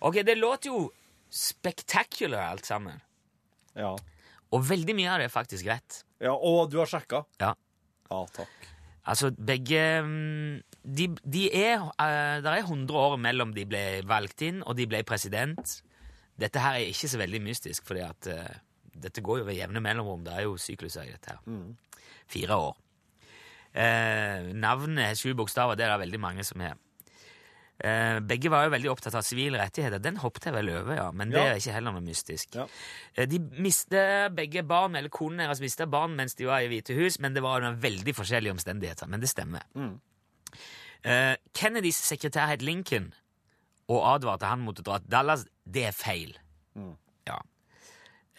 Ok, 0.01 0.15
det 0.25 0.37
låter 0.37 0.71
jo 0.71 0.91
spectacular 1.31 2.51
alt 2.51 2.67
sammen. 2.67 2.99
Ja. 3.77 3.93
Og 4.51 4.65
veldig 4.67 4.95
mye 4.97 5.11
av 5.11 5.21
det 5.21 5.29
er 5.29 5.33
faktisk 5.33 5.69
rett. 5.71 6.03
ja. 6.19 6.33
Og 6.35 6.69
du 6.71 6.77
har 6.81 6.89
sjekka? 6.91 7.23
Ja. 7.39 7.53
Ja, 8.11 8.25
takk. 8.35 8.67
Altså, 9.07 9.31
begge 9.31 9.79
mm, 10.05 10.59
De, 10.83 11.07
de 11.23 11.45
er 11.57 11.79
uh, 11.81 12.37
Det 12.43 12.51
er 12.51 12.59
100 12.67 12.97
år 12.97 13.15
mellom 13.17 13.53
de 13.55 13.63
ble 13.65 14.01
valgt 14.05 14.43
inn, 14.45 14.59
og 14.61 14.75
de 14.77 14.85
ble 14.89 15.01
president. 15.07 15.77
Dette 16.37 16.61
her 16.61 16.77
er 16.77 16.91
ikke 16.91 17.09
så 17.09 17.21
veldig 17.21 17.41
mystisk, 17.45 17.87
fordi 17.87 18.03
at 18.05 18.29
uh, 18.29 18.51
dette 19.01 19.23
går 19.23 19.41
jo 19.41 19.47
ved 19.47 19.57
jevne 19.57 19.81
mellomrom. 19.81 20.25
Det 20.25 20.35
er 20.35 20.45
jo 20.45 20.59
sykluser 20.59 21.07
i 21.07 21.15
dette 21.15 21.33
her. 21.33 21.41
Fire 22.31 22.59
år. 22.67 22.77
Uh, 23.71 24.51
navnet 24.59 25.05
har 25.07 25.15
sju 25.17 25.31
bokstaver, 25.39 25.79
det 25.79 25.87
er 25.87 25.95
det 25.95 26.03
veldig 26.03 26.21
mange 26.21 26.43
som 26.45 26.59
har. 26.59 26.75
Eh, 27.83 28.19
begge 28.19 28.49
var 28.53 28.65
jo 28.67 28.73
veldig 28.75 28.89
opptatt 28.91 29.15
av 29.17 29.23
sivile 29.25 29.57
rettigheter. 29.57 29.97
Den 30.03 30.17
hoppet 30.21 30.43
jeg 30.45 30.53
vel 30.53 30.69
over, 30.69 30.95
ja. 30.95 31.07
Men 31.11 31.31
det 31.31 31.39
Ja. 31.39 31.45
er 31.53 31.55
ikke 31.57 31.73
heller 31.73 31.91
noe 31.95 32.01
mystisk. 32.05 32.53
Ja. 32.55 32.67
Eh, 33.17 33.25
de 33.25 33.39
miste 33.39 34.29
begge 34.35 34.61
barn, 34.67 34.95
eller 34.95 35.09
konen 35.09 35.37
deres 35.39 35.59
mistet 35.59 35.89
barn 35.89 36.15
mens 36.15 36.35
de 36.35 36.45
var 36.45 36.59
i 36.61 36.67
Hvite 36.67 36.93
hus, 36.95 37.19
men 37.19 37.33
det 37.33 37.41
var 37.41 37.61
under 37.63 37.79
veldig 37.81 38.13
forskjellige 38.13 38.51
omstendigheter. 38.53 39.07
Men 39.07 39.19
det 39.19 39.29
stemmer. 39.29 39.61
Eh, 41.03 41.35
Kennedys 41.53 41.97
sekretær 41.97 42.47
het 42.47 42.61
Lincoln 42.61 43.13
og 43.89 44.03
advarte 44.21 44.45
han 44.45 44.59
mot 44.61 44.77
å 44.77 44.83
dra 44.83 44.99
til 44.99 45.09
Dallas. 45.09 45.45
Det 45.65 45.85
er 45.87 45.91
feil. 45.91 46.35
Ja. 47.27 47.39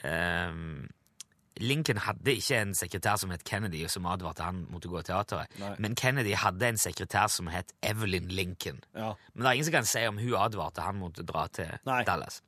Ehm, 0.04 0.88
Lincoln 1.62 2.00
hadde 2.02 2.34
ikke 2.34 2.58
en 2.58 2.72
sekretær 2.76 3.18
som 3.22 3.32
het 3.34 3.44
Kennedy, 3.48 3.84
som 3.90 4.06
advarte 4.10 4.44
han 4.46 4.64
mot 4.72 4.84
å 4.84 4.92
gå 4.92 5.02
i 5.02 5.06
teateret. 5.06 5.52
Nei. 5.62 5.74
Men 5.84 5.94
Kennedy 5.98 6.34
hadde 6.38 6.72
en 6.72 6.80
sekretær 6.80 7.30
som 7.32 7.50
het 7.52 7.70
Evelyn 7.86 8.30
Lincoln. 8.34 8.82
Ja. 8.96 9.12
Men 9.32 9.44
det 9.44 9.50
er 9.50 9.60
ingen 9.60 9.68
som 9.68 9.76
kan 9.76 9.92
si 9.92 10.02
om 10.08 10.18
hun 10.18 10.34
advarte 10.40 10.86
han 10.86 10.98
mot 11.00 11.18
å 11.18 11.26
dra 11.26 11.46
til 11.54 11.70
Nei. 11.88 12.02
Dallas. 12.08 12.40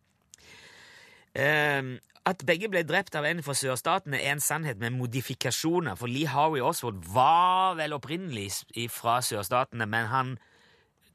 Um, 1.34 1.96
at 2.24 2.42
begge 2.46 2.70
ble 2.72 2.84
drept 2.88 3.16
av 3.18 3.26
en 3.28 3.42
fra 3.44 3.54
sørstatene, 3.58 4.16
er 4.16 4.32
en 4.32 4.42
sannhet 4.42 4.80
med 4.80 4.94
modifikasjoner. 4.96 5.98
For 6.00 6.10
Lee 6.10 6.30
Harvey 6.30 6.62
Oswald 6.64 7.02
var 7.12 7.76
vel 7.80 7.96
opprinnelig 7.96 8.48
fra 8.92 9.18
sørstatene, 9.24 9.86
men 9.90 10.08
han 10.12 10.34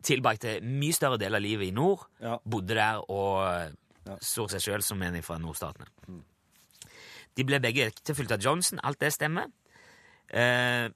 tilbrakte 0.06 0.60
mye 0.64 0.96
større 0.96 1.20
del 1.20 1.36
av 1.36 1.44
livet 1.44 1.72
i 1.72 1.76
nord. 1.76 2.06
Ja. 2.24 2.38
Bodde 2.46 2.78
der 2.78 3.02
og 3.10 4.20
så 4.22 4.46
seg 4.52 4.64
sjøl 4.64 4.86
som 4.86 5.02
en 5.06 5.18
fra 5.26 5.40
nordstatene. 5.42 5.90
De 7.40 7.46
ble 7.48 7.60
begge 7.64 7.86
ektefulgt 7.88 8.34
av 8.36 8.44
Johnson. 8.44 8.82
Alt 8.84 9.00
det 9.04 9.14
stemmer. 9.16 9.48
Eh, 10.30 10.90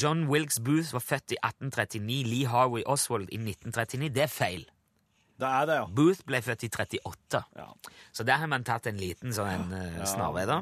John 0.00 0.26
Wilkes 0.28 0.60
Booth 0.60 0.92
var 0.92 1.00
født 1.04 1.32
i 1.32 1.38
1839. 1.40 2.20
Lee 2.28 2.48
Harvey 2.50 2.84
Oswald 2.86 3.30
i 3.32 3.38
1939. 3.40 4.10
Det 4.12 4.26
er 4.26 4.32
feil. 4.34 4.66
Det 5.40 5.48
er 5.48 5.64
det, 5.70 5.76
ja. 5.80 5.86
Booth 5.96 6.20
ble 6.28 6.42
født 6.44 6.66
i 6.66 6.70
38. 6.76 7.40
Ja. 7.56 7.70
Så 8.12 8.26
der 8.28 8.42
har 8.42 8.50
man 8.52 8.64
tatt 8.68 8.90
en 8.90 8.98
liten 9.00 9.32
sånn 9.32 9.48
en, 9.54 9.72
eh, 9.72 10.04
snarvei, 10.04 10.44
da. 10.50 10.60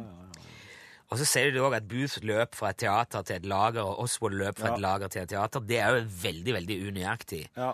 Og 1.11 1.17
så 1.19 1.25
ser 1.27 1.51
du 1.51 1.59
òg 1.65 1.75
at 1.75 1.89
Booth 1.89 2.21
løp 2.23 2.55
fra 2.55 2.69
et 2.71 2.79
teater 2.85 3.25
til 3.25 3.37
et 3.41 3.47
lager, 3.49 3.83
og 3.83 4.05
Oswald 4.05 4.37
løp 4.39 4.59
fra 4.61 4.69
Ja. 4.69 4.75
et 4.75 4.81
lager 4.81 5.09
til 5.09 5.23
et 5.23 5.29
teater. 5.31 5.61
Det 5.67 5.79
er 5.81 5.97
jo 5.99 6.05
veldig, 6.07 6.55
veldig 6.55 6.77
unøyaktig. 6.93 7.49
Ja. 7.57 7.73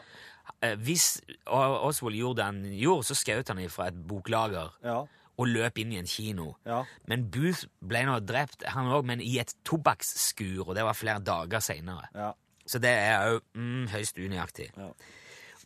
Eh, 0.62 0.76
Hvis 0.76 1.20
Oswald 1.46 2.14
gjorde 2.16 2.36
det 2.36 2.44
han 2.44 2.62
gjorde, 2.64 3.04
så 3.04 3.14
skjøt 3.14 3.48
han 3.48 3.68
fra 3.68 3.88
et 3.88 4.06
boklager 4.08 4.70
Ja. 4.82 5.04
Og 5.40 5.50
løp 5.50 5.80
inn 5.82 5.92
i 5.94 5.98
en 6.00 6.08
kino. 6.08 6.52
Ja. 6.66 6.82
Men 7.10 7.26
Booth 7.32 7.66
ble 7.82 8.04
nå 8.06 8.20
drept, 8.26 8.66
han 8.70 8.90
òg, 8.92 9.06
men 9.08 9.22
i 9.24 9.36
et 9.42 9.54
tobakksskur, 9.66 10.68
og 10.68 10.74
det 10.78 10.86
var 10.86 10.98
flere 10.98 11.22
dager 11.24 11.64
seinere. 11.64 12.08
Ja. 12.14 12.32
Så 12.64 12.80
det 12.80 12.92
er 12.96 13.34
òg 13.34 13.40
mm, 13.58 13.88
høyst 13.92 14.20
unøyaktig. 14.20 14.70
Ja. 14.78 14.90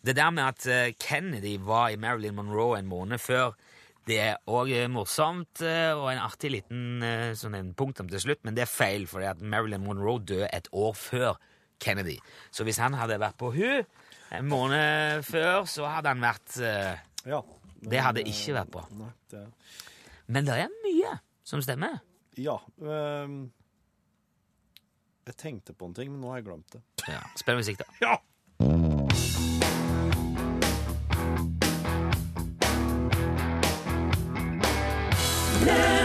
Det 0.09 0.15
der 0.17 0.31
med 0.31 0.45
at 0.47 0.67
eh, 0.71 0.95
Kennedy 0.99 1.57
var 1.61 1.91
i 1.91 1.99
Marilyn 2.01 2.37
Monroe 2.39 2.79
en 2.79 2.89
måned 2.91 3.21
før, 3.21 3.53
det 4.09 4.19
er 4.23 4.39
òg 4.49 4.71
morsomt 4.89 5.61
eh, 5.67 5.93
og 5.93 6.09
en 6.13 6.23
artig 6.23 6.53
liten 6.55 7.05
eh, 7.05 7.35
sånn 7.37 7.75
punktum 7.77 8.09
til 8.09 8.23
slutt, 8.23 8.41
men 8.47 8.57
det 8.57 8.65
er 8.65 8.73
feil, 8.73 9.05
at 9.27 9.43
Marilyn 9.43 9.85
Monroe 9.85 10.23
døde 10.23 10.49
et 10.55 10.71
år 10.73 10.95
før 10.97 11.37
Kennedy. 11.83 12.17
Så 12.51 12.65
hvis 12.67 12.81
han 12.83 12.97
hadde 12.99 13.21
vært 13.21 13.39
på 13.39 13.53
hun 13.55 13.85
en 14.35 14.49
måned 14.49 15.25
før, 15.29 15.65
så 15.69 15.89
hadde 15.93 16.15
han 16.15 16.25
vært 16.25 16.57
eh, 16.65 16.97
ja. 17.29 17.43
Det 17.79 18.01
hadde 18.03 18.25
ikke 18.27 18.57
vært 18.57 18.73
bra. 18.75 18.85
Men 20.27 20.49
det 20.49 20.57
er 20.65 20.73
mye 20.83 21.15
som 21.47 21.63
stemmer. 21.65 22.01
Ja. 22.39 22.59
ehm, 22.83 23.49
jeg 25.27 25.37
tenkte 25.37 25.75
på 25.75 25.89
en 25.89 25.95
ting, 25.95 26.11
men 26.13 26.21
nå 26.23 26.33
har 26.33 26.41
jeg 26.41 26.49
glemt 26.51 26.75
det. 26.75 26.83
Ja. 27.09 27.23
Spill 27.39 27.59
musikk, 27.61 27.83
da. 27.83 27.89
Ja! 28.03 28.17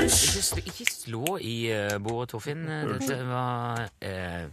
Ikke, 0.04 0.64
ikke 0.68 0.86
slå 0.92 1.38
i 1.40 1.56
uh, 1.72 1.96
bordet, 2.04 2.34
Torfinn. 2.34 2.66
Dette 2.68 3.20
var 3.30 3.86
uh, 4.04 4.50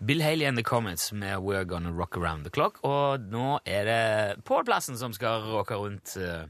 Bill 0.00 0.22
Haley 0.22 0.46
and 0.46 0.56
the 0.56 0.64
Comets 0.64 1.12
med 1.12 1.38
We're 1.38 1.64
Gonna 1.64 1.90
Rock 1.90 2.16
Around 2.16 2.44
the 2.44 2.50
Clock. 2.50 2.78
Og 2.84 3.20
nå 3.20 3.58
er 3.64 3.84
det 3.84 4.44
Pål 4.48 4.64
Plassen 4.64 4.96
som 4.96 5.12
skal 5.12 5.44
rocke 5.44 5.76
rundt 5.76 6.14
eh, 6.16 6.46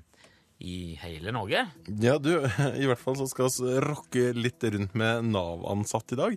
i 0.60 0.98
hele 1.00 1.32
Norge. 1.32 1.64
Ja, 2.00 2.18
du, 2.20 2.34
i 2.82 2.86
hvert 2.88 3.00
fall 3.00 3.16
så 3.18 3.26
skal 3.30 3.48
vi 3.50 3.76
rocke 3.82 4.24
litt 4.36 4.64
rundt 4.74 4.94
med 4.98 5.30
Nav-ansatt 5.32 6.14
i 6.14 6.18
dag. 6.20 6.36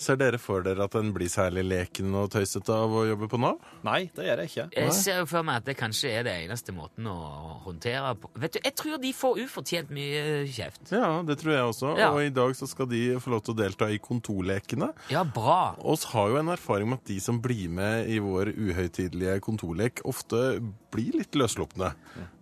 Ser 0.00 0.18
dere 0.20 0.40
for 0.40 0.64
dere 0.64 0.86
at 0.88 0.96
en 0.98 1.12
blir 1.14 1.30
særlig 1.32 1.66
leken 1.68 2.14
og 2.16 2.30
tøysete 2.32 2.72
av 2.72 2.94
å 2.96 3.04
jobbe 3.08 3.28
på 3.30 3.40
Nav? 3.42 3.60
Nei, 3.86 4.08
det 4.16 4.28
gjør 4.28 4.42
jeg 4.42 4.52
ikke. 4.52 4.66
Jeg 4.78 4.96
ser 4.96 5.20
jo 5.22 5.28
for 5.30 5.46
meg 5.46 5.60
at 5.60 5.68
det 5.68 5.76
kanskje 5.78 6.14
er 6.16 6.26
det 6.28 6.36
eneste 6.46 6.74
måten 6.76 7.08
å 7.10 7.18
håndtere 7.66 8.14
på. 8.22 8.32
Vet 8.40 8.56
du, 8.56 8.60
Jeg 8.64 8.76
tror 8.80 9.00
de 9.02 9.12
får 9.16 9.42
ufortjent 9.44 9.94
mye 9.94 10.24
kjeft. 10.48 10.92
Ja, 10.94 11.12
det 11.28 11.38
tror 11.42 11.54
jeg 11.54 11.70
også. 11.74 11.94
Ja. 12.00 12.10
Og 12.14 12.24
i 12.24 12.34
dag 12.34 12.56
så 12.58 12.68
skal 12.70 12.88
de 12.90 13.02
få 13.22 13.34
lov 13.34 13.44
til 13.44 13.56
å 13.56 13.60
delta 13.60 13.90
i 13.92 14.00
kontorlekene. 14.02 14.92
Ja, 15.12 15.24
bra. 15.24 15.74
Oss 15.84 16.08
har 16.14 16.32
jo 16.32 16.40
en 16.40 16.52
erfaring 16.54 16.90
med 16.90 17.02
at 17.02 17.10
de 17.12 17.20
som 17.22 17.40
blir 17.44 17.68
med 17.72 18.08
i 18.08 18.20
vår 18.22 18.54
uhøytidelige 18.56 19.40
kontorlek, 19.44 20.04
ofte 20.08 20.58
blir 20.92 21.20
litt 21.20 21.36
løsslupne 21.36 21.92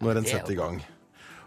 når 0.02 0.20
en 0.20 0.22
er 0.22 0.36
setter 0.36 0.54
i 0.54 0.60
gang. 0.60 0.84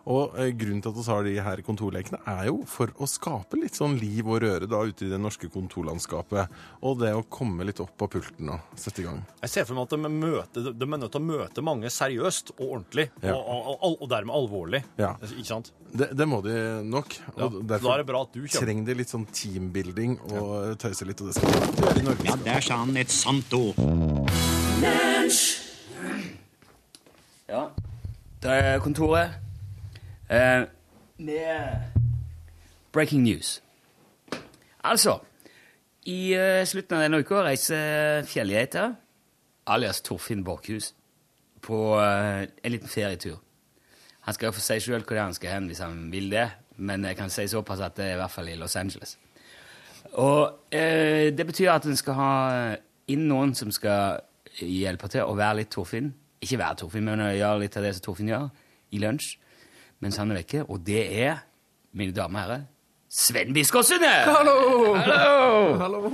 Og 0.09 0.33
eh, 0.41 0.49
grunnen 0.57 0.81
til 0.81 0.89
at 0.89 0.97
vi 0.97 1.03
har 1.11 1.25
de 1.27 1.33
her 1.45 1.59
kontorlekene, 1.65 2.17
er 2.25 2.47
jo 2.49 2.63
for 2.65 2.89
å 2.97 3.05
skape 3.09 3.59
litt 3.61 3.75
sånn 3.77 3.93
liv 4.01 4.25
og 4.25 4.39
røre 4.41 4.65
da 4.69 4.79
ute 4.89 5.05
i 5.05 5.09
det 5.11 5.19
norske 5.21 5.49
kontorlandskapet. 5.53 6.49
Og 6.81 6.95
det 7.03 7.11
å 7.13 7.21
komme 7.29 7.67
litt 7.67 7.77
opp 7.83 8.01
av 8.01 8.09
pulten 8.15 8.49
og 8.55 8.79
sette 8.79 9.03
i 9.03 9.05
gang. 9.05 9.19
Jeg 9.43 9.53
ser 9.53 9.67
for 9.69 9.77
meg 9.77 9.85
at 9.85 9.93
de, 9.93 10.09
møter, 10.09 10.69
de 10.73 10.87
er 10.87 11.01
nødt 11.03 11.13
til 11.13 11.21
å 11.21 11.27
møte 11.27 11.63
mange 11.65 11.91
seriøst 11.93 12.55
og 12.57 12.63
ordentlig, 12.71 13.09
Ja. 13.21 13.35
og, 13.35 13.43
og, 13.69 13.75
og, 13.85 13.97
og 14.01 14.09
dermed 14.09 14.33
alvorlig. 14.39 14.81
Ja. 14.97 15.11
Ikke 15.29 15.45
sant? 15.51 15.69
Det, 15.93 16.07
det 16.17 16.25
må 16.29 16.39
de 16.45 16.55
nok. 16.85 17.13
Ja, 17.35 17.45
Og 17.45 17.59
da 17.69 17.77
er 17.79 18.01
det 18.01 18.07
bra 18.09 18.23
at 18.25 18.33
du 18.33 18.39
kommer. 18.41 18.65
trenger 18.65 18.85
de 18.89 18.95
litt 18.99 19.13
sånn 19.13 19.27
teambuilding 19.29 20.17
og 20.31 20.73
tøyse 20.81 21.05
litt, 21.09 21.21
og 21.21 21.29
det 21.29 21.37
skal 21.37 21.53
de 21.53 21.83
gjøre 21.83 22.01
i 22.01 22.07
Norge. 22.09 22.25
Ja, 22.29 22.37
der 22.49 22.65
sa 22.65 22.79
han 22.81 22.97
et 22.97 23.13
sant 23.13 23.53
ord. 23.57 23.77
Ja. 27.49 27.63
Det 28.41 28.57
er 28.57 28.81
kontoret. 28.85 29.37
Eh, 30.29 30.63
med 31.17 31.81
breaking 32.91 33.23
news. 33.23 33.63
Altså 34.83 35.19
I 36.05 36.33
eh, 36.33 36.65
slutten 36.65 36.95
av 36.95 37.01
denne 37.01 37.19
uka 37.19 37.41
reiser 37.43 38.21
Fjellgeita, 38.29 38.91
alias 39.67 40.03
Torfinn 40.05 40.43
Borchhus, 40.45 40.93
på 41.61 41.97
eh, 41.97 42.45
en 42.63 42.71
liten 42.71 42.89
ferietur. 42.89 43.39
Han 44.21 44.37
skal 44.37 44.53
få 44.53 44.61
si 44.61 44.77
sjøl 44.85 45.01
hvor 45.01 45.17
han 45.17 45.33
skal 45.33 45.55
hen 45.55 45.71
hvis 45.71 45.81
han 45.81 46.11
vil 46.13 46.29
det, 46.29 46.45
men 46.77 47.09
jeg 47.09 47.17
kan 47.17 47.33
si 47.33 47.47
såpass 47.47 47.81
at 47.81 47.97
det 47.97 48.05
er 48.05 48.13
i 48.13 48.21
hvert 48.21 48.31
fall 48.31 48.53
i 48.53 48.55
Los 48.55 48.75
Angeles. 48.75 49.17
Og 50.13 50.69
eh, 50.71 51.33
det 51.33 51.45
betyr 51.45 51.73
at 51.73 51.89
en 51.89 51.97
skal 51.97 52.13
ha 52.21 52.31
inn 53.09 53.25
noen 53.27 53.57
som 53.57 53.73
skal 53.73 54.21
hjelpe 54.61 55.09
til 55.09 55.25
å 55.25 55.33
være 55.33 55.63
litt 55.63 55.73
Torfinn. 55.73 56.13
Ikke 56.39 56.61
være 56.61 56.83
Torfinn, 56.83 57.09
men 57.09 57.31
gjøre 57.33 57.65
litt 57.65 57.81
av 57.81 57.89
det 57.89 57.97
som 57.97 58.11
Torfinn 58.11 58.29
gjør, 58.29 58.49
i 58.93 59.01
lunsj 59.01 59.39
mens 60.03 60.19
han 60.21 60.31
er 60.31 60.41
vekke. 60.41 60.65
Og 60.67 60.83
det 60.85 61.01
er, 61.23 61.43
mine 61.93 62.15
damer 62.15 62.39
og 62.39 62.45
herrer, 62.45 62.67
Sven 63.09 63.55
Biskår 63.55 63.87
Hallo! 64.29 64.93
Hallo! 64.95 65.77
Hallo! 65.81 66.11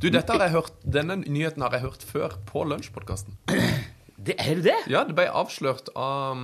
Du, 0.00 0.08
dette 0.08 0.32
har 0.32 0.42
jeg 0.42 0.56
hørt, 0.56 0.72
Denne 0.82 1.20
nyheten 1.20 1.62
har 1.62 1.74
jeg 1.76 1.84
hørt 1.84 2.02
før 2.02 2.34
på 2.48 2.64
Lunsjpodkasten. 2.64 3.36
Er 4.20 4.58
det 4.58 4.64
det? 4.66 4.76
Ja, 4.92 5.00
det 5.08 5.14
ble 5.16 5.30
avslørt 5.32 5.88
av 5.96 6.36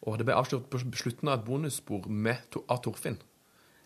og 0.00 0.16
det 0.16 0.24
ble 0.24 0.36
avslørt 0.36 0.70
på 0.72 0.80
slutten 0.96 1.28
av 1.28 1.40
et 1.40 1.44
bonusspor 1.44 2.08
med, 2.08 2.56
av 2.70 2.80
Torfinn. 2.84 3.18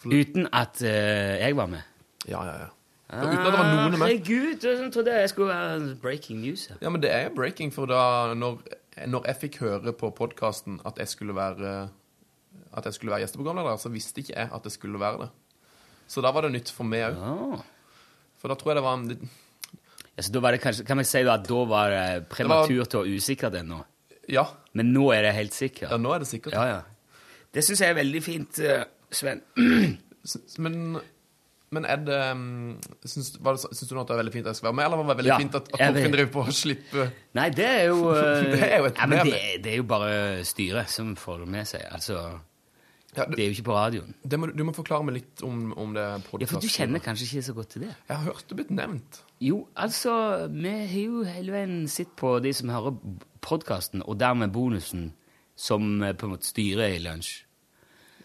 Uten 0.05 0.47
at 0.55 0.79
uh, 0.85 1.35
jeg 1.41 1.57
var 1.59 1.71
med? 1.73 1.83
Ja, 2.29 2.45
ja, 2.47 2.55
ja. 2.67 2.71
Ah, 3.11 3.25
uten 3.27 3.41
at 3.41 3.51
det 3.51 3.59
var 3.59 3.67
noen 3.73 3.97
med. 3.97 4.05
Herregud, 4.05 4.65
jeg 4.65 4.93
trodde 4.95 5.17
jeg 5.19 5.33
skulle 5.33 5.51
være 5.51 5.97
breaking 6.03 6.41
news. 6.45 6.69
Ja, 6.81 6.93
men 6.93 7.03
det 7.03 7.11
er 7.13 7.35
breaking, 7.35 7.73
for 7.75 7.91
da 7.91 8.33
når, 8.39 8.63
når 9.11 9.29
jeg 9.31 9.41
fikk 9.41 9.61
høre 9.65 9.93
på 9.99 10.11
podkasten 10.15 10.81
at 10.87 10.99
jeg 11.03 11.11
skulle 11.11 11.35
være 11.37 11.75
at 12.75 12.87
jeg 12.87 12.97
skulle 12.97 13.13
være 13.15 13.25
gjesteprogramleder, 13.25 13.79
så 13.79 13.91
visste 13.91 14.23
ikke 14.23 14.35
jeg 14.35 14.51
at 14.55 14.67
jeg 14.67 14.75
skulle 14.75 15.01
være 15.01 15.25
det. 15.25 15.31
Så 16.11 16.23
da 16.23 16.31
var 16.35 16.47
det 16.47 16.53
nytt 16.55 16.71
for 16.75 16.87
meg 16.87 17.07
òg. 17.15 17.63
For 18.39 18.53
da 18.53 18.59
tror 18.61 18.75
jeg 18.75 18.79
det 18.79 18.85
var 18.85 18.99
en 19.01 19.31
Ja, 20.15 20.23
så 20.23 20.31
da 20.31 20.43
var 20.45 20.55
det 20.55 20.61
kanskje, 20.63 20.85
Kan 20.87 21.01
vi 21.01 21.05
si 21.09 21.23
at 21.27 21.47
da 21.49 21.61
var 21.67 21.91
det 21.91 22.29
prematurt 22.31 22.95
og 23.01 23.09
usikkert 23.11 23.57
ennå? 23.59 23.81
Ja. 24.31 24.45
Men 24.73 24.93
nå 24.95 25.09
er 25.15 25.27
det 25.27 25.35
helt 25.35 25.55
sikkert? 25.55 25.91
Ja, 25.91 25.99
nå 26.01 26.13
er 26.15 26.23
det 26.23 26.29
sikkert. 26.29 26.55
Ja, 26.55 26.65
ja. 26.69 27.17
Det 27.55 27.65
syns 27.65 27.83
jeg 27.83 27.93
er 27.93 27.99
veldig 27.99 28.23
fint, 28.25 28.59
eh, 28.59 28.85
Sven. 29.15 29.43
Men, 30.65 30.79
men 31.73 31.85
er 31.89 31.97
det 32.07 32.17
um, 32.37 32.77
syns, 33.05 33.33
var 33.43 33.57
det, 33.57 33.65
syns 33.75 33.89
du 33.91 33.95
nå 33.97 34.03
at 34.05 34.11
det 34.11 34.15
er 34.15 34.21
veldig 34.21 34.33
fint 34.35 34.47
at 34.47 34.53
jeg 34.53 34.61
skal 34.61 34.69
være 34.69 34.77
med, 34.79 34.85
eller 34.85 35.01
var 35.01 35.07
det 35.09 35.17
veldig 35.19 35.31
Ja, 35.33 35.39
fint 35.43 35.55
at, 35.59 35.71
at 35.73 35.81
Torfinn 35.81 36.13
driver 36.15 36.33
på 36.37 36.43
å 36.45 36.55
slippe 36.55 37.07
Nei, 37.35 37.47
det 37.57 37.67
er 37.67 37.85
jo 37.89 38.11
eh, 38.15 38.49
Det 38.53 38.61
er 38.69 38.75
jo 38.77 38.91
ja, 38.91 39.07
det, 39.11 39.39
det 39.65 39.73
er 39.73 39.79
jo 39.81 39.87
bare 39.91 40.11
styret 40.47 40.93
som 40.93 41.15
får 41.19 41.41
det 41.43 41.49
med 41.57 41.71
seg. 41.73 41.87
Altså 41.91 42.21
Det 43.15 43.39
er 43.39 43.49
jo 43.49 43.55
ikke 43.57 43.67
på 43.71 43.75
radioen. 43.77 44.15
må, 44.39 44.51
Du 44.55 44.63
må 44.69 44.75
forklare 44.77 45.07
meg 45.09 45.17
litt 45.21 45.43
om, 45.47 45.73
om 45.79 45.95
det 45.97 46.05
Ja. 46.05 46.47
For 46.51 46.63
du 46.63 46.69
kjenner 46.71 47.03
kanskje 47.03 47.27
ikke 47.31 47.47
så 47.49 47.57
godt 47.57 47.75
til 47.75 47.87
det? 47.87 47.93
Jeg 48.09 48.17
har 48.17 48.25
hørt 48.29 48.47
det 48.51 48.59
blitt 48.61 48.71
nevnt. 48.75 49.23
Jo, 49.43 49.65
altså 49.75 50.15
Vi 50.53 50.75
har 50.79 50.95
jo 51.01 51.25
hele 51.27 51.55
veien 51.57 51.77
sett 51.91 52.15
på 52.19 52.37
de 52.45 52.53
som 52.55 52.71
hører 52.75 52.95
podkasten, 53.45 54.03
og 54.07 54.19
dermed 54.21 54.53
bonusen, 54.55 55.13
som 55.57 56.03
eh, 56.03 56.15
på 56.17 56.27
en 56.27 56.33
måte 56.37 56.49
styrer 56.49 56.97
i 56.97 57.03
lunsj. 57.03 57.44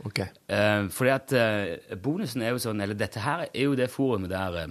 Ok. 0.08 0.20
Eh, 0.47 0.84
fordi 0.95 1.12
at 1.12 1.34
eh, 1.36 1.95
bonusen 2.00 2.41
er 2.45 2.54
jo 2.54 2.62
sånn 2.64 2.80
Eller 2.82 2.95
dette 2.95 3.20
her 3.20 3.41
er 3.50 3.66
jo 3.66 3.74
det 3.76 3.89
forumet 3.91 4.32
der 4.32 4.56
eh, 4.62 4.70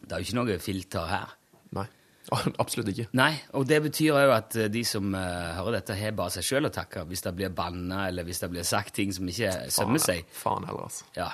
Det 0.00 0.10
er 0.16 0.22
jo 0.24 0.26
ikke 0.26 0.38
noe 0.40 0.56
filter 0.58 1.06
her. 1.06 1.36
Nei. 1.76 1.84
Absolutt 2.62 2.90
ikke. 2.92 3.06
Nei, 3.18 3.32
og 3.58 3.68
det 3.70 3.78
betyr 3.84 4.08
jo 4.10 4.32
at 4.34 4.56
eh, 4.58 4.66
de 4.74 4.82
som 4.86 5.14
eh, 5.14 5.52
hører 5.60 5.78
dette, 5.78 5.94
har 6.00 6.16
bare 6.18 6.34
seg 6.34 6.46
sjøl 6.48 6.66
å 6.66 6.72
takke 6.74 7.04
hvis 7.10 7.22
det 7.28 7.34
blir 7.38 7.54
banna, 7.54 8.08
eller 8.10 8.26
hvis 8.26 8.42
det 8.42 8.50
blir 8.56 8.66
sagt 8.66 8.94
ting 8.98 9.14
som 9.14 9.28
ikke 9.30 9.52
sømmer 9.70 10.02
seg. 10.02 10.26
Faen 10.34 10.66
heller, 10.66 10.88
altså. 10.90 11.06
Ja. 11.18 11.30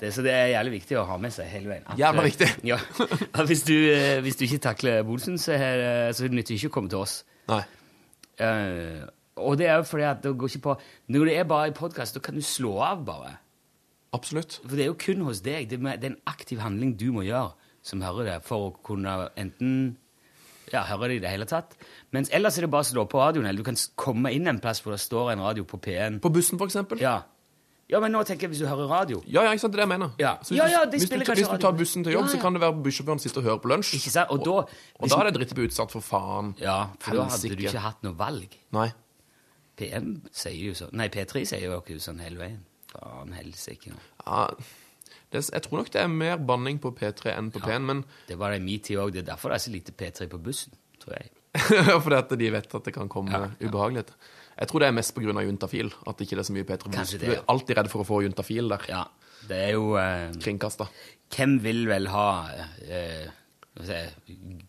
Det, 0.00 0.14
så 0.16 0.22
det 0.24 0.32
er 0.32 0.46
jævlig 0.54 0.78
viktig 0.78 0.96
å 0.96 1.02
ha 1.10 1.18
med 1.20 1.34
seg 1.34 1.50
hele 1.52 1.74
veien. 1.74 1.84
At, 1.90 1.98
eh, 2.00 2.22
viktig. 2.30 2.46
Ja. 2.70 2.78
Hvis, 3.50 3.66
du, 3.68 3.74
eh, 3.92 4.22
hvis 4.24 4.38
du 4.40 4.46
ikke 4.46 4.62
takler 4.70 5.02
bonusen, 5.04 5.36
så, 5.42 5.58
er, 5.58 5.82
det- 5.82 6.16
så 6.16 6.30
nytter 6.30 6.54
det 6.54 6.60
ikke 6.62 6.70
å 6.70 6.76
komme 6.78 6.88
til 6.94 7.02
oss. 7.02 7.18
Nei. 7.50 7.60
Eh, 8.40 9.02
og 9.40 9.58
det 9.60 9.68
er 9.68 9.80
jo 9.80 9.86
fordi 9.88 10.06
at 10.08 10.20
det 10.24 10.34
går 10.38 10.52
ikke 10.52 10.66
på 10.68 10.74
Når 11.14 11.30
det 11.30 11.38
er 11.38 11.48
bare 11.48 11.70
i 11.70 11.76
podkast, 11.76 12.14
da 12.16 12.22
kan 12.24 12.36
du 12.38 12.44
slå 12.44 12.76
av 12.84 13.04
bare. 13.06 13.38
Absolutt. 14.12 14.60
For 14.64 14.76
det 14.76 14.84
er 14.84 14.92
jo 14.92 14.98
kun 14.98 15.24
hos 15.26 15.42
deg. 15.46 15.70
Det 15.70 15.78
er 15.80 16.06
en 16.10 16.20
aktiv 16.26 16.60
handling 16.62 16.96
du 16.98 17.10
må 17.14 17.26
gjøre 17.26 17.52
som 17.82 18.02
hører 18.04 18.26
det, 18.28 18.38
for 18.44 18.68
å 18.68 18.70
kunne 18.84 19.16
enten 19.40 19.96
ja, 20.70 20.84
høre 20.90 21.10
det 21.10 21.18
i 21.18 21.24
det 21.24 21.32
hele 21.32 21.48
tatt. 21.48 21.76
Mens 22.14 22.30
ellers 22.34 22.58
er 22.58 22.66
det 22.66 22.72
bare 22.72 22.86
å 22.86 22.90
slå 22.90 23.06
på 23.10 23.20
radioen, 23.20 23.48
eller 23.48 23.62
du 23.62 23.66
kan 23.66 23.78
komme 23.98 24.32
inn 24.36 24.48
en 24.50 24.60
plass 24.62 24.82
hvor 24.84 24.94
det 24.94 25.02
står 25.02 25.34
en 25.34 25.44
radio 25.44 25.66
på 25.66 25.80
P1. 25.82 26.20
På 26.22 26.32
bussen, 26.34 26.60
for 26.60 26.70
eksempel? 26.70 27.00
Ja. 27.02 27.22
ja, 27.90 28.00
men 28.02 28.14
nå 28.14 28.22
tenker 28.28 28.46
jeg 28.46 28.54
hvis 28.54 28.62
du 28.64 28.68
hører 28.68 28.90
radio. 28.90 29.22
Ja, 29.26 29.46
ja, 29.48 29.54
ikke 29.56 29.64
sant, 29.64 29.74
det 29.74 29.80
er 29.80 29.84
det 29.84 29.88
jeg 29.88 29.94
mener. 29.94 30.14
Ja, 30.20 30.36
hvis 30.44 30.54
ja, 30.58 30.68
ja 30.70 30.84
de 30.86 31.00
hvis, 31.00 31.10
du, 31.10 31.18
hvis 31.24 31.50
du 31.50 31.60
tar 31.64 31.76
bussen 31.78 32.06
til 32.06 32.18
jobb, 32.18 32.28
Ja, 32.28 32.34
så 32.36 32.42
kan 32.42 32.56
det 32.56 32.64
være 32.66 32.82
bussjåføren 32.86 33.22
sitter 33.22 33.42
og 33.42 33.48
hører 33.48 33.62
på 33.64 33.72
lunsj. 33.72 33.94
Ikke 33.98 34.14
sant? 34.14 34.34
Og 34.34 34.44
da, 34.46 34.56
Og 35.00 35.14
da 35.14 35.22
er 35.22 35.30
det 35.30 35.36
dritt 35.40 35.56
på 35.58 35.68
utsatt 35.68 35.94
for 35.96 36.04
faen. 36.04 36.54
Ja, 36.60 36.82
for 37.00 37.22
da 37.22 37.30
hadde 37.32 37.54
du 37.54 37.64
ikke 37.66 37.86
hatt 37.88 38.04
noe 38.06 38.18
valg. 38.18 38.58
Nei. 38.76 38.90
PM 39.80 40.12
sier 40.30 40.60
jo 40.68 40.76
sånn 40.78 40.92
Nei, 41.00 41.08
P3 41.12 41.42
sier 41.48 41.64
jo 41.66 41.80
ikke 41.80 41.96
sånn 42.04 42.20
hele 42.22 42.38
veien. 42.44 42.60
Faen 42.92 43.32
helsike. 43.36 43.92
Ja, 44.26 44.44
det, 45.30 45.44
jeg 45.46 45.62
tror 45.66 45.80
nok 45.80 45.90
det 45.94 46.00
er 46.02 46.08
mer 46.10 46.40
banning 46.42 46.80
på 46.82 46.90
P3 46.98 47.32
enn 47.36 47.50
på 47.54 47.60
P1, 47.62 47.84
men 47.86 48.04
Det 48.28 48.36
var 48.40 48.50
det 48.54 48.60
i 48.60 48.64
min 48.64 48.80
tid 48.82 48.98
òg. 48.98 49.12
Det 49.14 49.22
er 49.24 49.28
derfor 49.32 49.52
det 49.52 49.60
er 49.60 49.64
så 49.66 49.72
lite 49.74 49.94
P3 49.94 50.26
på 50.32 50.40
bussen, 50.42 50.74
tror 51.02 51.16
jeg. 51.18 51.30
fordi 52.04 52.16
at 52.18 52.32
de 52.38 52.48
vet 52.54 52.74
at 52.78 52.84
det 52.86 52.94
kan 52.94 53.08
komme 53.10 53.44
ubehageligheter. 53.62 54.14
Jeg 54.60 54.68
tror 54.68 54.82
det 54.82 54.88
er 54.90 54.96
mest 54.98 55.14
pga. 55.16 55.32
juntafil. 55.46 55.88
At 56.06 56.20
ikke 56.20 56.36
det 56.36 56.42
er 56.44 56.48
så 56.50 56.54
mye 56.58 56.66
P3 56.68 56.82
på 56.84 56.92
bussen. 56.96 57.22
Du 57.22 57.30
er 57.32 57.44
alltid 57.48 57.78
redd 57.78 57.88
for 57.94 58.02
å 58.04 58.08
få 58.10 58.20
juntafil 58.26 58.68
der. 58.74 58.84
Ja, 58.90 59.04
det 59.48 59.60
er 59.70 59.72
jo 59.78 59.94
eh, 59.98 60.26
Kringkasta. 60.42 60.86
Hvem 61.32 61.56
vil 61.64 61.86
vel 61.88 62.10
ha 62.12 62.26
eh, 62.90 63.30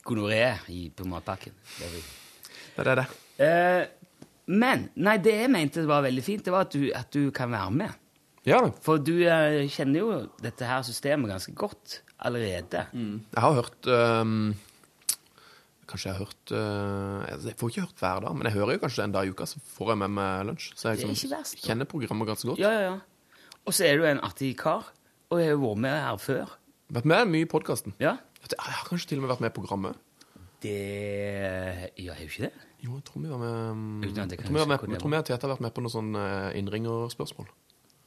gonoré 0.06 0.44
i- 0.70 0.90
på 0.96 1.06
matpakken? 1.10 1.54
Det 1.80 1.88
er 1.88 1.92
det. 1.98 2.04
Det 2.78 2.88
er 2.88 2.96
det. 3.02 3.08
Eh, 3.42 3.88
men 4.48 4.90
nei, 4.96 5.18
det 5.22 5.34
jeg 5.44 5.52
mente 5.54 5.84
var 5.88 6.02
veldig 6.06 6.24
fint, 6.26 6.44
det 6.46 6.52
var 6.54 6.66
at 6.68 6.74
du, 6.74 6.88
at 6.96 7.12
du 7.14 7.30
kan 7.36 7.52
være 7.52 7.72
med. 7.72 7.98
Ja. 8.48 8.64
For 8.82 8.98
du 8.98 9.14
eh, 9.22 9.68
kjenner 9.70 10.00
jo 10.02 10.14
dette 10.42 10.66
her 10.66 10.82
systemet 10.88 11.30
ganske 11.30 11.54
godt 11.54 12.00
allerede. 12.26 12.88
Jeg 12.94 13.42
har 13.44 13.54
hørt 13.60 13.86
øhm, 13.90 14.54
Kanskje 15.92 16.08
jeg 16.10 16.16
har 16.16 16.24
hørt 16.26 16.52
øh, 16.56 17.46
Jeg 17.46 17.56
får 17.60 17.70
ikke 17.70 17.82
hørt 17.86 18.00
hver 18.00 18.20
dag, 18.26 18.36
men 18.38 18.48
jeg 18.48 18.54
hører 18.56 18.74
jo 18.78 18.82
kanskje 18.86 19.04
en 19.04 19.12
dag 19.14 19.28
i 19.28 19.34
uka, 19.34 19.46
så 19.46 19.60
får 19.76 19.92
jeg 19.92 20.00
med 20.02 20.14
meg 20.16 20.46
lunsj. 20.50 20.68
Så 20.80 20.90
jeg 20.90 20.98
Det 20.98 21.04
er 21.04 21.12
liksom 21.12 21.30
ikke 21.30 21.38
verst, 21.38 21.56
da. 21.60 21.68
kjenner 21.68 21.90
programmet 21.94 22.28
ganske 22.32 22.48
godt. 22.50 22.62
Ja, 22.64 22.72
ja, 22.72 22.82
ja. 22.82 23.38
Og 23.68 23.76
så 23.78 23.86
er 23.86 23.98
du 24.00 24.06
en 24.10 24.22
artig 24.26 24.54
kar, 24.58 24.88
og 25.30 25.38
jeg 25.42 25.52
har 25.52 25.58
jo 25.58 25.62
vært 25.68 25.82
med 25.86 25.98
her 26.08 26.18
før. 26.24 26.54
Vært 26.98 27.06
med 27.14 27.28
mye 27.34 27.46
i 27.46 27.50
podkasten. 27.52 27.94
Ja. 28.02 28.16
Jeg 28.42 28.58
har 28.58 28.88
kanskje 28.90 29.12
til 29.14 29.20
og 29.22 29.28
med 29.28 29.34
vært 29.36 29.44
med 29.46 29.52
i 29.54 29.58
programmet. 29.60 30.00
Det 30.66 30.78
Ja, 32.02 32.14
har 32.14 32.22
jo 32.24 32.30
ikke 32.30 32.48
det? 32.50 32.54
Jo, 32.82 32.96
jeg 32.98 33.04
tror 33.06 33.22
vi 33.22 33.30
var 33.30 33.38
med 33.42 34.08
Uten 34.08 34.24
at 34.24 34.32
jeg 34.32 34.40
Jeg 34.40 34.40
kan 34.40 34.48
tror 34.48 34.54
vi 34.54 34.60
var 34.60 34.66
huske 34.66 34.78
hvor 34.82 34.88
det 34.88 34.96
jeg 34.96 35.02
tror 35.04 35.12
vi 35.12 35.18
og 35.22 35.26
Tete 35.28 35.42
har 35.48 35.52
vært 35.54 35.62
med 35.68 35.74
på 35.76 35.82
noen 35.86 35.94
sånn 35.94 36.16
uh, 36.18 36.58
innringerspørsmål. 36.58 37.50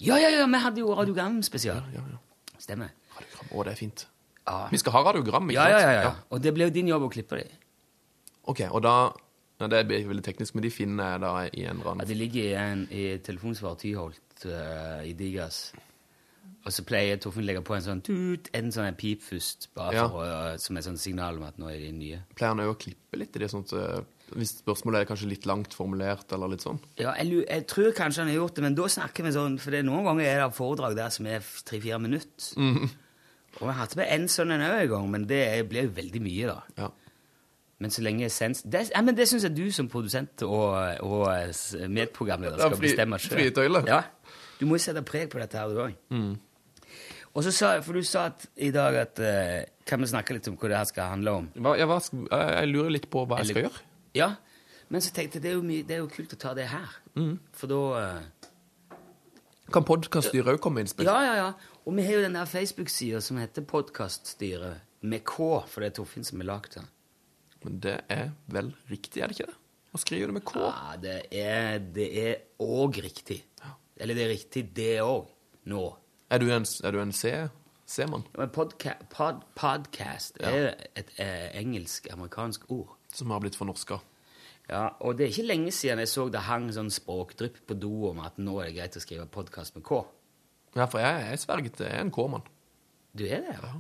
Ja, 0.03 0.17
ja, 0.19 0.31
ja, 0.35 0.47
vi 0.51 0.59
hadde 0.65 0.81
jo 0.83 0.95
radiogram-spesial. 0.99 1.85
Stemmer. 2.59 2.91
Å, 3.55 3.65
det 3.65 3.73
er 3.75 3.79
fint. 3.79 4.07
Ja. 4.49 4.57
Vi 4.73 4.81
skal 4.83 4.93
ha 4.97 5.03
radiogram, 5.07 5.47
ikke 5.51 5.55
Ja, 5.61 5.69
ja, 5.71 5.79
sant? 5.79 5.95
ja, 5.95 6.03
ja. 6.09 6.15
Og 6.35 6.43
det 6.43 6.53
ble 6.57 6.67
jo 6.67 6.75
din 6.75 6.89
jobb 6.91 7.07
å 7.07 7.13
klippe 7.15 7.39
det. 7.39 7.47
Ok, 8.51 8.65
og 8.71 8.83
da 8.85 8.95
ja, 9.61 9.69
Det 9.71 9.85
blir 9.87 10.09
veldig 10.11 10.25
teknisk, 10.27 10.57
men 10.59 10.65
de 10.67 10.71
finner 10.75 11.13
jeg 11.15 11.21
da 11.23 11.31
i 11.47 11.63
en 11.65 11.77
eller 11.79 11.85
Ja, 11.87 11.93
annen 11.95 12.09
det 12.11 12.17
ligger 12.19 12.43
i, 12.43 12.55
en, 12.59 12.83
i 12.91 13.05
telefonsvar 13.25 13.77
Tyholt 13.81 14.45
eh, 14.51 15.07
i 15.09 15.13
Digas. 15.17 15.69
Og 16.67 16.73
så 16.75 16.83
pleier 16.85 17.17
Torfinn 17.23 17.45
å 17.45 17.47
legge 17.47 17.63
på 17.65 17.77
en 17.77 17.85
sånn 17.87 18.03
tut, 18.05 18.51
en 18.57 18.73
sånn 18.75 18.89
en 18.91 18.97
pip 18.99 19.23
først, 19.23 19.69
bare 19.77 19.95
Ja. 19.95 20.09
for, 20.11 20.27
å- 20.27 20.59
som 20.61 20.77
et 20.77 20.85
sånn 20.85 20.99
signal 20.99 21.39
om 21.39 21.45
at 21.47 21.57
nå 21.63 21.71
er 21.71 21.79
de 21.79 21.93
nye. 21.93 22.19
Pleier 22.35 22.53
han 22.53 22.61
òg 22.67 22.75
å 22.75 22.79
klippe 22.83 23.17
litt 23.21 23.37
i 23.37 23.39
det, 23.45 23.49
sånt 23.53 23.73
eh, 23.73 24.01
hvis 24.33 24.55
spørsmålet 24.63 25.03
er 25.03 25.09
kanskje 25.11 25.29
litt 25.29 25.45
langt 25.47 25.75
formulert, 25.77 26.25
eller 26.33 26.49
litt 26.55 26.65
sånn? 26.65 26.81
Ja, 26.99 27.13
jeg, 27.21 27.45
jeg 27.45 27.67
tror 27.71 27.93
kanskje 27.95 28.25
han 28.25 28.31
har 28.33 28.39
gjort 28.41 28.57
det, 28.57 28.65
men 28.65 28.75
da 28.79 28.89
snakker 28.89 29.27
vi 29.27 29.33
sånn 29.37 29.59
For 29.63 29.75
det 29.77 29.83
noen 29.85 30.07
ganger 30.09 30.25
er 30.31 30.41
det 30.47 30.57
foredrag 30.57 30.97
der 30.99 31.13
som 31.15 31.29
er 31.29 31.45
tre-fire 31.69 32.01
minutter. 32.03 32.49
Mm. 32.57 32.89
Og 33.61 33.69
vi 33.69 33.75
hadde 33.79 33.99
med 34.01 34.09
en 34.17 34.25
sånn 34.33 34.51
en 34.57 34.65
òg 34.67 34.81
en 34.81 34.93
gang, 34.95 35.11
men 35.13 35.27
det 35.31 35.43
blir 35.71 35.87
jo 35.87 35.93
veldig 36.01 36.23
mye, 36.25 36.49
da. 36.51 36.81
Ja. 36.81 36.89
Men 37.85 37.93
så 37.93 38.03
lenge 38.07 38.31
sens... 38.33 38.63
Det, 38.65 38.87
ja, 38.95 39.03
men 39.05 39.17
det 39.19 39.27
syns 39.29 39.45
jeg 39.45 39.55
du 39.55 39.67
som 39.75 39.91
produsent 39.93 40.43
og, 40.47 40.75
og 41.05 41.29
medprogramleder 41.91 42.59
skal 42.63 42.77
fri- 42.79 42.89
bestemme 42.89 43.19
sjøl. 43.21 43.81
Ja. 43.91 44.01
Du 44.59 44.65
må 44.71 44.79
jo 44.79 44.85
sette 44.87 45.03
preg 45.07 45.29
på 45.33 45.39
dette 45.43 45.59
her, 45.59 45.71
du 45.75 45.83
òg. 45.85 45.95
Mm. 46.15 46.35
Og 47.35 47.43
så 47.43 47.51
sa 47.51 47.73
For 47.83 47.99
du 47.99 48.07
sa 48.07 48.29
at, 48.31 48.45
i 48.63 48.69
dag 48.71 48.95
at 48.95 49.19
uh, 49.19 49.65
Kan 49.91 49.99
vi 50.05 50.07
snakke 50.07 50.37
litt 50.37 50.47
om 50.47 50.55
hva 50.55 50.69
det 50.71 50.77
her 50.79 50.87
skal 50.87 51.09
handle 51.17 51.33
om? 51.41 51.49
Hva, 51.59 51.73
jeg, 51.81 51.89
hva, 51.91 51.97
jeg 51.99 52.53
jeg 52.61 52.71
lurer 52.71 52.95
litt 52.95 53.09
på 53.11 53.25
hva 53.27 53.41
jeg 53.43 53.51
skal 53.51 53.67
gjøre. 53.67 53.83
Ja. 54.15 54.35
Men 54.93 55.03
så 55.03 55.13
tenkte 55.15 55.39
jeg 55.39 55.45
det 55.45 55.53
er 55.53 55.57
jo, 55.59 55.65
mye, 55.67 55.85
det 55.87 55.97
er 55.97 56.03
jo 56.05 56.11
kult 56.13 56.35
å 56.37 56.41
ta 56.41 56.53
det 56.57 56.69
her. 56.71 56.97
Mm. 57.19 57.37
For 57.57 57.71
da 57.71 57.81
eh, 58.01 58.51
Kan 59.75 59.87
podkaststyret 59.89 60.55
òg 60.55 60.61
komme 60.63 60.81
med 60.81 60.89
innspill? 60.89 61.09
Ja, 61.09 61.21
ja, 61.25 61.35
ja. 61.41 61.79
Og 61.85 61.97
vi 61.97 62.05
har 62.07 62.19
jo 62.19 62.25
den 62.25 62.37
der 62.37 62.49
Facebook-sida 62.49 63.21
som 63.25 63.41
heter 63.41 63.65
Podkaststyret, 63.69 64.85
med 65.05 65.21
K, 65.29 65.37
for 65.69 65.85
det 65.85 65.91
er 65.91 65.97
Torfinn 65.99 66.25
som 66.25 66.41
har 66.41 66.49
lagd 66.49 66.79
den. 66.79 66.87
Men 67.65 67.81
det 67.85 67.99
er 68.13 68.31
vel 68.53 68.71
riktig, 68.89 69.21
er 69.21 69.29
det 69.29 69.37
ikke 69.37 69.51
det? 69.51 69.59
Å 69.95 70.01
skrive 70.01 70.29
det 70.31 70.37
med 70.37 70.45
K? 70.49 70.63
Ja, 70.63 70.95
det 71.01 71.19
er 71.39 71.77
det 71.97 72.07
er 72.23 72.33
òg 72.65 72.97
riktig. 73.05 73.43
Eller 74.01 74.17
det 74.17 74.25
er 74.25 74.33
riktig, 74.33 74.65
det 74.77 74.95
òg. 75.05 75.29
Nå. 75.71 75.83
Er 76.33 76.41
du 76.43 76.49
en, 76.53 76.65
er 76.65 76.97
du 76.97 77.01
en 77.03 77.13
C? 77.15 77.35
C-mann? 77.87 78.25
Men 78.37 78.51
podca 78.53 78.97
pod, 79.13 79.45
podcast 79.55 80.41
er 80.41 80.73
et 80.97 81.13
eh, 81.21 81.53
engelsk-amerikansk 81.61 82.65
ord. 82.73 82.94
Som 83.15 83.31
har 83.31 83.43
blitt 83.45 83.57
fornorska. 83.59 84.01
Ja, 84.65 84.89
og 85.05 85.19
det 85.19 85.27
er 85.27 85.33
ikke 85.35 85.51
lenge 85.51 85.73
siden 85.77 86.01
jeg 86.01 86.11
så 86.11 86.27
det 86.33 86.47
hang 86.47 86.71
sånn 86.73 86.91
språkdrypp 86.93 87.61
på 87.69 87.77
do 87.77 87.93
om 88.11 88.23
at 88.25 88.39
nå 88.41 88.57
er 88.63 88.71
det 88.71 88.77
greit 88.79 88.97
å 88.97 89.03
skrive 89.03 89.27
podkast 89.31 89.77
med 89.77 89.85
K. 89.87 90.01
Ja, 90.75 90.87
for 90.89 91.03
jeg, 91.03 91.27
jeg 91.29 91.43
sverget 91.43 91.83
jeg 91.85 91.93
er 91.93 92.03
en 92.03 92.15
K-mann. 92.15 92.47
Du 93.15 93.27
er 93.29 93.45
det, 93.45 93.59
ja? 93.61 93.75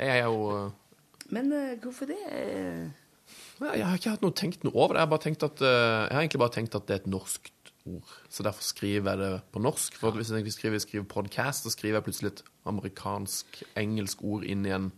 Jeg 0.00 0.20
er 0.20 0.22
jo 0.24 0.38
uh... 0.48 1.00
Men 1.34 1.50
uh, 1.52 1.74
hvorfor 1.82 2.08
det? 2.08 2.20
ja, 3.60 3.72
Jeg 3.74 3.84
har 3.88 3.98
ikke 3.98 4.14
hatt 4.14 4.24
noe 4.24 4.36
tenkt 4.36 4.64
noe 4.64 4.76
over 4.76 4.96
det. 4.96 5.02
Jeg 5.02 5.10
har, 5.10 5.50
at, 5.50 5.64
uh, 5.64 6.06
jeg 6.06 6.14
har 6.14 6.22
egentlig 6.22 6.42
bare 6.44 6.56
tenkt 6.56 6.78
at 6.78 6.86
det 6.88 6.96
er 6.96 7.02
et 7.02 7.10
norskt 7.10 7.72
ord. 7.90 8.14
Så 8.32 8.46
derfor 8.46 8.64
skriver 8.64 9.10
jeg 9.10 9.20
det 9.20 9.32
på 9.52 9.62
norsk. 9.62 9.98
For 10.00 10.16
hvis 10.16 10.32
jeg 10.32 10.54
skriver, 10.54 10.82
skriver 10.82 11.08
podcast, 11.10 11.66
så 11.66 11.74
skriver 11.74 11.98
jeg 11.98 12.06
plutselig 12.06 12.32
et 12.32 12.44
amerikansk-engelsk 12.70 14.24
ord 14.24 14.46
inn 14.48 14.64
i 14.68 14.72
en 14.76 14.92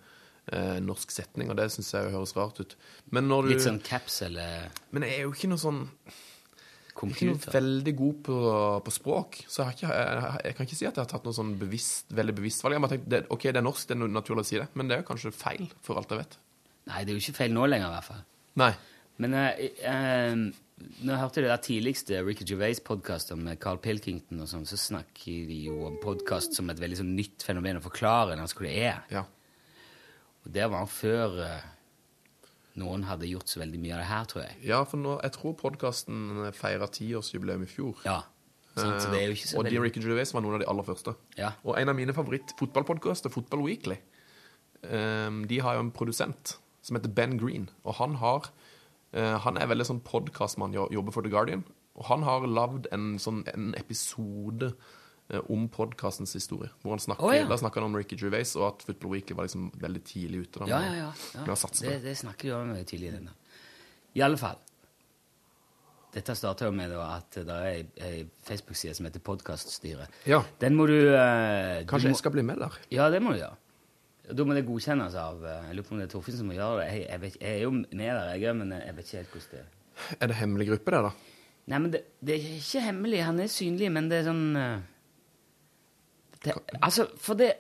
eh, 0.52 0.78
norsk 0.84 1.12
setning, 1.14 1.50
og 1.50 1.58
det 1.58 1.68
syns 1.74 1.92
jeg 1.94 2.14
høres 2.14 2.36
rart 2.36 2.62
ut. 2.62 2.76
Du 3.10 3.20
Litt 3.48 3.64
sånn 3.64 3.82
caps 3.84 4.22
eller 4.26 4.70
Men 4.94 5.06
jeg 5.06 5.20
er 5.20 5.26
jo 5.26 5.34
ikke 5.34 5.50
noe 5.52 5.62
sånn 5.62 5.84
ikke 6.96 7.28
noe 7.28 7.52
veldig 7.52 7.92
god 7.92 8.20
på, 8.24 8.36
på 8.86 8.92
språk, 8.94 9.38
så 9.52 9.66
jeg, 9.66 9.76
ikke, 9.76 9.92
jeg, 9.92 10.28
jeg 10.46 10.56
kan 10.56 10.68
ikke 10.68 10.78
si 10.78 10.86
at 10.88 10.96
jeg 10.96 11.02
har 11.02 11.10
tatt 11.10 11.26
noe 11.28 11.36
sånn 11.36 11.52
bevisst, 11.60 12.08
veldig 12.16 12.34
bevisst 12.38 12.64
valg. 12.64 12.76
Jeg 12.76 12.84
bare 12.86 12.94
tenkte, 12.94 13.10
det, 13.12 13.20
ok, 13.36 13.44
det 13.50 13.60
er 13.60 13.66
norsk, 13.66 13.88
det 13.90 13.96
er 13.98 14.12
naturlig 14.14 14.46
å 14.46 14.48
si 14.48 14.60
det, 14.62 14.68
men 14.72 14.88
det 14.88 14.96
er 14.96 15.02
jo 15.02 15.08
kanskje 15.10 15.34
feil, 15.36 15.66
for 15.84 16.00
alt 16.00 16.14
jeg 16.14 16.22
vet. 16.22 16.38
Nei, 16.88 17.02
det 17.02 17.12
er 17.12 17.18
jo 17.18 17.24
ikke 17.26 17.40
feil 17.42 17.52
nå 17.52 17.66
lenger, 17.68 17.90
i 17.90 17.98
hvert 17.98 18.08
fall. 18.08 18.22
Nei. 18.62 18.70
Men 19.22 19.36
eh, 19.36 19.60
eh, 19.88 20.34
Når 20.36 21.12
jeg 21.12 21.20
hørte 21.22 21.44
det 21.44 21.52
der 21.52 21.62
tidligste 21.64 22.24
Ricky 22.24 22.44
Gervais-podkastet 22.48 23.40
med 23.40 23.60
Carl 23.60 23.80
Pilkington, 23.82 24.40
og 24.44 24.50
sånn, 24.50 24.66
så 24.68 24.80
snakker 24.80 25.48
de 25.50 25.62
jo 25.68 25.78
om 25.90 25.96
podkast 26.02 26.56
som 26.56 26.72
et 26.72 26.80
veldig 26.80 27.00
sånn 27.00 27.14
nytt 27.16 27.44
fenomen, 27.44 27.80
å 27.80 27.84
forklare 27.84 28.36
altså 28.40 28.60
hva 28.60 28.68
det 28.68 28.76
er. 28.88 29.00
Ja. 29.12 29.24
Og 30.46 30.52
det 30.54 30.68
var 30.70 30.86
før 30.86 31.36
eh, 31.42 31.66
noen 32.80 33.04
hadde 33.08 33.26
gjort 33.30 33.50
så 33.50 33.60
veldig 33.62 33.80
mye 33.82 33.94
av 33.96 34.00
det 34.02 34.08
her, 34.10 34.24
tror 34.30 34.42
jeg. 34.44 34.56
Ja, 34.70 34.80
for 34.86 35.00
nå, 35.02 35.16
jeg 35.24 35.32
tror 35.36 35.54
podkasten 35.58 36.46
feira 36.54 36.86
tiårsjubileum 36.92 37.64
i 37.66 37.70
fjor. 37.70 38.02
Ja, 38.06 38.20
sant, 38.76 39.00
så 39.02 39.10
det 39.10 39.22
er 39.22 39.30
jo 39.30 39.36
ikke 39.38 39.48
så 39.50 39.58
og 39.58 39.64
de 39.64 39.70
veldig- 39.72 39.82
Ricky 39.86 40.02
Gervais 40.04 40.32
var 40.36 40.44
noen 40.44 40.54
av 40.58 40.60
de 40.62 40.68
aller 40.70 40.84
første. 40.86 41.14
Ja. 41.40 41.52
Og 41.64 41.78
en 41.80 41.88
av 41.88 41.96
mine 41.96 42.12
favoritt-fotballpodkaster, 42.16 43.32
Football 43.32 43.64
Weekly, 43.66 43.96
ehm, 44.84 45.46
de 45.48 45.58
har 45.64 45.74
jo 45.74 45.80
en 45.86 45.90
produsent 45.92 46.56
som 46.82 46.96
heter 46.96 47.08
Ben 47.14 47.38
Green. 47.38 47.68
Og 47.84 47.94
han 47.98 48.14
har 48.16 48.50
eh, 49.12 49.38
Han 49.38 49.56
er 49.56 49.66
veldig 49.66 49.86
sånn 49.86 50.02
podkastmann, 50.04 50.74
jo- 50.74 50.90
jobber 50.92 51.12
for 51.12 51.22
The 51.22 51.30
Guardian. 51.30 51.64
Og 51.96 52.04
han 52.04 52.22
har 52.22 52.40
lagd 52.46 52.86
en, 52.92 53.16
sånn, 53.18 53.42
en 53.54 53.74
episode 53.78 54.66
eh, 54.66 54.74
om 55.50 55.66
podkastens 55.68 56.34
historie. 56.38 56.70
Hvor 56.82 56.94
han 56.94 57.02
snakker, 57.02 57.26
oh, 57.26 57.34
ja. 57.34 57.46
Da 57.50 57.58
snakker 57.58 57.82
han 57.82 57.90
om 57.90 57.98
Ricky 57.98 58.18
Gervais, 58.20 58.54
og 58.58 58.68
at 58.68 58.86
Football 58.86 59.16
Weekly 59.16 59.36
var 59.38 59.48
liksom 59.48 59.72
veldig 59.82 60.02
tidlig 60.06 60.44
ute. 60.46 60.62
Da, 60.62 60.70
Ja, 60.70 60.80
ja, 60.84 60.94
ja. 61.00 61.10
ja. 61.34 61.58
Det, 61.80 61.98
det 62.04 62.14
snakker 62.18 62.48
de 62.48 62.54
om 62.54 62.72
veldig 62.74 62.86
tidlig 62.86 63.10
i 63.10 63.16
denne. 63.18 63.34
I 64.16 64.22
alle 64.24 64.38
fall. 64.40 64.62
Dette 66.16 66.32
starta 66.38 66.70
jo 66.70 66.72
med 66.72 66.94
da, 66.94 67.02
at 67.18 67.36
det 67.44 67.56
er 67.56 68.06
ei, 68.06 68.24
Facebook-side 68.46 68.94
som 68.96 69.08
heter 69.08 69.20
Podkaststyret. 69.20 70.22
Ja. 70.30 70.40
Den 70.62 70.78
må 70.78 70.86
du 70.88 70.96
eh, 70.96 71.82
du 71.82 71.90
Kanskje 71.90 72.08
må, 72.08 72.14
jeg 72.14 72.22
skal 72.22 72.32
bli 72.32 72.44
med 72.46 72.62
der? 72.62 72.78
Ja, 72.94 73.10
det 73.12 73.20
må 73.20 73.34
du 73.34 73.42
gjøre. 73.42 73.58
Da 74.26 74.46
må 74.46 74.56
det 74.56 74.64
godkjennes 74.66 75.14
av 75.20 75.44
eh, 75.44 75.68
Jeg 75.68 75.76
lurer 75.76 75.86
på 75.86 75.94
om 75.94 76.00
det 76.00 76.06
er 76.08 76.12
Torfinn 76.14 76.38
som 76.38 76.48
må 76.48 76.56
gjøre 76.56 76.80
det. 76.80 76.86
Jeg, 76.88 77.02
jeg, 77.10 77.22
vet, 77.26 77.36
jeg 77.42 77.52
er 77.58 77.64
jo 77.66 77.74
med 77.76 78.06
der, 78.08 78.32
jeg 78.32 78.56
men 78.62 78.72
jeg 78.78 78.96
vet 78.96 79.10
ikke 79.10 79.20
helt 79.20 79.34
hvordan 79.34 79.52
det 79.52 79.60
er. 79.60 79.72
Er 80.16 80.30
det 80.30 80.38
hemmelig 80.40 80.68
gruppe, 80.70 80.94
det, 80.94 81.02
da? 81.04 81.12
Nei, 81.66 81.78
men 81.82 81.92
det, 81.92 82.02
det 82.22 82.34
er 82.38 82.48
ikke 82.56 82.84
hemmelig. 82.86 83.22
Han 83.26 83.42
er 83.42 83.52
synlig, 83.52 83.92
men 83.92 84.08
det 84.10 84.22
er 84.22 84.28
sånn 84.30 84.44
eh, 84.62 84.74
det, 86.44 86.54
Altså, 86.80 87.06
for 87.20 87.38
det 87.38 87.54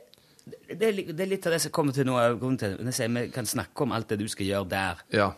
det 0.46 0.92
det 1.10 1.22
er 1.24 1.30
litt 1.30 1.46
av 1.48 1.56
det 1.56 1.62
som 1.64 1.72
kommer 1.74 1.92
til 1.92 2.06
nå. 2.06 2.14
vi 2.16 3.30
kan 3.34 3.46
snakke 3.46 3.82
om 3.82 3.92
alt 3.92 4.08
det 4.08 4.20
du 4.20 4.28
skal 4.28 4.46
gjøre 4.46 4.68
der. 4.70 5.00
Ja. 5.10 5.32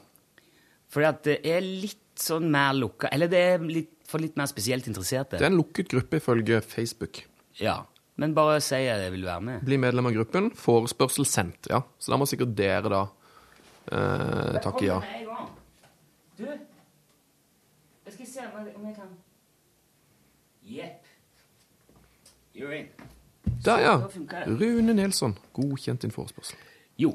Fordi 0.93 1.07
at 1.09 1.22
det 1.24 1.39
er 1.45 1.61
litt 1.64 2.18
sånn 2.18 2.51
mer 2.51 2.72
lukka 2.74 3.09
Eller 3.12 3.28
det 3.28 3.39
er 3.39 3.59
litt, 3.61 3.91
for 4.09 4.20
litt 4.20 4.36
mer 4.36 4.49
spesielt 4.51 4.86
interesserte. 4.89 5.36
Det 5.39 5.47
er 5.47 5.53
en 5.53 5.61
lukket 5.61 5.89
gruppe 5.93 6.20
ifølge 6.20 6.61
Facebook. 6.64 7.22
Ja. 7.61 7.82
Men 8.18 8.34
bare 8.34 8.59
si 8.64 8.74
at 8.74 9.05
jeg 9.05 9.12
vil 9.14 9.24
være 9.24 9.45
med. 9.47 9.61
Bli 9.64 9.78
medlem 9.78 10.09
av 10.11 10.16
gruppen. 10.16 10.51
Forespørsel 10.59 11.28
sendt, 11.28 11.68
ja. 11.70 11.82
Så 11.99 12.11
da 12.12 12.18
må 12.18 12.26
sikkert 12.26 12.57
dere 12.59 12.91
da 12.91 13.03
eh, 13.93 14.59
takke 14.64 14.89
ja. 14.89 14.99
Du, 16.39 16.45
jeg 16.49 18.16
skal 18.16 18.26
se 18.26 18.49
om 18.49 18.89
jeg 18.89 18.97
kan 18.97 19.14
Jepp. 20.68 21.07
You're 22.55 22.74
in. 22.74 22.91
Der, 23.68 23.84
ja. 23.84 23.94
Rune 24.48 24.94
Nilsson. 24.96 25.36
Godkjent 25.56 26.04
din 26.04 26.14
forespørsel. 26.14 26.56
Jo. 26.98 27.12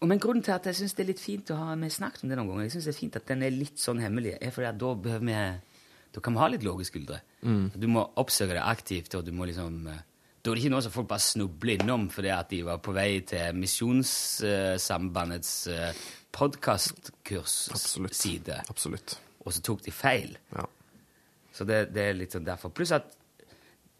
Men 0.00 0.20
grunnen 0.20 0.44
til 0.44 0.54
at 0.54 0.66
jeg 0.70 0.78
syns 0.78 0.94
det 0.96 1.02
er 1.04 1.10
litt 1.10 1.20
fint 1.20 1.50
å 1.52 1.58
ha 1.58 1.74
vi 1.76 1.90
snakket 1.92 2.24
om 2.24 2.30
det 2.30 2.38
noen 2.38 2.52
ganger, 2.52 2.68
jeg 2.68 2.76
synes 2.76 2.86
det 2.88 2.94
er 2.94 3.00
fint 3.00 3.18
at 3.18 3.26
den 3.28 3.42
er 3.44 3.52
litt 3.52 3.80
sånn 3.80 4.00
hemmelig, 4.00 4.36
er 4.40 4.54
fordi 4.54 4.68
at 4.70 4.78
da 4.80 4.94
behøver 5.06 5.26
vi 5.28 5.40
Da 6.10 6.20
kan 6.20 6.34
vi 6.34 6.40
ha 6.42 6.46
litt 6.50 6.64
lave 6.66 6.82
skuldre. 6.82 7.20
Mm. 7.46 7.66
Du 7.76 7.86
må 7.86 8.02
oppsøke 8.18 8.56
det 8.56 8.62
aktivt, 8.64 9.14
og 9.14 9.24
du 9.26 9.32
må 9.32 9.44
liksom 9.46 9.84
Da 9.84 10.50
er 10.50 10.54
det 10.54 10.62
ikke 10.64 10.72
noe 10.72 10.82
som 10.82 10.94
folk 10.94 11.08
bare 11.10 11.20
snubler 11.20 11.76
innom 11.76 12.08
fordi 12.10 12.30
at 12.34 12.50
de 12.50 12.62
var 12.64 12.80
på 12.80 12.94
vei 12.96 13.20
til 13.20 13.54
Misjonssambandets 13.60 15.52
uh, 15.68 15.92
Absolutt. 16.32 17.10
Absolutt. 18.70 19.18
Og 19.44 19.52
så 19.52 19.62
tok 19.62 19.84
de 19.84 19.92
feil. 19.92 20.38
Ja. 20.56 20.64
Så 21.52 21.66
det, 21.68 21.90
det 21.94 22.02
er 22.06 22.16
litt 22.16 22.32
sånn 22.32 22.46
derfor. 22.46 22.72
Pluss 22.72 22.92
at 22.96 23.19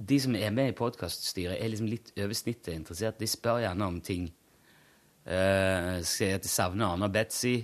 de 0.01 0.17
som 0.21 0.35
er 0.35 0.51
med 0.51 0.71
i 0.73 0.77
podkaststyret, 0.77 1.59
er 1.61 1.69
liksom 1.69 1.89
litt 1.91 2.13
over 2.17 2.33
snittet 2.35 2.73
interessert. 2.75 3.19
De 3.21 3.27
spør 3.29 3.61
gjerne 3.65 3.87
om 3.87 3.99
ting. 4.01 4.31
Uh, 5.27 6.01
skal 6.07 6.33
jeg 6.35 6.49
savne 6.49 6.87
Arne 6.89 7.05
og 7.07 7.13
Betzy. 7.15 7.59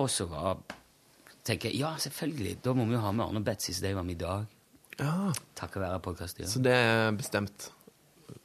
Og 0.00 0.08
så 0.10 0.24
var- 0.30 0.62
tenker 1.44 1.68
jeg 1.70 1.80
ja, 1.80 1.94
selvfølgelig, 2.00 2.62
da 2.64 2.72
må 2.72 2.86
vi 2.88 2.94
jo 2.96 3.00
ha 3.04 3.12
med 3.12 3.24
Arne 3.26 3.42
og 3.42 3.44
Betzy, 3.44 3.72
så 3.72 3.82
de 3.84 3.94
var 3.94 4.02
med 4.02 4.16
i 4.16 4.24
dag. 4.24 4.46
Ja. 4.98 5.32
Takket 5.56 5.80
være 5.82 6.00
podkaststyret. 6.00 6.48
Så 6.48 6.62
det 6.62 6.72
er 6.72 7.10
bestemt 7.12 7.70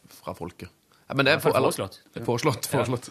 fra 0.09 0.33
folket. 0.33 0.69
Ja, 1.09 1.13
men 1.15 1.25
det 1.25 1.33
er 1.35 1.39
for, 1.39 1.49
eller- 1.55 1.71
foreslått. 1.71 2.01
Det 2.13 2.21
er 2.21 2.25
Foreslått. 2.25 2.67
Ja. 2.71 2.77
foreslått. 2.83 3.09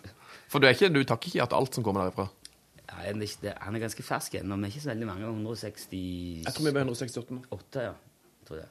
For 0.48 0.58
du, 0.60 0.66
er 0.66 0.74
ikke, 0.74 0.92
du 0.92 1.02
takker 1.04 1.28
ikke 1.32 1.40
ja 1.40 1.46
til 1.46 1.56
alt 1.56 1.74
som 1.74 1.84
kommer 1.84 2.04
derifra? 2.04 2.28
Det 2.84 2.94
er 3.08 3.22
ikke 3.22 3.40
det. 3.42 3.54
Han 3.64 3.74
er 3.74 3.80
ganske 3.80 4.02
fersk 4.04 4.34
ennå. 4.34 4.56
Vi 4.60 4.64
er 4.68 4.72
ikke 4.74 4.84
så 4.84 4.90
veldig 4.92 5.06
mange. 5.08 5.24
160 5.26 6.44
Jeg 6.44 6.52
tror 6.54 6.64
vi 6.64 6.70
er 6.70 6.84
168 6.84 7.30
nå. 7.30 7.42
8, 7.50 7.80
ja. 7.88 7.92
Tror 8.46 8.56
jeg. 8.60 8.68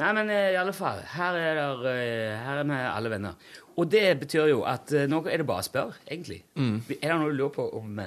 Nei, 0.00 0.10
men 0.16 0.30
eh, 0.32 0.50
i 0.54 0.58
alle 0.58 0.74
fall. 0.74 1.04
Her 1.14 1.36
er, 1.38 1.58
der, 1.60 1.84
eh, 1.92 2.40
her 2.42 2.62
er 2.64 2.66
vi 2.66 2.78
alle 2.82 3.12
venner. 3.12 3.52
Og 3.78 3.86
det 3.90 4.06
betyr 4.24 4.50
jo 4.50 4.64
at 4.66 4.90
eh, 4.94 5.06
nå 5.10 5.20
er 5.30 5.42
det 5.42 5.46
bare 5.46 5.62
å 5.62 5.66
spørre, 5.66 6.00
egentlig. 6.08 6.40
Mm. 6.58 6.80
Er 6.98 7.06
det 7.06 7.18
noe 7.20 7.30
du 7.30 7.38
lurer 7.38 7.54
på 7.54 7.68
om 7.78 8.02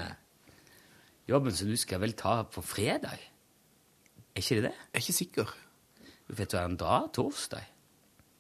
jobben 1.28 1.56
som 1.56 1.72
du 1.72 1.80
skal 1.80 2.04
vel 2.04 2.16
ta 2.20 2.42
på 2.52 2.64
fredag? 2.64 3.24
Er 4.36 4.44
ikke 4.44 4.60
det 4.60 4.68
det? 4.68 4.76
Jeg 4.76 5.00
er 5.00 5.06
ikke 5.06 5.18
sikker. 5.22 5.56
Du 6.28 6.36
vet 6.36 6.52
du, 6.52 6.60
han 6.60 6.78
drar 6.80 7.08
torsdag. 7.16 7.74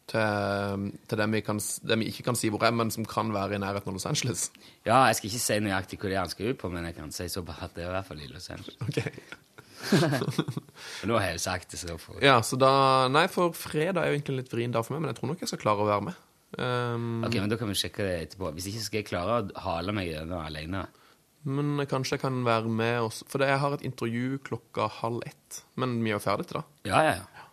Til, 0.07 0.83
til 1.07 1.19
dem, 1.19 1.33
vi 1.35 1.41
kan, 1.43 1.57
dem 1.87 2.03
vi 2.03 2.11
ikke 2.11 2.23
kan 2.29 2.37
si 2.39 2.47
hvor 2.51 2.63
er, 2.63 2.75
men 2.75 2.91
som 2.91 3.07
kan 3.07 3.31
være 3.35 3.57
i 3.57 3.63
nærheten 3.63 3.91
av 3.91 3.95
Los 3.95 4.07
Angeles. 4.07 4.45
Ja, 4.87 5.01
jeg 5.07 5.17
skal 5.19 5.31
ikke 5.31 5.43
si 5.43 5.57
nøyaktig 5.63 5.99
hvor 5.99 6.11
det 6.11 6.15
er 6.19 6.23
han 6.23 6.31
skal 6.31 6.51
ut 6.51 6.61
på, 6.61 6.71
men 6.71 6.87
jeg 6.87 6.95
kan 6.99 7.15
si 7.15 7.27
så 7.31 7.43
bare 7.47 7.67
at 7.67 7.75
det 7.75 7.83
er 7.83 7.89
i 7.89 7.95
hvert 7.95 8.07
fall 8.07 8.23
i 8.23 8.29
Los 8.31 8.47
Angeles. 8.51 8.77
Men 8.83 8.95
nå 11.07 11.17
har 11.17 11.27
jeg 11.29 11.37
jo 11.37 11.43
sagt 11.43 11.71
det, 11.73 11.79
så 11.81 11.97
får 12.01 12.23
Ja, 12.25 12.39
så 12.45 12.57
da 12.59 12.71
Nei, 13.13 13.25
for 13.31 13.53
fredag 13.57 14.01
er 14.03 14.11
jo 14.11 14.17
egentlig 14.17 14.33
en 14.35 14.41
litt 14.41 14.53
vrien 14.53 14.73
dag 14.73 14.85
for 14.85 14.95
meg, 14.95 15.03
men 15.05 15.13
jeg 15.13 15.19
tror 15.21 15.31
nok 15.33 15.43
jeg 15.43 15.51
skal 15.51 15.61
klare 15.63 15.83
å 15.85 15.89
være 15.89 16.07
med. 16.09 16.23
Um, 16.57 17.23
Ok, 17.27 17.35
men 17.41 17.49
Da 17.51 17.57
kan 17.59 17.67
vi 17.71 17.75
sjekke 17.77 18.05
det 18.07 18.15
etterpå. 18.27 18.53
Hvis 18.55 18.69
ikke 18.71 18.83
skal 18.85 19.01
jeg 19.01 19.09
klare 19.09 19.39
å 19.43 19.63
hale 19.67 19.93
meg 19.95 20.09
gjennom 20.11 20.39
alene. 20.45 20.85
Men 21.47 21.77
kanskje 21.87 22.17
jeg 22.17 22.23
kan 22.25 22.39
være 22.43 22.67
med 22.71 23.01
også, 23.05 23.27
for 23.31 23.39
det- 23.39 23.47
jeg 23.51 23.59
har 23.63 23.73
et 23.77 23.83
intervju 23.87 24.39
klokka 24.43 24.89
halv 25.01 25.21
ett. 25.25 25.63
Men 25.75 26.01
vi 26.03 26.09
er 26.11 26.17
jo 26.17 26.23
ferdig 26.23 26.47
til 26.47 26.59
da. 26.61 26.63
Ja, 26.89 27.01
ja, 27.03 27.13
ja. 27.19 27.43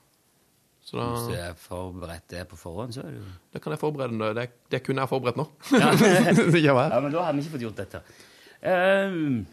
Så 0.84 1.00
Hvis 1.00 1.28
du 1.30 1.34
er 1.40 1.54
forberedt 1.56 2.28
det 2.28 2.42
på 2.50 2.56
forhånd, 2.60 2.92
så 2.92 3.00
er 3.06 3.12
du 3.16 3.22
det 3.54 3.62
kan 3.62 3.72
jeg 3.72 3.80
forberede. 3.80 4.34
Det, 4.36 4.50
det 4.70 4.82
kunne 4.84 5.00
jeg 5.00 5.08
forberedt 5.08 5.36
nå. 5.40 5.46
Ja. 5.72 5.90
ja, 6.92 7.00
men 7.00 7.12
da 7.12 7.22
har 7.24 7.32
vi 7.32 7.40
ikke 7.40 7.54
fått 7.56 7.64
gjort 7.64 7.76
dette. 7.80 8.02
Ehm, 8.62 9.46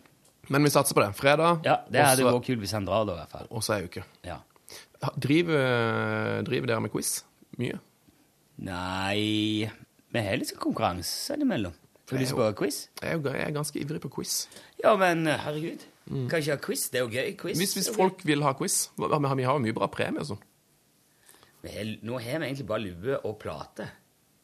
Men 0.49 0.63
vi 0.63 0.69
satser 0.69 0.93
på 0.97 1.03
det. 1.05 1.13
Fredag. 1.15 1.61
ja, 1.65 1.77
det 1.89 2.01
hadde 2.01 2.23
og 2.25 2.31
så- 2.31 2.39
vært 2.39 2.45
kult 2.45 2.59
hvis 2.59 2.71
han 2.71 2.85
drar, 2.85 3.05
da, 3.05 3.13
i 3.13 3.15
hvert 3.17 3.29
fall. 3.29 3.47
Og 3.51 3.61
så 3.63 3.73
ei 3.77 3.85
uke. 3.85 4.03
Ja. 4.25 4.39
Driver, 5.19 6.41
driver 6.43 6.67
dere 6.67 6.81
med 6.81 6.91
quiz? 6.91 7.23
Mye? 7.57 7.79
Nei 8.61 9.69
Vi 10.11 10.19
har 10.19 10.37
litt 10.37 10.53
konkurranse 10.59 11.33
innimellom. 11.35 11.73
Får 12.05 12.17
du 12.17 12.21
lyst 12.25 12.35
på 12.35 12.47
quiz? 12.59 12.77
Jeg 13.01 13.13
er, 13.13 13.17
jo, 13.17 13.29
jeg 13.31 13.45
er 13.47 13.53
ganske 13.55 13.79
ivrig 13.79 14.01
på 14.03 14.09
quiz. 14.11 14.47
Ja, 14.83 14.95
men 14.99 15.25
herregud. 15.25 15.85
herregud. 16.09 16.27
Kan 16.29 16.41
ikke 16.41 16.51
ha 16.51 16.57
quiz? 16.57 16.89
Det 16.91 16.99
er 16.99 17.05
jo 17.05 17.11
gøy. 17.13 17.37
Quiz. 17.39 17.57
Hvis, 17.57 17.73
hvis 17.77 17.87
er 17.87 17.93
folk 17.95 18.23
vil 18.27 18.41
ha 18.43 18.51
quiz 18.53 18.89
Vi 18.97 19.07
har, 19.07 19.53
jo 19.53 19.59
mye 19.63 19.73
bra 19.73 19.87
premie 19.87 20.19
og 20.19 20.27
sånn. 20.33 20.41
har- 21.63 21.97
Nå 22.03 22.19
har 22.21 22.39
vi 22.39 22.45
egentlig 22.49 22.67
bare 22.67 22.79
lue 22.83 23.17
og 23.23 23.39
plate 23.39 23.87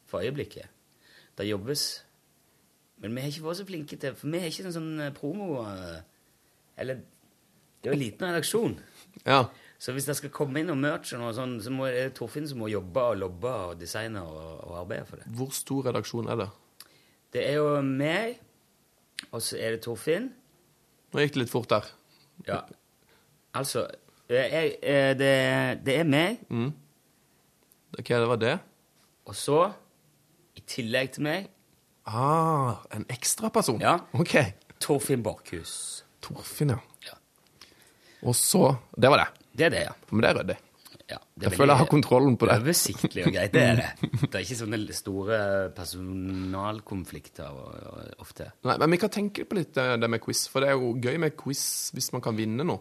for 0.06 0.20
øyeblikket. 0.20 0.66
Det 1.36 1.46
jobbes. 1.46 2.02
Men 3.02 3.14
vi 3.14 3.22
har 3.22 3.30
ikke 3.30 3.44
vært 3.46 3.60
så 3.60 3.66
flinke 3.68 3.96
til 4.02 4.14
For 4.18 4.26
vi 4.32 4.40
har 4.42 4.50
ikke 4.50 4.64
sånn, 4.66 4.74
sånn 4.74 5.00
eh, 5.04 5.12
promo 5.14 5.60
eh, 5.62 6.00
Eller 6.82 6.98
Det 7.78 7.86
er 7.86 7.92
jo 7.92 7.94
en 7.94 8.02
liten 8.02 8.26
redaksjon. 8.26 8.72
Ja. 9.22 9.44
Så 9.78 9.92
hvis 9.94 10.08
det 10.08 10.16
skal 10.18 10.32
komme 10.34 10.58
inn 10.58 10.66
noe 10.66 10.78
merch, 10.80 11.12
og 11.14 11.30
sånn, 11.36 11.52
så 11.62 11.70
må 11.70 11.86
det 11.86 12.00
er 12.08 12.10
Torfinn 12.16 12.48
som 12.50 12.58
må 12.58 12.66
jobbe 12.72 13.04
og 13.12 13.20
lobbe 13.20 13.52
og 13.68 13.76
designe 13.78 14.18
og, 14.26 14.64
og 14.66 14.72
arbeide 14.80 15.06
for 15.06 15.22
det. 15.22 15.28
Hvor 15.38 15.52
stor 15.54 15.86
redaksjon 15.86 16.26
er 16.32 16.40
det? 16.40 16.48
Det 17.36 17.44
er 17.46 17.60
jo 17.60 17.68
meg, 17.86 18.40
og 19.30 19.38
så 19.46 19.60
er 19.62 19.76
det 19.76 19.84
Torfinn. 19.86 20.26
Nå 21.14 21.22
gikk 21.22 21.36
det 21.36 21.44
litt 21.44 21.52
fort 21.54 21.70
der. 21.70 21.86
Ja. 22.48 22.58
Altså 23.62 23.84
eh, 24.26 24.50
jeg, 24.56 24.74
eh, 24.82 25.12
det, 25.18 25.30
det 25.86 26.00
er 26.02 26.10
meg, 26.10 26.42
Mm. 26.50 26.72
Hva 27.94 28.02
det 28.18 28.28
var 28.34 28.42
det. 28.42 28.56
og 29.30 29.34
så, 29.38 29.60
i 30.58 30.66
tillegg 30.66 31.14
til 31.14 31.24
meg, 31.24 31.46
Ah, 32.08 32.78
en 32.96 33.04
ekstra 33.12 33.50
person? 33.52 33.80
Ja. 33.84 33.98
Ok. 34.16 34.34
Torfinn 34.80 35.22
Borchhus. 35.22 36.04
Torfinn, 36.24 36.72
ja. 37.04 37.16
Og 38.26 38.34
så 38.34 38.76
Det 38.96 39.10
var 39.12 39.20
det. 39.22 39.28
Det 39.58 39.66
er 39.68 39.70
det, 39.74 39.82
ja. 39.88 39.92
Men 40.10 40.24
det 40.24 40.30
er 40.30 40.38
ryddig. 40.40 40.56
ja 41.10 41.18
det 41.36 41.46
Jeg 41.48 41.52
føler 41.58 41.72
jeg 41.74 41.78
har 41.82 41.90
kontrollen 41.90 42.36
på 42.40 42.46
det. 42.48 42.56
Oversiktlig 42.62 43.26
og 43.26 43.32
greit, 43.36 43.52
det 43.54 43.62
er 43.62 43.76
det. 43.82 44.10
Det 44.30 44.34
er 44.34 44.44
ikke 44.46 44.58
sånne 44.58 44.80
store 44.96 45.38
personalkonflikter 45.76 47.60
ofte. 48.22 48.48
Nei, 48.66 48.76
men 48.82 48.90
vi 48.94 49.00
kan 49.02 49.12
tenke 49.14 49.44
på 49.48 49.58
litt 49.60 49.76
eh, 49.78 49.94
det 50.00 50.10
med 50.10 50.22
quiz, 50.24 50.46
for 50.50 50.64
det 50.64 50.72
er 50.72 50.78
jo 50.80 50.94
gøy 50.98 51.18
med 51.22 51.36
quiz 51.38 51.62
hvis 51.94 52.10
man 52.16 52.24
kan 52.24 52.36
vinne 52.38 52.66
noe. 52.66 52.80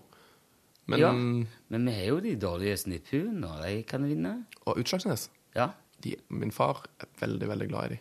Men 0.87 0.99
Ja, 1.03 1.11
men 1.13 1.85
vi 1.89 1.93
har 1.97 2.05
jo 2.13 2.19
de 2.23 2.35
dårlige 2.39 2.77
snipphuene, 2.85 3.43
og 3.43 3.63
de 3.65 3.81
kan 3.83 4.05
vinne. 4.07 4.37
Og 4.65 4.79
Utslagsnes 4.79 5.27
Ja. 5.55 5.71
de, 6.01 6.15
Min 6.29 6.51
far 6.51 6.85
er 7.01 7.07
veldig, 7.19 7.47
veldig 7.49 7.67
glad 7.69 7.85
i 7.91 7.95
de. 7.95 7.99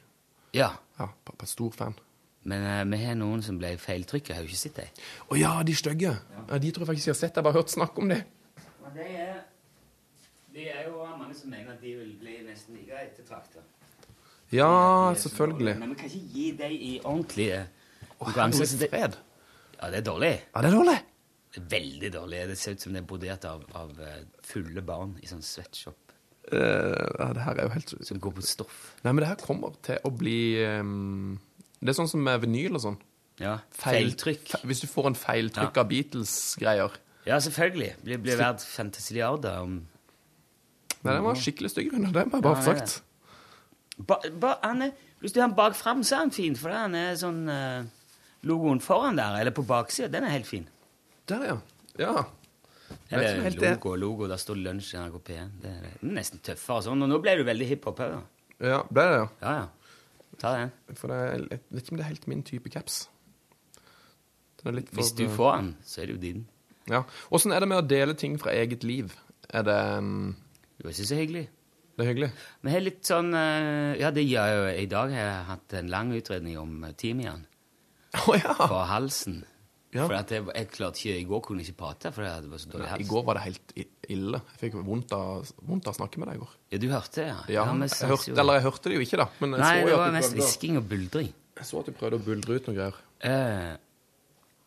Ja. 0.57 0.71
Ja, 0.99 1.11
pappa 1.29 1.45
er 1.45 1.51
stor 1.51 1.75
fan. 1.77 1.95
Men 2.49 2.63
eh, 2.65 2.85
vi 2.89 2.99
har 3.05 3.17
noen 3.19 3.43
som 3.45 3.59
ble 3.61 3.75
feiltrykket. 3.83 4.33
Har 4.39 4.45
jo 4.47 4.49
ikke 4.49 4.61
sett 4.63 4.79
dem. 4.79 5.03
Å 5.29 5.37
ja, 5.39 5.51
de 5.67 5.75
stygge. 5.77 6.13
Ja, 6.17 6.59
de 6.63 6.71
tror 6.73 6.87
jeg 6.87 6.91
faktisk 6.93 7.11
jeg 7.11 7.15
har 7.17 7.21
sett. 7.21 7.35
Jeg 7.37 7.43
har 7.43 7.47
bare 7.51 7.59
hørt 7.59 7.73
snakk 7.75 7.99
om 8.01 8.09
de. 8.13 8.21
Det 8.97 9.07
er, 9.21 9.41
det 10.55 10.69
er 10.73 10.87
jo 10.87 11.03
mange 11.19 11.35
som 11.37 11.51
mener 11.53 11.75
at 11.75 11.83
de 11.85 11.93
vil 11.99 12.15
bli 12.21 12.39
nesten 12.47 12.79
like 12.79 12.97
ettertrakta. 13.11 13.61
Ja, 14.55 14.71
selvfølgelig. 15.19 15.75
Men 15.83 15.93
vi 15.93 15.99
kan 16.01 16.09
ikke 16.09 16.33
gi 16.39 16.47
dem 16.63 16.73
i 16.79 16.93
ordentlige 17.03 17.59
Å, 17.67 18.15
konkurranse. 18.23 18.63
herlig 18.63 18.71
så 18.73 18.79
det- 18.81 18.91
fred. 18.95 19.19
Ja, 19.77 19.91
det 19.93 19.99
er 20.01 20.07
dårlig. 20.07 20.33
Ja, 20.55 20.63
det 20.63 20.71
er 20.71 20.77
dårlig. 20.79 20.97
Det 21.53 21.61
er 21.61 21.69
veldig 21.77 22.13
dårlig. 22.15 22.41
Det 22.49 22.59
ser 22.59 22.73
ut 22.79 22.81
som 22.87 22.93
det 22.95 23.03
er 23.03 23.07
brodert 23.11 23.45
av, 23.45 23.67
av 23.77 24.01
eh, 24.01 24.23
fulle 24.47 24.81
barn 24.87 25.19
i 25.21 25.27
sånn 25.29 25.43
sweatshop. 25.45 26.06
Ja, 26.53 27.33
det 27.35 27.43
her 27.43 27.59
er 27.59 27.63
jo 27.67 27.73
helt 27.75 27.95
Som 28.07 28.21
går 28.23 28.35
på 28.37 28.43
stoff. 28.47 28.77
Nei, 29.03 29.13
men 29.13 29.23
det 29.25 29.29
her 29.33 29.41
kommer 29.43 29.73
til 29.83 29.99
å 30.07 30.11
bli 30.15 30.37
um, 30.65 31.39
Det 31.81 31.91
er 31.91 31.97
sånn 31.99 32.09
som 32.13 32.23
med 32.23 32.41
vinyl 32.45 32.75
og 32.79 32.85
sånn. 32.85 32.99
Ja, 33.43 33.59
Feil- 33.75 34.13
feiltrykk. 34.15 34.47
fe- 34.55 34.63
Hvis 34.71 34.81
du 34.81 34.87
får 34.87 35.07
en 35.11 35.19
feiltrykk 35.19 35.75
Ja. 35.77 35.83
av 35.83 35.89
Beatles-greier 35.91 36.95
Ja, 37.27 37.41
selvfølgelig. 37.43 37.91
Blir, 38.05 38.19
blir 38.23 38.39
verdt 38.39 38.63
fantasiliarder 38.65 39.59
om 39.65 39.75
Nei, 41.03 41.13
den 41.13 41.23
var 41.27 41.35
skikkelig 41.39 41.71
stygg, 41.71 41.93
Rune. 41.93 42.13
Det 42.13 42.25
må 42.31 42.39
jeg 42.39 42.43
bare 42.43 42.63
få 42.63 42.71
sagt. 42.75 43.03
Ba, 43.99 44.17
ba, 44.41 44.55
er, 44.63 44.91
Hvis 45.21 45.33
du 45.35 45.41
har 45.41 45.49
den 45.49 45.57
bak 45.57 45.75
fram, 45.79 46.03
så 46.03 46.17
er 46.17 46.19
han 46.25 46.31
fin, 46.35 46.57
for 46.57 46.71
han 46.71 46.95
er 46.99 47.15
sånn 47.21 47.45
uh, 47.49 47.85
Logoen 48.47 48.81
foran 48.81 49.17
der, 49.19 49.37
eller 49.41 49.51
på 49.55 49.65
baksida, 49.67 50.09
den 50.13 50.25
er 50.25 50.35
helt 50.35 50.47
fin. 50.47 50.67
Der, 51.27 51.45
ja. 51.47 51.57
Ja. 51.99 52.25
Jeg 53.11 53.19
Eller 53.21 53.73
logo 53.75 53.93
og 53.93 53.99
logo, 54.03 54.29
der 54.31 54.41
står 54.41 54.59
lunsj 54.61 54.95
i 54.95 55.01
NRK 55.01 55.19
P1. 55.29 55.53
Det 55.63 55.73
er, 55.73 55.89
er 55.91 56.15
nesten 56.17 56.43
tøffere 56.45 56.87
sånn. 56.87 57.03
Og 57.07 57.11
nå 57.11 57.19
ble 57.23 57.37
du 57.39 57.45
veldig 57.47 57.69
hiphop 57.71 58.03
òg, 58.05 58.15
da. 58.17 58.23
Ja, 58.73 58.81
ble 58.89 59.05
det, 59.07 59.19
ja. 59.19 59.27
Ja, 59.43 59.55
ja. 59.61 59.67
Ta 60.41 60.53
den. 60.59 60.73
For 60.99 61.13
det 61.13 61.19
er, 61.23 61.47
jeg 61.57 61.63
vet 61.71 61.83
ikke 61.83 61.95
om 61.95 62.01
det 62.01 62.05
er 62.05 62.13
helt 62.13 62.29
min 62.31 62.45
type 62.47 62.73
caps. 62.73 62.99
Den 64.61 64.73
er 64.73 64.79
litt 64.81 64.91
for, 64.91 65.01
Hvis 65.01 65.13
du 65.17 65.27
får 65.33 65.53
den, 65.61 65.73
så 65.87 66.03
er 66.03 66.11
det 66.11 66.17
jo 66.17 66.23
din. 66.23 66.47
Ja. 66.91 67.03
Åssen 67.35 67.55
er 67.55 67.63
det 67.63 67.71
med 67.71 67.83
å 67.83 67.87
dele 67.87 68.15
ting 68.19 68.37
fra 68.41 68.55
eget 68.55 68.87
liv? 68.87 69.15
Er 69.51 69.67
det 69.67 69.77
um, 69.99 70.35
Jo, 70.79 70.89
jeg 70.91 70.99
syns 71.01 71.11
det 71.11 71.17
er 71.17 71.23
hyggelig. 71.25 71.45
Det 71.97 72.05
er 72.05 72.11
hyggelig? 72.11 72.31
Vi 72.67 72.73
har 72.75 72.83
litt 72.85 73.09
sånn 73.09 73.31
eh, 73.33 73.97
Ja, 74.03 74.11
det 74.13 74.27
gjør 74.27 74.51
jeg 74.51 74.57
jo 74.59 74.65
I 74.83 74.89
dag 74.93 75.13
har 75.15 75.23
jeg 75.31 75.45
hatt 75.51 75.77
en 75.79 75.93
lang 75.93 76.11
utredning 76.13 76.59
om 76.61 76.85
timian. 77.01 77.47
Oh, 78.27 78.35
ja. 78.37 78.53
På 78.59 78.83
halsen. 78.89 79.43
Ja. 79.95 80.05
For 80.05 80.13
jeg, 80.19 80.45
jeg 80.51 80.69
klarte 80.75 80.99
ikke 81.01 81.21
I 81.21 81.25
går 81.31 81.41
kunne 81.47 81.63
jeg 81.63 81.71
ikke 81.71 81.79
prate, 81.85 82.11
for 82.13 82.27
det 82.27 82.51
var 82.51 82.61
så 82.61 82.69
dårlig 82.73 82.89
hals. 82.91 83.05
I 83.05 83.09
går 83.09 83.23
var 83.25 83.39
det 83.39 83.43
helt 83.47 83.75
ille. 84.13 84.41
Jeg 84.53 84.61
fikk 84.65 84.75
vondt 84.85 85.13
av, 85.17 85.53
vondt 85.71 85.87
av 85.89 85.95
å 85.95 85.99
snakke 86.01 86.21
med 86.21 86.29
deg 86.29 86.37
i 86.37 86.43
går. 86.43 86.53
Ja, 86.75 86.81
du 86.83 86.87
hørte 86.91 87.21
det, 87.21 87.27
ja? 87.31 87.39
Ja, 87.49 87.55
ja 87.63 87.77
jeg 87.87 87.95
jeg 87.95 88.11
hørte, 88.11 88.35
eller 88.43 88.59
jeg 88.59 88.65
hørte 88.67 88.91
det 88.91 88.99
jo 88.99 89.07
ikke, 89.07 89.21
da. 89.23 89.27
Men 89.41 89.57
Nei, 89.63 89.73
det 89.87 89.97
var 89.97 90.13
mest 90.19 90.37
hvisking 90.37 90.77
og 90.83 90.89
buldring. 90.91 91.31
Jeg 91.57 91.69
så 91.71 91.81
at 91.81 91.89
du 91.89 91.97
prøvde 91.97 92.19
å 92.21 92.25
buldre 92.27 92.59
ut 92.59 92.69
noe 92.69 92.77
greier. 92.77 92.99
Eh, 93.31 93.73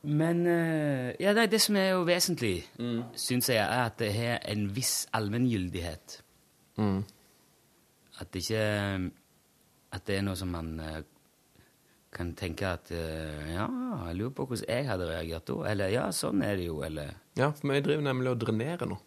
men 0.09 0.41
eh, 0.47 1.11
ja, 1.21 1.35
det, 1.37 1.49
det 1.51 1.59
som 1.61 1.75
er 1.77 1.91
jo 1.91 2.01
vesentlig, 2.07 2.55
Mm. 2.79 3.03
syns 3.19 3.51
jeg, 3.51 3.59
er 3.59 3.85
at 3.91 3.99
det 3.99 4.09
har 4.15 4.39
en 4.49 4.65
viss 4.73 5.03
allmenngyldighet. 5.13 6.21
Mm. 6.79 7.03
At 8.23 8.31
det 8.33 8.41
ikke 8.47 9.11
At 9.91 10.05
det 10.07 10.17
er 10.19 10.21
noe 10.25 10.37
som 10.39 10.51
man 10.53 10.79
eh, 10.79 11.01
kan 12.11 12.31
tenke 12.35 12.65
at 12.67 12.89
eh, 12.91 13.51
Ja, 13.53 13.67
jeg 14.07 14.15
lurer 14.17 14.33
på 14.37 14.45
hvordan 14.49 14.65
jeg 14.69 14.87
hadde 14.87 15.07
reagert 15.11 15.45
da. 15.45 15.57
Eller 15.71 15.91
ja, 15.93 16.07
sånn 16.15 16.41
er 16.45 16.55
det 16.57 16.65
jo. 16.69 16.79
Eller 16.85 17.11
Ja, 17.37 17.51
for 17.51 17.69
vi 17.73 17.81
driver 17.85 18.01
nemlig 18.07 18.31
og 18.33 18.39
drenerer 18.41 18.89
nå. 18.89 18.97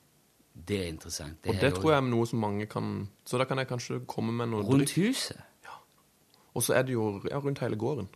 Det 0.54 0.78
er 0.84 0.88
interessant. 0.92 1.40
Og 1.48 1.54
er 1.56 1.60
det 1.64 1.72
tror 1.78 1.94
jeg 1.94 2.02
er 2.02 2.08
noe 2.10 2.26
som 2.28 2.38
mange 2.44 2.66
kan 2.68 3.08
Så 3.24 3.38
da 3.40 3.46
kan 3.48 3.58
jeg 3.58 3.68
kanskje 3.70 4.02
komme 4.06 4.32
med 4.36 4.50
noe 4.52 4.62
Rundt 4.68 4.92
drikk. 4.92 5.08
huset? 5.08 5.40
Og 6.54 6.60
så 6.62 6.74
er 6.76 6.82
det 6.84 6.92
jo 6.92 7.22
ja, 7.30 7.38
rundt 7.40 7.62
hele 7.64 7.76
gården. 7.80 8.08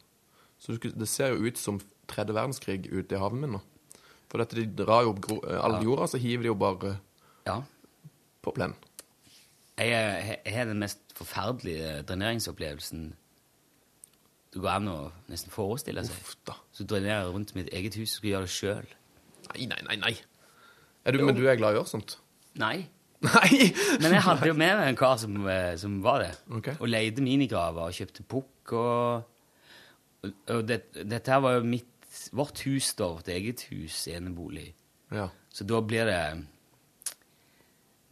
Så 0.61 0.77
det 0.77 1.09
ser 1.09 1.33
jo 1.33 1.47
ut 1.49 1.57
som 1.59 1.79
tredje 2.07 2.35
verdenskrig 2.37 2.83
ute 2.93 3.17
i 3.17 3.19
haven 3.19 3.41
min 3.41 3.55
nå. 3.57 3.61
For 4.29 4.39
dette, 4.43 4.59
de 4.59 4.67
drar 4.85 5.07
jo 5.07 5.15
opp 5.15 5.31
eh, 5.49 5.57
all 5.57 5.79
jorda, 5.83 6.05
så 6.13 6.21
hiver 6.21 6.43
de 6.45 6.51
jo 6.53 6.55
bare 6.61 6.99
Ja. 7.47 7.63
på 8.45 8.53
plenen. 8.53 8.77
Jeg 9.79 10.39
har 10.55 10.65
den 10.69 10.79
mest 10.81 11.01
forferdelige 11.17 12.03
dreneringsopplevelsen 12.09 13.15
det 14.57 14.63
går 14.65 14.73
an 14.73 14.89
å 14.89 15.01
nesten 15.29 15.53
forestille 15.53 16.01
seg. 16.07 16.53
Så 16.73 16.87
drenerer 16.89 17.27
jeg 17.27 17.33
rundt 17.35 17.51
mitt 17.59 17.67
eget 17.77 17.99
hus 18.01 18.15
og 18.15 18.21
skal 18.23 18.31
gjøre 18.31 18.47
det 18.47 18.53
sjøl. 18.55 18.95
Nei, 19.51 19.67
nei, 19.69 19.81
nei. 19.85 19.97
nei. 20.01 20.13
Er 21.05 21.13
du, 21.13 21.21
men 21.29 21.37
du 21.37 21.43
er 21.45 21.59
glad 21.61 21.75
i 21.75 21.77
å 21.77 21.83
gjøre 21.83 21.91
sånt? 21.91 22.17
Nei. 22.57 22.87
Nei! 23.27 23.69
Men 24.01 24.13
jeg 24.13 24.23
hadde 24.27 24.49
jo 24.49 24.55
med 24.57 24.75
meg 24.77 24.91
en 24.91 24.99
kar 24.99 25.17
som, 25.21 25.37
eh, 25.49 25.75
som 25.81 25.95
var 26.05 26.21
det. 26.25 26.33
Okay. 26.59 26.77
Og 26.81 26.89
leide 26.89 27.25
minigraver 27.25 27.89
og 27.89 27.97
kjøpte 27.97 28.25
pukk 28.29 28.77
og 28.77 29.33
Og, 30.27 30.63
det, 30.67 30.81
dette 30.97 31.31
her 31.31 31.41
var 31.45 31.59
jo 31.59 31.69
mitt, 31.69 32.09
vårt 32.35 32.65
hus, 32.67 32.91
da. 32.99 33.13
Vårt 33.15 33.29
eget 33.31 33.67
hus, 33.71 34.07
enebolig. 34.11 34.71
Ja. 35.15 35.29
Så 35.53 35.65
da 35.69 35.81
blir 35.85 36.09
det 36.09 36.21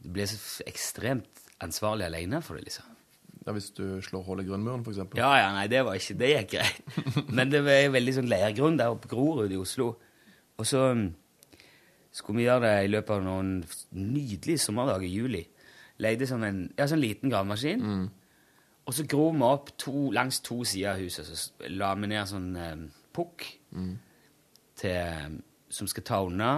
Du 0.05 0.13
blir 0.13 0.29
så 0.29 0.65
ekstremt 0.69 1.45
ansvarlig 1.65 2.07
alene 2.07 2.43
for 2.45 2.57
det, 2.57 2.69
liksom. 2.69 2.94
Ja, 3.45 3.53
Hvis 3.53 3.71
du 3.77 4.01
slår 4.01 4.25
hull 4.25 4.41
i 4.41 4.47
grunnmuren, 4.49 4.85
eksempel? 4.89 5.21
Ja, 5.21 5.35
ja, 5.37 5.51
nei, 5.53 5.67
det 5.69 5.83
var 5.85 5.99
ikke 5.99 6.17
Det 6.21 6.31
gikk 6.31 6.51
greit. 6.55 6.79
Men 7.37 7.53
det 7.53 7.61
var 7.67 7.83
en 7.83 7.93
veldig 7.93 8.15
sånn 8.17 8.31
leirgrunn 8.31 8.79
der 8.81 8.95
oppe 8.95 9.09
på 9.09 9.17
Grorud 9.17 9.53
i 9.53 9.61
Oslo. 9.61 9.91
Og 10.57 10.69
så 10.69 10.87
mm, 10.97 11.07
skulle 12.15 12.41
vi 12.41 12.47
gjøre 12.47 12.65
det 12.65 12.75
i 12.87 12.93
løpet 12.93 13.17
av 13.19 13.25
noen 13.27 13.51
nydelige 13.93 14.63
sommerdager 14.65 15.09
i 15.09 15.13
juli. 15.13 15.43
Leide 16.03 16.29
sånn 16.31 16.47
en 16.47 16.61
ja, 16.79 16.87
sånn 16.91 17.03
liten 17.03 17.33
gravemaskin. 17.33 17.83
Og 18.85 18.97
så 18.97 19.07
grov 19.09 19.37
vi 19.37 19.47
opp 19.47 19.73
to, 19.81 20.11
langs 20.13 20.41
to 20.45 20.63
sider 20.69 20.95
av 20.95 21.03
huset. 21.05 21.29
Så 21.29 21.69
la 21.73 21.93
vi 21.99 22.11
ned 22.11 22.29
sånn 22.29 22.51
eh, 22.61 22.73
pukk 23.17 23.47
til, 24.81 25.39
som 25.73 25.91
skal 25.91 26.07
ta 26.07 26.23
unna 26.25 26.51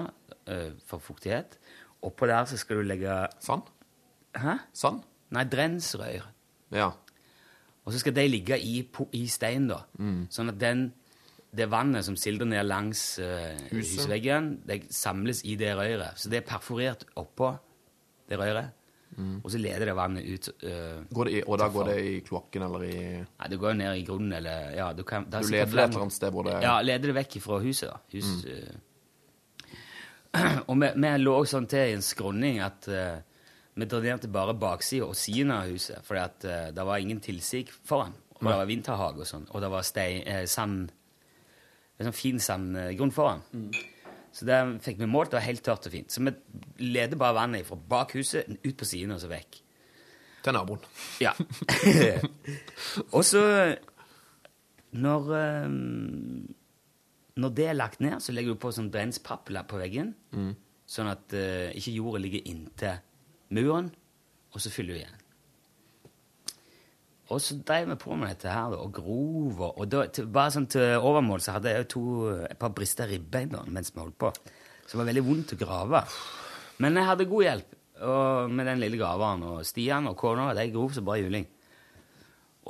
eh, 0.47 0.73
for 0.87 1.03
fuktighet. 1.03 1.59
Oppå 2.07 2.29
der 2.31 2.47
så 2.49 2.59
skal 2.61 2.81
du 2.83 2.89
legge 2.89 3.19
Sand? 3.43 3.69
Hæ? 4.37 4.59
Sand? 4.77 5.05
Nei, 5.35 5.45
drensrør. 5.51 6.27
Ja. 6.77 6.91
Og 7.87 7.93
så 7.95 8.01
skal 8.03 8.15
de 8.17 8.25
ligge 8.29 8.57
i, 8.59 8.81
i 9.15 9.27
stein, 9.31 9.69
da. 9.71 9.81
Mm. 9.99 10.25
Sånn 10.35 10.51
at 10.51 10.57
den, 10.59 10.81
det 11.57 11.69
vannet 11.71 12.05
som 12.05 12.17
sildrer 12.19 12.49
ned 12.51 12.67
langs 12.67 13.03
uh, 13.23 13.53
husveggen, 13.71 14.57
det 14.67 14.81
samles 14.93 15.45
i 15.47 15.55
det 15.61 15.71
røret. 15.79 16.19
Så 16.19 16.29
det 16.33 16.41
er 16.43 16.49
perforert 16.49 17.05
oppå 17.23 17.53
det 18.29 18.41
røret. 18.41 18.73
Mm. 19.17 19.37
Og 19.45 19.47
så 19.55 19.61
leder 19.63 19.87
det 19.87 19.95
vannet 19.97 20.27
ut. 20.27 20.49
Uh, 20.67 21.05
Går 21.15 21.29
det 21.31 21.37
i, 21.39 21.43
og 21.47 21.61
da 21.63 21.69
går 21.73 21.87
det 21.93 21.95
i 22.05 22.17
kloakken 22.27 22.65
eller 22.67 22.83
i 22.89 22.97
Nei, 23.23 23.47
det 23.53 23.61
går 23.63 23.71
jo 23.71 23.79
ned 23.79 24.01
i 24.01 24.03
grunnen, 24.05 24.33
eller 24.41 24.75
ja, 24.77 24.89
Du, 24.93 25.05
kan, 25.07 25.25
Du 25.31 25.39
leder 25.39 25.71
det 25.71 25.85
et 25.87 25.95
eller 25.95 26.03
annet 26.09 26.17
sted 26.19 26.35
hvor 26.35 26.45
det- 26.51 26.59
Ja, 26.67 26.75
leder 26.83 27.13
det 27.13 27.17
vekk 27.23 27.39
fra 27.47 27.61
huset, 27.63 27.89
da. 27.95 28.03
Hus, 28.13 28.33
Mm. 28.43 28.51
uh, 28.51 28.83
og 30.69 30.75
vi, 30.83 30.91
vi 31.01 31.15
lå 31.23 31.39
sånn 31.49 31.71
til 31.71 31.93
i 31.93 31.97
en 31.97 32.05
skråning 32.05 32.59
at 32.65 32.89
eh, 32.93 33.23
vi 33.77 33.85
drenerte 33.89 34.29
bare 34.33 34.55
baksida 34.57 35.05
og 35.07 35.17
siden 35.19 35.51
av 35.53 35.69
huset, 35.69 36.01
fordi 36.07 36.21
at 36.23 36.45
eh, 36.49 36.69
det 36.77 36.85
var 36.89 37.03
ingen 37.03 37.21
tilsig 37.21 37.67
foran. 37.85 38.15
Og 38.37 38.45
det 38.45 38.55
var 38.61 38.69
vinterhage 38.69 39.23
og 39.25 39.29
sånn, 39.29 39.47
og 39.53 39.63
det 39.65 39.69
var 39.73 39.85
stei, 39.89 40.23
eh, 40.29 40.45
sand 40.49 40.93
En 41.97 42.11
sånn 42.11 42.13
fin 42.13 42.37
sandgrunn 42.45 43.09
foran. 43.17 43.39
Så 44.37 44.45
det 44.45 44.57
fikk 44.85 44.99
vi 45.01 45.07
målt, 45.09 45.31
det 45.33 45.39
var 45.39 45.47
helt 45.47 45.63
tørt 45.65 45.87
og 45.89 45.95
fint. 45.95 46.13
Så 46.13 46.21
vi 46.21 46.35
leder 46.93 47.17
bare 47.17 47.33
vannet 47.39 47.65
fra 47.65 47.79
bak 47.81 48.13
huset 48.19 48.51
ut 48.67 48.77
på 48.77 48.85
siden 48.85 49.15
og 49.15 49.23
så 49.23 49.31
vekk. 49.31 49.63
Til 50.45 50.53
naboen. 50.53 50.83
Ja. 51.25 51.33
og 53.17 53.25
så 53.25 53.41
når, 54.93 55.33
eh, 55.39 55.73
når 57.41 57.57
det 57.57 57.67
er 57.71 57.81
lagt 57.81 58.05
ned, 58.05 58.21
så 58.21 58.37
legger 58.37 58.53
du 58.53 58.61
på 58.61 58.75
sånn 58.77 58.93
brenspapp 58.93 59.49
på 59.49 59.81
veggen, 59.81 60.13
Mm. 60.37 60.53
sånn 60.87 61.09
at 61.11 61.33
eh, 61.33 61.73
ikke 61.73 61.97
jorda 61.97 62.21
ligger 62.21 62.45
inntil 62.53 63.01
muren, 63.55 63.93
og 64.53 64.63
så 64.63 64.73
fyller 64.73 64.97
du 64.97 65.01
igjen. 65.03 65.23
Og 67.35 67.41
så 67.43 67.57
drev 67.67 67.89
vi 67.91 67.97
på 67.99 68.15
med 68.15 68.31
dette 68.31 68.53
her, 68.53 68.75
og 68.79 68.93
grov, 68.95 69.59
og, 69.59 69.81
og 69.81 69.89
da, 69.91 70.05
til, 70.15 70.29
bare 70.31 70.53
sånn 70.55 70.69
til 70.71 70.95
overmål 71.01 71.43
så 71.43 71.57
hadde 71.57 71.73
jeg 71.73 71.83
jo 71.83 71.89
to, 71.91 72.05
et 72.47 72.59
par 72.61 72.71
brista 72.75 73.07
ribbein 73.11 73.51
mens 73.75 73.91
vi 73.95 74.03
holdt 74.03 74.19
på. 74.23 74.31
Så 74.85 74.95
det 74.95 75.01
var 75.01 75.09
veldig 75.11 75.25
vondt 75.27 75.57
å 75.57 75.59
grave. 75.59 76.05
Men 76.85 77.01
jeg 77.01 77.09
hadde 77.09 77.27
god 77.31 77.47
hjelp 77.49 77.75
og, 78.07 78.53
med 78.53 78.71
den 78.71 78.83
lille 78.85 79.01
graveren, 79.01 79.43
og 79.49 79.67
Stian 79.67 80.07
og 80.07 80.15
kona, 80.21 80.53
de 80.55 80.69
grov 80.71 80.95
så 80.95 81.03
bare 81.07 81.25
juling. 81.25 81.49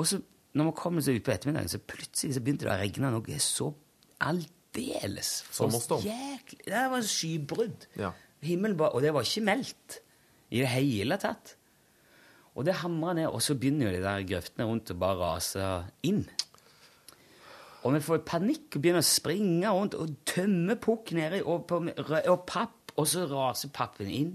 Og 0.01 0.09
så, 0.09 0.22
når 0.57 0.70
vi 0.70 0.77
kom 0.81 1.03
så 1.05 1.12
ut 1.12 1.27
på 1.27 1.35
ettermiddagen, 1.35 1.72
så 1.72 1.83
plutselig 1.83 2.39
så 2.39 2.45
begynte 2.45 2.68
det 2.68 2.72
å 2.72 2.81
regne 2.81 3.12
noe 3.12 3.41
så 3.43 3.68
aldeles 4.24 5.35
Sommerstorm. 5.53 6.07
Det 6.64 6.87
var 6.93 7.05
skybrudd. 7.05 7.89
Ja. 8.01 8.14
Himmelen 8.47 8.79
bare, 8.81 8.97
og 8.97 9.05
det 9.05 9.12
var 9.12 9.27
ikke 9.27 9.45
meldt 9.45 10.01
i 10.57 10.64
det 10.64 10.72
hele 10.72 11.18
tatt. 11.20 11.54
Og 12.57 12.64
det 12.64 12.78
hamrer 12.80 13.18
ned, 13.18 13.28
og 13.28 13.42
så 13.44 13.57
begynner 13.59 13.90
jo 13.90 13.98
de 13.98 14.04
der 14.04 14.26
grøftene 14.30 14.66
rundt 14.68 14.92
å 14.92 14.98
bare 14.98 15.20
rase 15.20 15.70
inn. 16.09 16.24
Og 17.84 17.94
vi 17.94 18.02
får 18.02 18.24
panikk 18.26 18.78
og 18.78 18.82
begynner 18.82 19.04
å 19.04 19.07
springe 19.07 19.70
rundt 19.70 19.94
og 19.94 20.16
tømme 20.26 20.78
pukk 20.82 21.12
nedi 21.14 21.42
og, 21.44 21.70
og 21.70 22.40
papp, 22.48 22.94
og 22.96 23.07
så 23.07 23.26
raser 23.28 23.70
pappen 23.76 24.09
inn, 24.11 24.32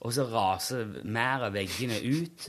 og 0.00 0.12
så 0.16 0.26
raser 0.28 0.98
mer 1.06 1.46
av 1.46 1.54
veggene 1.54 2.00
ut. 2.02 2.48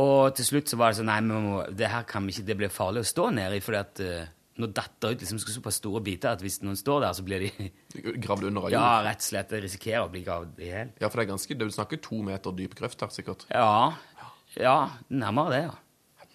Og 0.00 0.32
til 0.38 0.46
slutt 0.46 0.70
så 0.72 0.78
var 0.80 0.92
det 0.92 1.02
sånn 1.02 1.10
Nei, 1.10 1.18
må, 1.26 1.58
det 1.68 1.90
her 1.92 2.06
kan 2.08 2.24
vi 2.24 2.32
ikke, 2.32 2.46
det 2.48 2.56
blir 2.62 2.72
farlig 2.72 3.02
å 3.02 3.10
stå 3.10 3.26
nedi, 3.36 3.58
fordi 3.64 3.80
at 3.82 4.00
uh, 4.06 4.30
nå 4.60 4.66
datter 4.76 5.14
ut 5.14 5.20
liksom 5.22 5.38
såpass 5.40 5.78
store 5.80 6.02
biter 6.04 6.34
at 6.34 6.42
hvis 6.44 6.58
noen 6.62 6.76
står 6.76 7.00
der, 7.06 7.12
så 7.16 7.22
blir 7.24 7.40
de 7.46 7.70
Gravd 8.24 8.44
under 8.50 8.66
av 8.68 8.70
Ja, 8.74 9.02
rett 9.06 9.22
og 9.22 9.28
slett. 9.30 9.52
risikerer 9.64 10.04
å 10.04 10.10
bli 10.12 10.20
gravd 10.26 10.60
i 10.60 10.68
hjel. 10.68 10.90
Ja, 11.00 11.08
for 11.08 11.16
det 11.20 11.24
er 11.26 11.30
ganske 11.32 11.56
Du 11.58 11.64
snakker 11.72 12.00
to 12.04 12.20
meter 12.22 12.52
dyp 12.52 12.74
grøft 12.76 13.00
her, 13.00 13.08
sikkert. 13.14 13.46
Ja. 13.50 13.94
Ja, 14.60 14.76
nærmere 15.08 15.50
det, 15.54 15.62
ja. 15.70 16.28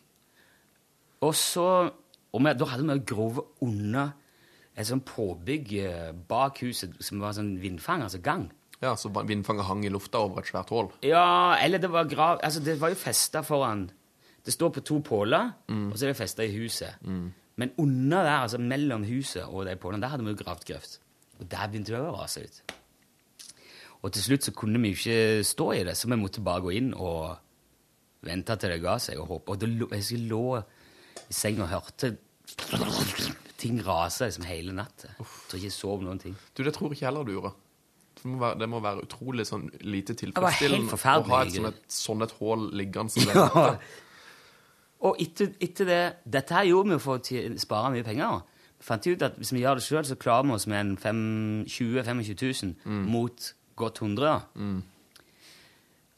Og 1.25 1.33
så 1.37 1.67
og 2.33 2.41
vi, 2.43 2.53
Da 2.53 2.65
hadde 2.69 2.85
vi 2.87 2.99
grove 3.09 3.43
under 3.65 4.11
et 4.77 4.85
sånt 4.85 5.05
påbygg 5.09 5.71
eh, 5.81 6.11
bak 6.29 6.59
huset 6.61 6.93
som 7.01 7.17
var 7.23 7.33
sånn 7.33 7.55
vindfang, 7.61 8.03
altså 8.05 8.19
gang. 8.21 8.43
Ja, 8.81 8.91
Så 8.93 9.09
vindfanget 9.09 9.65
hang 9.65 9.81
i 9.87 9.89
lufta 9.89 10.19
over 10.21 10.43
et 10.43 10.51
svært 10.51 10.69
hull? 10.69 10.91
Ja, 11.01 11.55
eller 11.57 11.81
det 11.81 11.89
var 11.89 12.05
grav... 12.05 12.37
Altså, 12.45 12.61
det 12.61 12.75
var 12.81 12.91
jo 12.93 12.99
festa 12.99 13.41
foran 13.41 13.87
Det 14.45 14.53
står 14.53 14.69
på 14.75 14.83
to 14.85 14.99
påler, 15.01 15.49
Mm. 15.67 15.87
og 15.91 15.97
så 15.97 16.05
er 16.05 16.13
det 16.13 16.19
festa 16.21 16.45
i 16.45 16.53
huset. 16.53 16.93
Men 17.57 17.73
under 17.81 18.23
der, 18.23 18.35
altså 18.45 18.59
mellom 18.61 19.05
huset 19.07 19.43
og 19.45 19.65
de 19.65 19.75
pålene, 19.81 20.03
der 20.03 20.13
hadde 20.13 20.25
vi 20.25 20.33
jo 20.35 20.41
gravd 20.43 20.65
grøft. 20.69 20.99
Og 21.39 21.47
der 21.51 21.69
begynte 21.69 21.93
det 21.93 22.01
å 22.01 22.13
rase 22.15 22.45
ut. 22.45 22.75
Og 24.05 24.13
til 24.13 24.23
slutt 24.23 24.45
så 24.45 24.53
kunne 24.53 24.79
vi 24.81 24.93
jo 24.93 24.99
ikke 24.99 25.43
stå 25.47 25.71
i 25.73 25.83
det, 25.87 25.97
så 25.97 26.09
vi 26.09 26.19
måtte 26.21 26.43
bare 26.45 26.63
gå 26.65 26.75
inn 26.77 26.91
og 26.93 27.37
vente 28.27 28.55
til 28.61 28.73
det 28.73 28.81
ga 28.83 28.97
seg, 29.01 29.19
og 29.21 29.31
håpe. 29.33 29.55
Og 29.55 29.61
da 29.61 29.69
lå, 29.71 29.89
jeg 29.93 30.21
lå 30.29 30.43
i 30.61 31.33
senga 31.33 31.65
og 31.65 31.73
hørte 31.73 32.13
ting 33.57 33.79
rase 33.85 34.27
liksom 34.29 34.45
hele 34.47 34.75
natta. 34.77 35.09
Jeg 35.17 35.25
tror 35.25 35.59
ikke 35.59 35.69
jeg 35.71 35.75
sov 35.75 36.03
noen 36.05 36.21
ting. 36.21 36.35
Du, 36.53 36.61
det 36.65 36.75
tror 36.77 36.93
ikke 36.93 37.07
heller 37.09 37.25
du 37.25 37.33
gjorde. 37.33 37.53
Det 38.17 38.25
må 38.31 38.39
være, 38.41 38.57
det 38.61 38.67
må 38.69 38.81
være 38.81 39.05
utrolig 39.05 39.45
sånn 39.45 39.67
lite 39.85 40.15
tilfredsstillende 40.17 40.93
å 40.93 41.01
ha 41.05 41.41
et 41.43 41.53
sånn 41.53 41.69
et, 41.69 41.81
sånn 41.93 42.25
et 42.25 42.33
hull 42.39 42.69
liggende 42.77 43.13
som 43.13 43.27
det. 43.29 43.73
Og 45.05 45.19
etter, 45.21 45.51
etter 45.61 45.85
det 45.85 46.01
Dette 46.25 46.55
her 46.57 46.65
gjorde 46.71 46.95
vi 46.95 46.99
for 47.03 47.19
å 47.19 47.57
spare 47.61 47.91
mye 47.93 48.03
penger. 48.07 48.39
Vi 48.79 48.85
fant 48.85 49.07
ut 49.07 49.21
at 49.25 49.35
hvis 49.37 49.51
vi 49.53 49.61
gjør 49.61 49.77
det 49.79 49.83
sjøl, 49.85 50.05
så 50.05 50.15
klarer 50.17 50.47
vi 50.49 50.55
oss 50.57 50.67
med 50.69 50.79
en 50.79 50.95
fem- 50.97 51.65
20 51.67 52.01
000-25 52.01 52.73
000 52.85 53.05
mot 53.11 53.51
godt 53.77 54.01
100 54.01 54.41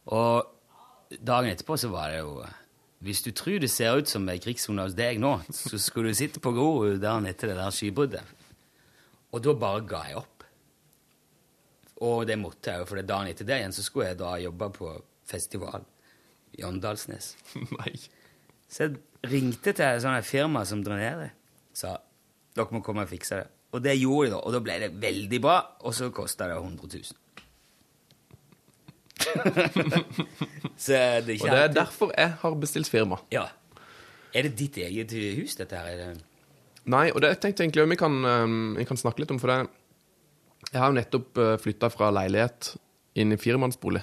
Og 0.09 1.19
dagen 1.25 1.51
etterpå 1.51 1.77
så 1.79 1.89
var 1.91 2.11
det 2.13 2.19
jo 2.21 2.43
Hvis 3.03 3.21
du 3.23 3.31
tror 3.31 3.59
det 3.63 3.69
ser 3.71 3.95
ut 3.99 4.09
som 4.11 4.27
ei 4.29 4.39
krigssone 4.43 4.83
hos 4.83 4.95
deg 4.97 5.19
nå, 5.23 5.37
så 5.55 5.77
skulle 5.79 6.11
du 6.11 6.17
sitte 6.19 6.41
på 6.43 6.51
Grorud 6.51 6.99
dagen 6.99 7.25
etter 7.29 7.47
det 7.53 7.55
der 7.59 7.71
skybruddet. 7.71 8.23
Og 9.31 9.43
da 9.45 9.53
bare 9.55 9.85
ga 9.87 10.01
jeg 10.09 10.17
opp. 10.19 10.43
Og 12.03 12.25
det 12.27 12.35
måtte 12.39 12.71
jeg 12.73 12.79
jo, 12.81 12.85
for 12.89 12.99
dagen 13.03 13.27
etter 13.31 13.47
det 13.47 13.59
igjen 13.61 13.75
så 13.75 13.83
skulle 13.85 14.09
jeg 14.11 14.19
da 14.19 14.33
jobbe 14.43 14.67
på 14.75 14.91
festival 15.31 15.85
i 16.59 16.63
Åndalsnes. 16.67 17.33
Nei. 17.77 17.93
Så 18.69 18.85
jeg 18.85 18.97
ringte 19.31 19.73
til 19.73 19.85
et 19.85 20.01
sånt 20.03 20.25
firma 20.27 20.61
som 20.65 20.83
drenerer. 20.85 21.31
Sa 21.73 21.97
dere 22.55 22.73
må 22.75 22.81
komme 22.83 23.03
og 23.05 23.09
fikse 23.11 23.37
det. 23.39 23.47
Og 23.73 23.83
det 23.85 23.93
gjorde 23.99 24.27
de, 24.29 24.31
da. 24.33 24.39
Og 24.43 24.53
da 24.55 24.59
ble 24.65 24.75
det 24.81 24.89
veldig 25.01 25.39
bra, 25.41 25.57
og 25.85 25.93
så 25.93 26.09
kosta 26.13 26.47
det 26.49 26.57
100 26.57 26.87
000. 26.89 27.03
så 30.79 30.91
det 31.25 31.35
Og 31.41 31.45
det 31.45 31.53
er 31.53 31.63
alltid- 31.63 31.75
derfor 31.75 32.11
jeg 32.17 32.33
har 32.41 32.55
bestilt 32.55 32.89
firma. 32.89 33.17
Ja. 33.31 33.45
Er 34.33 34.41
det 34.43 34.55
ditt 34.59 34.77
eget 34.77 35.11
hus, 35.39 35.55
dette 35.55 35.75
her? 35.75 35.85
Er 35.87 35.97
det... 36.15 36.23
Nei, 36.89 37.09
og 37.11 37.21
det 37.21 37.33
tenkte 37.41 37.63
jeg 37.63 37.69
egentlig 37.69 37.89
vi 37.91 37.99
kan, 37.99 38.15
eh, 38.25 38.47
vi 38.79 38.85
kan 38.85 38.97
snakke 38.97 39.19
litt 39.23 39.31
om, 39.31 39.39
for 39.39 39.47
det 39.51 39.59
Jeg 40.73 40.81
har 40.81 40.89
jo 40.91 40.97
nettopp 40.99 41.37
flytta 41.63 41.89
fra 41.89 42.09
leilighet 42.11 42.75
inn 43.15 43.31
i 43.33 43.37
firemannsbolig. 43.37 44.01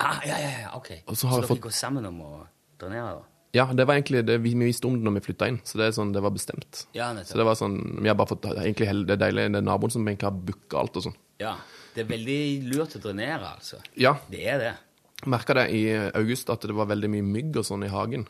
Ah, 0.00 0.18
ja, 0.26 0.38
ja, 0.40 0.50
ja, 0.64 0.70
ok. 0.76 0.88
Og 1.06 1.14
så 1.16 1.20
så 1.20 1.28
har 1.28 1.40
dere 1.42 1.48
fått- 1.50 1.60
går 1.60 1.70
sammen 1.76 2.06
om 2.06 2.20
å 2.24 2.46
drenere, 2.80 3.20
da? 3.20 3.24
Ja, 3.52 3.64
det 3.74 3.84
var 3.86 3.96
egentlig 3.98 4.20
det 4.26 4.36
vi 4.44 4.52
vi 4.54 4.68
visste 4.68 4.86
om 4.86 4.94
det 4.94 5.02
når 5.02 5.16
vi 5.18 5.24
flytta 5.32 5.48
inn, 5.50 5.58
så 5.66 5.78
det 5.80 5.88
er 5.88 5.94
sånn, 5.96 6.12
det 6.14 6.22
var 6.22 6.30
bestemt. 6.30 6.84
Ja, 6.94 7.08
nettopp. 7.12 7.32
Så 7.32 7.38
det 7.40 7.46
var 7.48 7.54
sånn, 7.58 7.78
vi 8.02 8.08
har 8.08 8.14
bare 8.14 8.30
fått, 8.30 8.44
egentlig 8.46 8.86
hele 8.86 9.04
Det 9.08 9.16
er 9.16 9.22
deilig, 9.24 9.48
det 9.52 9.58
er 9.58 9.66
naboen 9.66 9.90
som 9.90 10.06
egentlig 10.06 10.28
har 10.28 10.36
booka 10.50 10.78
alt 10.78 10.96
og 11.00 11.02
sånn. 11.08 11.16
Ja. 11.42 11.56
Det 11.94 12.04
er 12.04 12.10
veldig 12.12 12.40
lurt 12.70 12.94
å 12.94 13.00
drenere, 13.02 13.48
altså. 13.56 13.80
Ja, 13.98 14.14
Det 14.30 14.44
er 14.46 14.58
det. 14.62 14.74
merka 15.26 15.54
det 15.54 15.64
i 15.74 15.82
august 16.14 16.48
at 16.50 16.60
det 16.62 16.72
var 16.78 16.86
veldig 16.86 17.10
mye 17.10 17.22
mygg 17.26 17.56
og 17.56 17.64
sånn 17.66 17.82
i 17.84 17.88
hagen. 17.90 18.28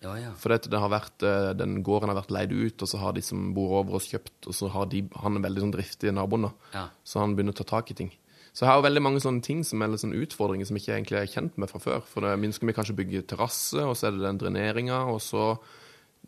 Ja, 0.00 0.14
ja. 0.16 0.30
For 0.38 0.48
det, 0.54 0.70
det 0.70 0.78
har 0.78 0.88
vært, 0.88 1.22
eh, 1.26 1.52
den 1.58 1.82
gården 1.82 2.08
har 2.08 2.16
vært 2.22 2.30
leid 2.30 2.52
ut, 2.52 2.80
og 2.82 2.88
så 2.88 2.98
har 3.02 3.12
de 3.12 3.20
som 3.20 3.52
bor 3.52 3.80
over 3.82 3.96
oss 3.98 4.06
kjøpt, 4.08 4.46
og 4.46 4.54
så 4.54 4.70
har 4.70 4.86
de, 4.86 5.02
han 5.20 5.36
er 5.36 5.40
veldig 5.44 5.60
sånn 5.66 5.72
driftig 5.74 6.12
naboen 6.14 6.42
da, 6.46 6.50
Ja. 6.72 6.88
så 7.04 7.18
han 7.20 7.34
begynner 7.36 7.52
å 7.52 7.56
ta 7.60 7.64
tak 7.64 7.90
i 7.90 7.94
ting. 7.94 8.12
Så 8.58 8.64
jeg 8.66 8.74
har 8.74 8.80
veldig 8.82 9.00
mange 9.04 9.20
sånne 9.22 9.38
ting 9.46 9.60
som 9.62 9.84
er 9.84 9.92
litt 9.92 10.02
sånn 10.02 10.16
utfordringer 10.18 10.66
som 10.66 10.74
ikke 10.80 10.96
egentlig 10.96 11.18
er 11.20 11.28
kjent 11.30 11.60
med 11.62 11.70
fra 11.70 11.78
før. 11.78 12.00
For 12.10 12.26
det, 12.26 12.48
skal 12.56 12.66
vi 12.66 12.74
kanskje 12.74 12.96
bygge 12.98 13.20
terrasse, 13.30 13.84
og 13.86 13.94
så 13.94 14.08
er 14.08 14.16
det 14.16 14.24
den 14.24 14.40
dreneringa, 14.40 15.04
og 15.12 15.20
så 15.22 15.44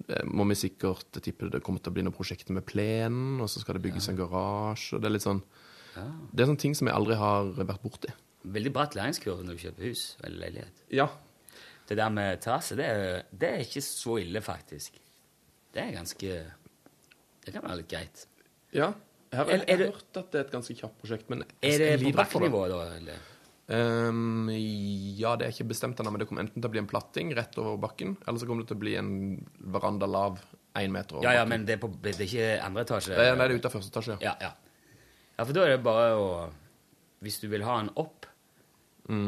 eh, 0.06 0.22
må 0.30 0.46
vi 0.52 0.56
sikkert 0.60 1.18
jeg 1.18 1.24
tipper 1.24 1.50
det 1.50 1.62
kommer 1.66 1.82
til 1.82 1.90
å 1.90 1.96
bli 1.96 2.04
noen 2.06 2.14
prosjekter 2.14 2.54
med 2.54 2.68
plenen, 2.70 3.40
og 3.42 3.50
så 3.50 3.64
skal 3.64 3.74
det 3.74 3.82
bygges 3.88 4.06
en 4.12 4.20
garasje, 4.20 5.00
det 5.02 5.10
er 5.10 5.16
litt 5.16 5.26
sånn 5.26 5.42
Det 5.96 6.44
er 6.44 6.52
sånne 6.52 6.62
ting 6.62 6.78
som 6.78 6.86
jeg 6.86 6.94
aldri 7.00 7.18
har 7.18 7.50
vært 7.58 7.82
borti. 7.82 8.14
Veldig 8.46 8.76
bratt 8.78 8.94
læringskurve 8.94 9.42
når 9.42 9.58
du 9.58 9.66
kjøper 9.66 9.90
hus 9.90 10.06
eller 10.22 10.38
leilighet. 10.44 10.86
Ja. 10.94 11.10
Det 11.90 11.98
der 11.98 12.14
med 12.14 12.46
terrasse, 12.46 12.78
det, 12.78 12.92
det 13.34 13.50
er 13.56 13.66
ikke 13.66 13.82
så 13.82 14.20
ille, 14.22 14.38
faktisk. 14.46 15.02
Det 15.74 15.82
er 15.82 15.98
ganske 15.98 16.38
Det 17.42 17.56
kan 17.56 17.66
være 17.66 17.82
litt 17.82 17.90
greit. 17.90 18.28
Ja. 18.70 18.92
Jeg 19.30 19.38
har, 19.38 19.46
Er- 19.54 19.64
jeg 19.68 19.78
har 19.78 19.92
hørt 19.92 20.16
at 20.16 20.30
det 20.32 20.38
er 20.40 20.44
et 20.48 20.52
ganske 20.52 20.74
kjapt 20.74 20.96
prosjekt, 21.02 21.28
men 21.30 21.44
jeg- 21.62 21.74
Er 21.74 21.78
det 21.78 22.00
jeg 22.00 22.12
på 22.14 22.18
bakkenivå, 22.18 22.68
da? 22.68 22.80
Eller? 22.96 23.18
Um, 23.70 24.48
ja, 24.50 25.36
det 25.36 25.46
er 25.46 25.52
ikke 25.54 25.68
bestemt 25.70 25.96
ennå, 26.02 26.10
men 26.10 26.18
det 26.18 26.26
kommer 26.26 26.42
enten 26.42 26.60
til 26.60 26.68
å 26.68 26.72
bli 26.72 26.80
en 26.80 26.88
platting 26.90 27.30
rett 27.36 27.56
over 27.62 27.76
bakken, 27.78 28.16
eller 28.26 28.38
så 28.40 28.46
kommer 28.48 28.62
det 28.64 28.68
til 28.72 28.76
å 28.76 28.80
bli 28.80 28.96
en 28.98 29.46
veranda 29.60 30.06
lav 30.10 30.40
én 30.74 30.90
meter 30.90 31.14
over 31.16 31.22
Ja, 31.22 31.32
ja, 31.36 31.44
bakken. 31.44 31.48
men 31.50 31.64
det 31.66 31.76
er, 31.76 31.78
på, 31.78 31.92
det 32.02 32.16
er 32.18 32.24
ikke 32.26 32.64
andre 32.66 32.82
etasje? 32.84 33.14
Det 33.14 33.38
nei, 33.38 33.46
det 33.46 33.54
er 33.54 33.58
ute 33.60 33.66
av 33.66 33.72
første 33.76 33.90
etasje, 33.92 34.16
ja. 34.20 34.34
Ja, 34.40 34.52
ja, 35.38 35.44
for 35.44 35.52
da 35.52 35.60
er 35.62 35.76
det 35.76 35.82
bare 35.84 36.16
å 36.18 36.50
Hvis 37.22 37.38
du 37.40 37.48
vil 37.48 37.62
ha 37.62 37.78
den 37.82 37.90
opp, 37.96 38.26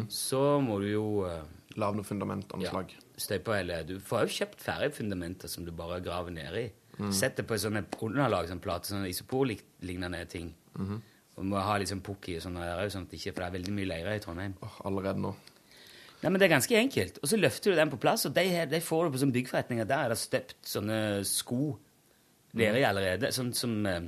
så 0.08 0.58
må 0.64 0.80
du 0.80 0.86
jo 0.88 1.24
uh, 1.26 1.42
noe 1.76 2.02
fundament 2.02 2.50
av 2.54 2.58
noe 2.60 2.70
slag. 2.70 2.92
Støype 3.18 3.48
eller 3.60 3.84
Du 3.84 3.98
får 4.00 4.22
jo 4.26 4.44
kjøpt 4.44 4.62
ferdig 4.64 4.92
fundamenter 4.94 5.46
som 5.48 5.64
du 5.66 5.70
bare 5.72 6.00
graver 6.00 6.30
nedi. 6.32 6.70
Mm. 6.98 7.12
Sett 7.12 7.36
det 7.36 7.46
på 7.46 7.54
sånne 7.60 7.84
underlag, 8.00 8.48
sånn 8.48 8.60
plate, 8.60 8.86
sånne 8.88 9.10
isoporlignende 9.82 10.28
ting. 10.28 10.54
Mhm. 10.78 11.02
Og 11.38 11.44
må 11.48 11.60
ha 11.62 11.78
litt 11.78 11.88
sånn 11.88 12.02
pukk 12.02 12.28
i 12.28 12.36
og 12.36 12.42
sånn, 12.42 12.56
her, 12.60 12.88
sånn 12.92 13.06
at 13.06 13.12
ikke, 13.16 13.32
for 13.32 13.40
det 13.42 13.46
er 13.48 13.58
veldig 13.58 13.72
mye 13.72 13.86
leire 13.88 14.16
i 14.16 14.20
Trondheim. 14.20 14.54
allerede 14.84 15.18
nå. 15.18 15.34
Nei, 16.22 16.30
men 16.30 16.38
Det 16.38 16.42
er 16.50 16.54
ganske 16.58 16.76
enkelt. 16.76 17.18
Og 17.22 17.28
så 17.28 17.36
løfter 17.40 17.70
du 17.72 17.76
den 17.76 17.90
på 17.90 17.98
plass, 17.98 18.26
og 18.26 18.34
de, 18.34 18.44
her, 18.48 18.66
de 18.66 18.80
får 18.80 19.04
du 19.06 19.10
på 19.10 19.18
sånne 19.24 19.32
byggforretninger. 19.32 19.84
Der 19.86 20.04
er 20.04 20.08
det 20.10 20.18
støpt 20.18 20.54
sånne 20.62 21.24
sko 21.24 21.78
nedi 22.54 22.84
allerede. 22.84 23.32
Sånn 23.32 23.52
som 23.54 23.86
eh, 23.86 24.00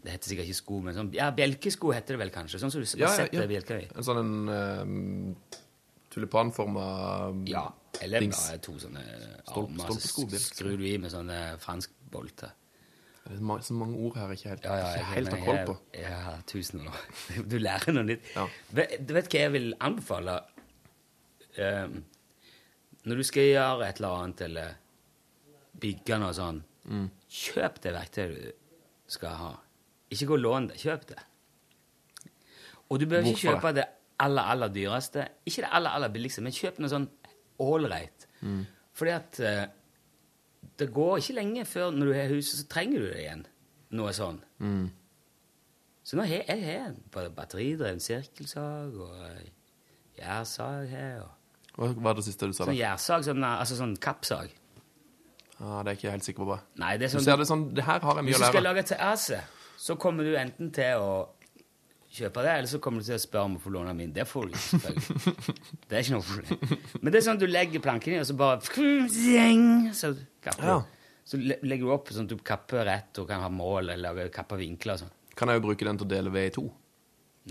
Det 0.00 0.12
heter 0.12 0.28
sikkert 0.30 0.46
ikke 0.46 0.54
sko, 0.54 0.80
men 0.80 0.94
sånn, 0.94 1.12
ja, 1.12 1.30
bjelkesko 1.32 1.92
heter 1.92 2.14
det 2.14 2.18
vel 2.20 2.30
kanskje. 2.30 2.60
Sånn 2.62 2.70
som 2.70 2.80
du 2.80 2.86
Ja, 2.98 3.08
har 3.08 3.26
ja, 3.32 3.42
ja. 3.42 3.46
bjelker 3.46 3.80
i. 3.82 3.88
En 3.96 4.04
sånn 4.04 4.18
en 4.22 4.48
uh, 4.48 5.58
tulipanforma 6.08 6.86
Ja, 7.50 7.64
eller 8.00 8.20
dings. 8.20 8.38
bare 8.48 8.58
to 8.62 8.72
sånne 8.78 9.02
armer, 9.48 9.90
så 9.98 10.28
skrur 10.38 10.78
du 10.78 10.86
i 10.86 10.96
med 10.98 11.10
sånne 11.10 11.58
franskbolter. 11.58 12.52
Det 13.28 13.36
er 13.36 13.42
ma- 13.44 13.60
så 13.60 13.74
mange 13.76 13.98
ord 14.06 14.14
her 14.16 14.30
jeg 14.32 14.38
ikke 14.38 14.48
helt, 14.54 14.64
Ja, 14.64 14.76
ja, 14.80 14.92
ikke 14.94 15.04
helt 15.14 15.30
men 15.32 15.40
har 15.42 15.46
koll 15.46 15.58
på. 15.66 15.74
Ja, 16.00 16.36
tusen 16.48 16.80
år. 16.88 17.00
Du 17.50 17.58
lærer 17.60 17.92
noe 17.92 18.06
nytt. 18.08 18.30
Vet, 18.72 18.94
du 19.06 19.12
vet 19.14 19.28
hva 19.28 19.42
jeg 19.42 19.52
vil 19.52 19.66
anbefale? 19.84 20.38
Ehm, 21.58 21.98
når 23.04 23.20
du 23.20 23.22
skal 23.28 23.48
gjøre 23.50 23.88
et 23.88 24.00
eller 24.00 24.16
annet, 24.22 24.40
eller 24.48 24.74
bygge 25.80 26.18
noe 26.22 26.32
sånn, 26.36 26.62
Mm. 26.88 27.10
kjøp 27.28 27.82
det 27.84 27.92
verktøyet 27.92 28.36
du 28.40 28.52
skal 29.12 29.34
ha. 29.36 29.50
Ikke 30.10 30.24
gå 30.30 30.38
og 30.38 30.40
lån 30.40 30.68
det, 30.70 30.78
kjøp 30.80 31.02
det. 31.10 31.18
Og 32.88 32.98
du 33.02 33.04
bør 33.10 33.20
ikke 33.20 33.34
Hvorfor 33.34 33.58
kjøpe 33.60 33.72
det 33.76 33.84
aller, 34.24 34.42
aller 34.54 34.68
dyreste. 34.72 35.26
Ikke 35.44 35.66
det 35.66 35.70
aller, 35.76 35.90
aller 35.98 36.08
billigste, 36.14 36.40
men 36.40 36.52
kjøp 36.56 36.78
noe 36.80 36.88
sånn 36.88 37.04
ålreit. 37.60 38.24
Mm. 38.40 38.62
Fordi 38.96 39.12
at 39.12 39.40
eh, 39.44 39.66
det 40.78 40.92
går 40.94 41.18
ikke 41.18 41.34
lenge 41.38 41.64
før 41.66 41.90
når 41.94 42.06
du 42.06 42.14
har 42.14 42.32
huset, 42.32 42.60
så 42.60 42.66
trenger 42.70 43.02
du 43.02 43.08
det 43.10 43.18
igjen. 43.24 43.44
Noe 43.98 44.12
sånn. 44.14 44.40
Mm. 44.62 44.88
Så 46.04 46.16
nå 46.16 46.24
har 46.24 46.44
jeg 46.48 46.62
har 46.64 46.92
en 46.92 47.34
batteridreven 47.36 48.00
sirkelsag 48.00 48.94
og 48.96 49.16
ei 49.28 49.50
gjærsag 50.18 50.88
her. 50.92 51.26
Og 51.78 51.98
Hva 52.00 52.10
er 52.10 52.18
det 52.18 52.24
siste 52.26 52.48
du 52.48 52.54
sa? 52.56 52.64
sånn 52.64 52.78
gjærsag, 52.78 53.26
sånn, 53.26 53.44
eh, 53.44 53.60
altså 53.62 53.76
sånn 53.78 53.96
kappsag. 54.02 54.54
Ja, 55.58 55.82
det 55.82 55.90
er 55.90 55.96
ikke 55.98 56.06
jeg 56.06 56.14
helt 56.16 56.26
sikker 56.26 56.46
på. 56.48 56.58
Nei, 56.78 56.96
det 56.98 57.08
er 57.08 57.12
Du 57.12 57.18
sånn, 57.18 57.24
ser 57.26 57.36
det 57.36 57.46
sånn, 57.50 57.64
det 57.74 57.84
her 57.84 58.00
har 58.00 58.20
jeg 58.20 58.24
mye 58.24 58.34
å 58.34 58.38
lære. 58.38 58.38
Hvis 58.38 58.46
du 58.46 58.56
skal 58.56 58.66
lage 58.66 58.82
terrasse, 58.86 59.40
så 59.78 59.96
kommer 59.98 60.24
du 60.24 60.36
enten 60.38 60.70
til 60.74 61.02
å 61.02 61.10
kjøpe 62.08 62.42
det, 62.44 62.52
eller 62.56 62.70
så 62.70 62.78
kommer 62.80 63.02
du 63.02 63.06
til 63.08 63.18
å 63.18 63.20
spørre 63.22 63.44
om 63.50 63.56
å 63.58 63.60
få 63.62 63.72
låne 63.74 63.92
min. 63.96 64.12
Det 64.16 64.24
får 64.28 64.46
du 64.48 64.54
selvfølgelig. 64.56 65.34
Det 65.88 65.96
er 65.98 66.04
ikke 66.04 66.14
noe 66.16 66.24
problem. 66.28 66.78
Men 67.02 67.12
det 67.12 67.18
er 67.20 67.26
sånn 67.26 67.36
at 67.38 67.42
du 67.42 67.50
legger 67.50 67.84
planken 67.84 68.14
i, 68.16 68.20
og 68.22 68.26
så 68.30 68.36
bare 68.38 69.92
Så 69.94 70.14
kapper 70.44 70.64
Ja. 70.70 70.78
du. 70.80 70.84
Så 71.28 71.36
legger 71.42 71.84
du 71.84 71.92
opp 71.92 72.08
sånn 72.08 72.24
at 72.24 72.32
du 72.32 72.38
kapper 72.40 72.86
rett 72.88 73.18
og 73.20 73.28
kan 73.28 73.42
ha 73.44 73.50
mål, 73.52 73.90
eller 73.92 74.28
kappe 74.32 74.56
vinkler 74.56 74.94
og 74.96 75.02
sånn. 75.04 75.14
Kan 75.36 75.48
jeg 75.52 75.60
jo 75.60 75.66
bruke 75.68 75.84
den 75.84 75.98
til 76.00 76.06
å 76.06 76.10
dele 76.10 76.30
ved 76.32 76.46
i 76.48 76.54
to? 76.56 76.64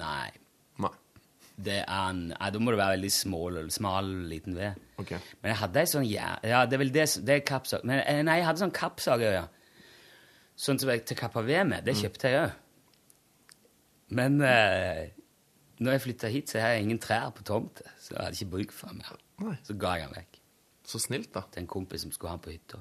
Nei. 0.01 0.31
Nei. 0.81 0.89
Det 1.57 1.77
er 1.83 2.09
en, 2.09 2.23
nei, 2.33 2.49
da 2.53 2.59
må 2.59 2.73
det 2.73 2.79
være 2.81 2.97
veldig 2.97 3.11
smal, 3.13 3.59
smal 3.73 4.09
liten 4.29 4.57
ved. 4.57 4.75
Ok. 5.01 5.11
Men 5.41 5.53
jeg 5.53 5.59
hadde 5.61 5.79
ei 5.83 5.85
sånn 5.93 6.09
ja, 6.09 6.33
ja, 6.45 6.65
det 6.65 6.73
er 6.77 6.81
vel 6.83 6.91
det, 6.93 7.05
det 7.25 7.35
er 7.37 7.45
kappsag. 7.45 7.85
Men 7.85 8.01
eh, 8.03 8.23
nei, 8.25 8.39
jeg 8.41 8.45
hadde 8.49 8.63
sånn 8.65 8.73
kappsag 8.75 9.21
òg, 9.21 9.33
ja. 9.37 9.45
Sånn 10.57 10.79
som 10.81 10.89
jeg 10.89 11.05
til 11.05 11.17
å 11.17 11.21
kappe 11.21 11.43
ved 11.45 11.67
med. 11.69 11.85
Det 11.85 11.93
kjøpte 12.01 12.29
jeg 12.33 12.41
òg. 12.47 12.51
Men 14.15 14.41
eh, 14.45 15.07
når 15.83 15.97
jeg 15.97 16.03
flytta 16.07 16.31
hit, 16.31 16.51
så 16.51 16.61
har 16.63 16.75
jeg 16.75 16.87
ingen 16.87 16.99
trær 17.01 17.29
på 17.35 17.43
tomta, 17.47 17.85
så 18.01 18.15
jeg 18.15 18.23
hadde 18.23 18.39
ikke 18.39 18.53
bruk 18.55 18.75
for 18.75 18.97
mer. 18.97 19.17
Nei. 19.43 19.55
Så 19.67 19.75
ga 19.77 19.97
jeg 19.97 20.07
den 20.07 20.17
vekk. 20.17 20.39
Så 20.87 21.01
snilt, 21.03 21.33
da. 21.35 21.43
Til 21.51 21.65
en 21.65 21.69
kompis 21.69 22.05
som 22.05 22.13
skulle 22.15 22.31
ha 22.31 22.37
den 22.39 22.45
på 22.45 22.53
hytta. 22.55 22.79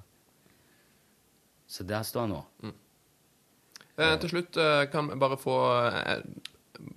Så 1.66 1.84
der 1.84 2.04
står 2.06 2.28
den 2.28 2.36
nå. 2.36 2.74
Eh, 3.96 4.14
til 4.22 4.30
slutt 4.30 4.58
eh, 4.60 4.84
kan 4.92 5.10
vi 5.10 5.18
bare 5.18 5.38
få 5.40 5.56
eh, 5.88 6.22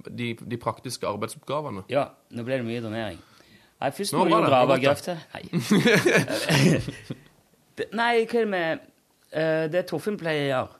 de, 0.07 0.33
de 0.37 0.59
praktiske 0.61 1.07
arbeidsoppgavene. 1.09 1.87
Ja, 1.91 2.09
nå 2.35 2.45
ble 2.45 2.61
det 2.61 2.67
mye 2.67 2.83
donering. 2.85 3.19
Nei, 3.79 3.89
først 3.95 4.13
må 4.13 4.25
du 4.27 4.33
jo 4.35 4.41
grave 4.43 4.75
det 4.75 4.83
grøfter. 4.83 5.21
Nei. 5.33 5.43
Nei, 7.99 8.11
hva 8.27 8.41
er 8.41 8.43
det 8.43 8.49
med 8.51 8.81
eh, 9.31 9.65
Det 9.71 9.85
Torfinn 9.87 10.19
pleier 10.19 10.43
å 10.43 10.49
gjøre, 10.49 10.75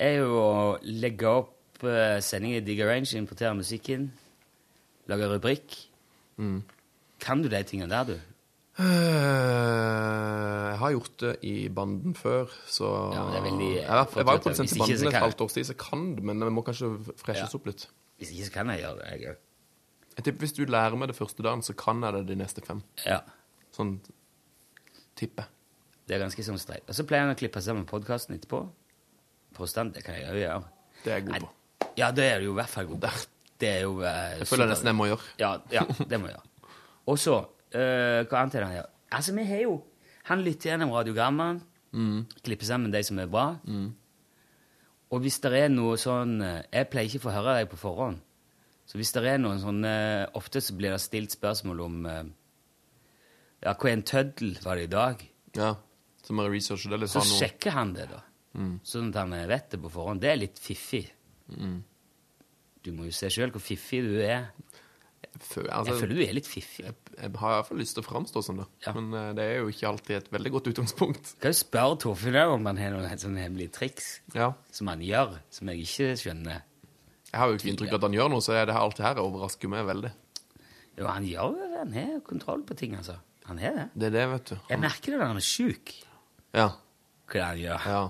er 0.00 0.14
jo 0.18 0.28
å 0.40 0.76
legge 0.82 1.30
opp 1.30 1.56
uh, 1.84 2.20
sending 2.20 2.54
i 2.56 2.60
Dig 2.60 2.80
Arrange, 2.82 3.16
importere 3.18 3.54
musikken, 3.54 4.10
lage 5.08 5.28
rubrikk. 5.30 5.76
Mm. 6.38 6.62
Kan 7.20 7.42
du 7.42 7.48
de 7.48 7.62
tingene 7.68 7.90
der, 7.90 8.04
du? 8.04 8.18
Eh, 8.80 10.68
jeg 10.70 10.78
har 10.80 10.92
gjort 10.94 11.16
det 11.20 11.32
i 11.44 11.68
banden 11.68 12.14
før, 12.16 12.46
så 12.66 13.12
Ja, 13.12 13.24
veldig- 13.42 13.74
jeg, 13.76 13.88
var, 13.88 14.08
jeg 14.16 14.26
var 14.26 14.32
jo 14.32 14.38
produsent 14.38 14.72
i 14.72 14.78
banden 14.78 15.06
et 15.08 15.12
halvt 15.14 15.40
års 15.40 15.52
tid, 15.52 15.64
så 15.64 15.72
jeg 15.72 15.78
kan 15.78 16.14
det, 16.16 16.22
men 16.24 16.40
det 16.40 16.52
må 16.52 16.62
kanskje 16.64 16.88
freshes 17.16 17.52
Ja. 17.52 17.58
opp 17.58 17.66
litt. 17.66 17.88
Hvis 18.18 18.30
ikke, 18.32 18.44
så 18.46 18.52
kan 18.52 18.66
jeg 18.68 18.80
gjøre 18.80 18.96
det. 18.98 19.20
Jeg. 19.20 19.36
Jeg 20.16 20.24
tipper 20.24 20.38
Hvis 20.40 20.52
du 20.52 20.64
lærer 20.64 20.96
meg 20.96 21.08
det 21.08 21.16
første 21.16 21.42
dagen, 21.42 21.62
så 21.62 21.72
kan 21.76 22.02
jeg 22.02 22.12
det 22.12 22.26
de 22.28 22.34
neste 22.36 22.60
fem. 22.64 22.82
ja, 23.06 23.20
Sånn 23.72 24.00
tipper. 25.16 25.44
det 26.08 26.16
er 26.16 26.18
ganske 26.26 26.42
sånn 26.42 26.58
streit. 26.58 26.82
Og 26.88 26.94
så 26.94 27.04
pleier 27.04 27.26
han 27.26 27.34
å 27.34 27.38
klippe 27.38 27.60
sammen 27.62 27.84
podkasten 27.86 28.34
etterpå. 28.38 28.68
Påstand, 29.54 29.94
det 29.94 30.04
kan 30.04 30.14
jeg 30.14 30.24
òg 30.28 30.34
gjøre. 30.40 30.64
Det 31.04 31.12
er 31.12 31.16
jeg 31.20 31.26
god 31.26 31.40
på. 31.40 31.48
Ja, 31.98 32.10
det 32.14 32.24
er 32.24 32.38
det 32.40 32.46
jo 32.48 32.52
i 32.54 32.58
hvert 32.60 32.72
fall 32.72 32.86
på. 32.90 32.98
Det 33.60 33.68
er 33.68 33.80
jo 33.84 33.98
eh, 34.02 34.38
Jeg 34.40 34.46
føler 34.48 34.70
nesten 34.70 34.88
jeg 34.92 34.96
må 34.96 35.06
gjøre. 35.10 35.24
Ja, 35.40 35.50
ja 35.74 35.82
det 36.08 36.20
må 36.20 36.30
jeg 36.30 36.36
gjøre. 36.38 36.74
Og 37.12 37.18
så 37.20 37.34
eh, 37.76 38.22
Hva 38.28 38.40
annet 38.40 38.54
er 38.56 38.62
det 38.62 38.68
han 38.70 38.76
gjør? 38.78 38.90
Altså, 39.18 39.34
vi 39.36 39.44
har 39.50 39.62
jo 39.66 39.74
Han 40.30 40.44
lytter 40.46 40.70
gjennom 40.72 40.94
radiogrammene, 40.94 41.66
Mm. 41.90 42.20
klipper 42.46 42.68
sammen 42.68 42.92
de 42.94 43.00
som 43.02 43.18
er 43.18 43.26
bra. 43.26 43.48
Og 45.10 45.20
hvis 45.24 45.40
det 45.42 45.50
er 45.58 45.72
noe 45.72 45.96
sånn 45.98 46.36
eh, 46.46 46.60
Jeg 46.70 46.86
pleier 46.92 47.08
ikke 47.10 47.18
å 47.24 47.26
få 47.26 47.32
høre 47.34 47.56
deg 47.58 47.70
på 47.72 47.80
forhånd. 47.80 48.20
Så 48.86 48.98
hvis 48.98 49.10
det 49.16 49.24
er 49.26 49.40
noen 49.42 49.58
sånne 49.62 49.94
Ofte 50.38 50.62
så 50.62 50.76
blir 50.78 50.94
det 50.94 51.00
stilt 51.02 51.34
spørsmål 51.34 51.82
om 51.84 51.98
eh, 52.06 52.22
Ja, 53.66 53.74
hva 53.74 53.90
er 53.90 53.96
en 53.98 54.06
tøddel 54.06 54.54
var 54.62 54.78
det 54.78 54.86
i 54.86 54.92
dag? 54.94 55.24
Ja, 55.58 55.72
så 56.22 56.32
må 56.36 56.46
jeg 56.46 56.60
researche 56.60 56.88
det 56.92 57.00
litt. 57.02 57.10
Så 57.12 57.24
sjekker 57.26 57.74
han 57.74 57.90
det, 57.96 58.06
da. 58.12 58.22
Mm. 58.54 58.76
Sånn 58.86 59.10
at 59.10 59.18
han 59.24 59.34
vet 59.50 59.70
det 59.74 59.80
på 59.82 59.90
forhånd. 59.90 60.22
Det 60.22 60.30
er 60.30 60.38
litt 60.38 60.58
fiffig. 60.62 61.08
Mm. 61.56 61.78
Du 62.84 62.92
må 62.96 63.04
jo 63.08 63.12
se 63.12 63.28
sjøl 63.32 63.50
hvor 63.54 63.60
fiffig 63.64 64.00
du 64.06 64.14
er. 64.24 64.50
Altså, 65.30 65.92
jeg 65.92 66.00
føler 66.00 66.14
du 66.16 66.22
er 66.24 66.32
litt 66.36 66.48
fiffig. 66.48 66.84
Jeg, 66.86 66.94
jeg 67.20 67.30
har 67.42 67.62
fall 67.68 67.78
lyst 67.80 67.94
til 67.96 68.02
å 68.02 68.06
framstå 68.06 68.40
sånn, 68.44 68.62
da. 68.62 68.92
Men 68.96 69.10
uh, 69.14 69.26
det 69.36 69.44
er 69.44 69.60
jo 69.60 69.68
ikke 69.72 69.88
alltid 69.90 70.16
et 70.16 70.30
veldig 70.32 70.52
godt 70.56 70.70
utgangspunkt. 70.72 71.34
Kan 71.42 71.52
jo 71.54 71.58
spørre 71.60 71.98
Torfinn 72.02 72.38
om 72.40 72.66
han 72.70 72.80
har 72.80 72.94
noen 72.96 73.20
sånne 73.20 73.44
hemmelige 73.44 73.72
triks 73.76 74.08
Ja. 74.34 74.50
som 74.74 74.90
han 74.92 75.04
gjør, 75.04 75.36
som 75.54 75.70
jeg 75.70 75.84
ikke 75.86 76.08
skjønner. 76.22 76.62
Jeg 77.30 77.38
har 77.38 77.52
jo 77.52 77.58
ikke 77.60 77.70
inntrykk 77.70 77.92
av 77.94 78.00
at 78.00 78.06
han 78.08 78.16
gjør 78.18 78.32
noe, 78.32 78.42
så 78.42 78.56
det 78.56 78.62
her, 78.74 78.80
alt 78.82 78.98
det 78.98 79.06
her 79.06 79.20
overrasker 79.22 79.70
meg 79.70 79.84
veldig. 79.86 80.12
Jo, 80.98 81.06
han 81.06 81.28
gjør 81.28 81.52
det. 81.60 81.68
Han 81.78 81.92
har 81.94 82.14
kontroll 82.26 82.64
på 82.66 82.76
ting, 82.80 82.96
altså. 82.98 83.20
Han 83.46 83.60
har 83.62 83.76
det. 83.76 83.84
Det 83.94 84.08
er 84.10 84.16
det, 84.16 84.24
vet 84.32 84.50
du. 84.50 84.56
Jeg 84.72 84.82
merker 84.82 85.12
det 85.14 85.20
når 85.20 85.30
han 85.30 85.38
er 85.44 85.46
sjuk, 85.46 85.94
Ja. 86.56 86.66
hva 87.30 87.44
han 87.52 87.60
gjør. 87.62 87.86
Ja. 87.86 88.02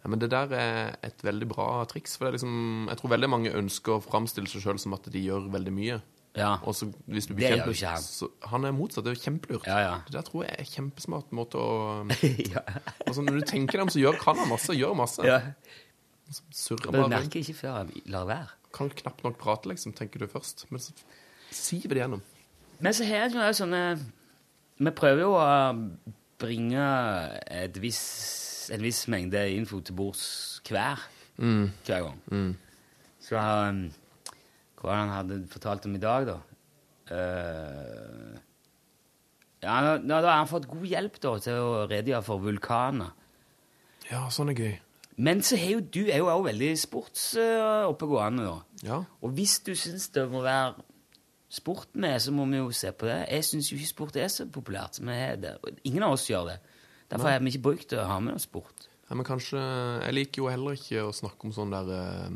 Ja. 0.00 0.08
Men 0.08 0.22
det 0.22 0.30
der 0.32 0.54
er 0.56 0.94
et 1.06 1.24
veldig 1.24 1.48
bra 1.50 1.66
triks. 1.90 2.16
For 2.16 2.28
det 2.28 2.38
liksom, 2.38 2.88
jeg 2.88 3.00
tror 3.00 3.12
veldig 3.12 3.30
mange 3.30 3.52
ønsker 3.56 3.98
å 3.98 4.04
framstille 4.04 4.48
seg 4.50 4.64
sjøl 4.64 4.80
som 4.80 4.96
at 4.96 5.10
de 5.12 5.22
gjør 5.26 5.50
veldig 5.52 5.74
mye. 5.76 6.00
Ja. 6.38 6.54
Og 6.62 6.76
så 6.78 6.86
hvis 7.10 7.26
du 7.26 7.34
blir 7.34 7.56
ikke 7.58 7.74
han. 7.90 8.02
Så, 8.04 8.28
han 8.46 8.64
er 8.64 8.74
motsatt. 8.74 9.04
Det 9.04 9.12
er 9.12 9.18
jo 9.18 9.24
kjempelurt. 9.24 9.66
Ja, 9.66 9.78
ja. 9.82 9.94
Det 10.06 10.14
der 10.14 10.26
tror 10.26 10.44
jeg 10.46 10.54
er 10.54 10.62
en 10.62 10.70
kjempesmart 10.70 11.32
måte 11.34 11.58
å 11.58 11.70
ja. 12.54 12.62
altså, 13.06 13.24
Når 13.26 13.40
du 13.40 13.46
tenker 13.50 13.80
deg 13.80 13.86
om, 13.88 13.92
så 13.92 14.02
gjør, 14.02 14.18
kan 14.22 14.38
han 14.38 14.50
masse. 14.52 14.76
Gjør 14.78 14.94
masse. 14.98 15.26
Ja. 15.26 15.40
Surrer 16.30 16.86
du 16.86 16.92
bare 16.92 17.08
rundt. 17.08 17.16
merker 17.16 17.42
ikke 17.42 17.58
før 17.58 17.80
han 17.80 17.90
lar 18.12 18.28
være. 18.30 18.56
Kan 18.76 18.92
knapt 19.02 19.24
nok 19.26 19.40
prate, 19.40 19.72
liksom, 19.72 19.96
tenker 19.98 20.22
du 20.22 20.30
først. 20.30 20.68
Men 20.70 20.82
så 20.84 20.94
siver 21.50 21.96
det 21.96 22.04
gjennom. 22.04 22.22
Men 22.80 22.96
så 22.96 23.04
har 23.04 23.26
jeg 23.26 23.34
jo 23.34 23.56
sånne 23.58 23.82
Vi 24.80 24.92
prøver 24.96 25.26
jo 25.26 25.34
å 25.36 25.48
bringe 26.40 26.84
et 27.52 27.74
viss, 27.82 28.04
en 28.74 28.84
viss 28.84 29.06
mengde 29.10 29.42
info 29.54 29.80
til 29.84 29.96
bords 29.98 30.24
hver. 30.68 31.02
Mm. 31.40 31.70
Hver 31.86 32.04
gang. 32.06 32.20
Mm. 32.30 32.52
Så 33.20 33.40
um, 33.40 33.82
hva 34.80 34.96
han 34.96 35.12
hadde 35.12 35.40
fortalt 35.52 35.86
om 35.88 35.96
i 35.96 36.02
dag, 36.02 36.28
da? 36.28 36.38
Uh, 37.10 38.36
ja, 39.60 39.80
nå, 39.84 39.96
nå, 40.04 40.20
da 40.20 40.30
har 40.30 40.38
han 40.42 40.48
fått 40.50 40.68
god 40.70 40.86
hjelp 40.88 41.18
da, 41.20 41.34
til 41.44 41.58
å 41.60 41.72
redegjøre 41.90 42.24
for 42.24 42.44
vulkaner. 42.44 43.10
Ja, 44.10 44.24
sånn 44.32 44.52
er 44.52 44.62
gøy. 44.62 44.76
Men 45.20 45.42
så 45.44 45.58
er 45.58 45.74
jo 45.74 45.82
du 45.84 46.00
er 46.06 46.22
jo 46.22 46.30
også 46.32 46.46
veldig 46.46 46.70
sportsoppegående, 46.80 48.46
da. 48.46 48.84
Ja. 48.86 49.02
Og 49.20 49.34
hvis 49.36 49.58
du 49.66 49.74
syns 49.76 50.08
det 50.14 50.24
må 50.32 50.40
være 50.46 50.80
sport 51.52 51.90
med, 51.92 52.16
så 52.22 52.32
må 52.32 52.46
vi 52.48 52.60
jo 52.60 52.70
se 52.72 52.92
på 52.96 53.08
det. 53.10 53.18
Jeg 53.28 53.44
syns 53.50 53.68
jo 53.72 53.76
ikke 53.76 53.90
sport 53.90 54.16
er 54.16 54.30
så 54.32 54.46
populært. 54.48 54.96
som 54.96 55.10
det 55.10 55.18
er. 55.18 55.58
Ingen 55.84 56.06
av 56.06 56.16
oss 56.16 56.28
gjør 56.30 56.54
det. 56.54 56.58
Derfor 57.10 57.28
har 57.32 57.40
vi 57.42 57.50
ikke 57.52 57.62
brukt 57.66 57.92
å 57.98 58.04
ha 58.06 58.18
med 58.22 58.34
oss 58.38 58.46
sport. 58.46 58.86
Ja, 59.10 59.16
men 59.18 59.26
kanskje 59.26 59.58
Jeg 60.04 60.14
liker 60.14 60.42
jo 60.44 60.48
heller 60.52 60.76
ikke 60.78 61.02
å 61.08 61.12
snakke 61.14 61.48
om 61.48 61.52
sånn 61.56 61.72
der 61.74 61.88
eh, 61.90 62.28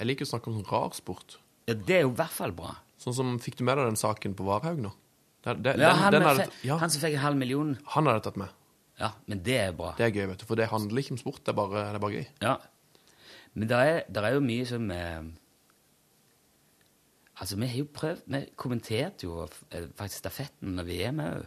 Jeg 0.00 0.06
liker 0.08 0.24
å 0.24 0.30
snakke 0.32 0.48
om 0.48 0.56
sånn 0.60 0.70
rar 0.72 0.94
sport. 0.96 1.36
Ja, 1.68 1.74
Det 1.76 1.98
er 1.98 2.06
jo 2.06 2.12
i 2.14 2.16
hvert 2.22 2.32
fall 2.32 2.54
bra. 2.56 2.72
Sånn 3.02 3.14
som 3.14 3.34
Fikk 3.42 3.58
du 3.60 3.64
med 3.68 3.76
deg 3.76 3.90
den 3.90 4.00
saken 4.00 4.34
på 4.38 4.46
Varhaug 4.48 4.80
nå? 4.80 4.92
Det, 5.44 5.56
det, 5.62 5.74
Ja, 5.76 5.90
den- 5.92 5.98
han, 6.00 6.12
den 6.14 6.22
hadde- 6.22 6.50
ja, 6.64 6.76
han 6.78 6.90
som 6.90 7.00
fikk 7.02 7.14
en 7.18 7.24
halv 7.26 7.36
million. 7.36 7.76
han 7.96 8.06
hadde 8.06 8.22
tatt 8.24 8.36
med. 8.40 8.48
Ja, 9.00 9.12
men 9.26 9.42
det 9.42 9.56
er 9.58 9.72
bra. 9.72 9.92
Det 9.98 10.04
er 10.06 10.10
gøy, 10.14 10.26
vet 10.30 10.38
du. 10.38 10.44
For 10.46 10.54
det 10.56 10.68
handler 10.70 11.00
ikke 11.02 11.12
om 11.16 11.18
sport, 11.18 11.40
det 11.44 11.48
er 11.52 11.56
bare, 11.58 11.84
det 11.90 11.94
er 11.96 11.98
bare 12.04 12.12
gøy. 12.16 12.26
Ja. 12.40 12.56
Men 13.54 13.68
det 13.68 13.76
er, 13.76 14.04
der 14.08 14.22
er 14.28 14.32
jo 14.36 14.40
mye 14.40 14.66
som 14.66 14.90
eh, 14.90 15.22
Altså, 17.40 17.56
vi 17.58 17.66
har 17.66 17.78
jo 17.80 17.86
prøvd 17.92 18.22
Vi 18.30 18.40
kommenterte 18.60 19.26
jo 19.26 19.42
eh, 19.72 19.86
faktisk 19.98 20.22
stafetten 20.22 20.76
når 20.76 20.84
med 20.84 20.86
VM 20.92 21.20
òg 21.24 21.46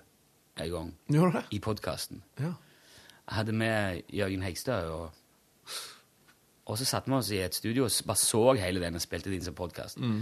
en 0.66 0.72
gang. 0.72 0.92
I 1.52 1.60
podkasten. 1.60 2.22
Ja. 2.40 2.54
Hadde 3.28 3.56
med 3.58 4.02
Jørgen 4.14 4.44
Hegstad, 4.46 4.90
og, 4.94 5.12
og 6.66 6.78
så 6.78 6.86
satte 6.86 7.10
vi 7.10 7.18
oss 7.18 7.32
i 7.34 7.42
et 7.42 7.56
studio 7.58 7.88
og 7.88 8.06
bare 8.06 8.22
så 8.22 8.44
hele 8.60 8.84
den 8.84 8.98
og 9.00 9.02
spilte 9.02 9.32
det 9.32 9.40
inn 9.40 9.48
som 9.48 9.58
podkast. 9.58 9.98
Mm. 10.02 10.22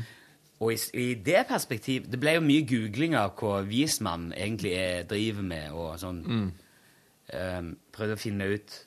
Og 0.64 0.72
i, 0.72 0.78
i 1.02 1.08
det 1.20 1.42
perspektiv 1.50 2.06
Det 2.08 2.20
ble 2.22 2.38
jo 2.38 2.44
mye 2.46 2.64
googling 2.70 3.16
av 3.20 3.34
hva 3.40 3.64
Wiesmann 3.68 4.30
egentlig 4.38 4.76
er, 4.78 5.04
driver 5.10 5.44
med, 5.44 5.72
og 5.76 5.98
sånn. 6.00 6.24
Mm. 6.24 6.50
Um, 7.34 7.70
prøvde 7.96 8.16
å 8.16 8.22
finne 8.22 8.48
ut 8.54 8.80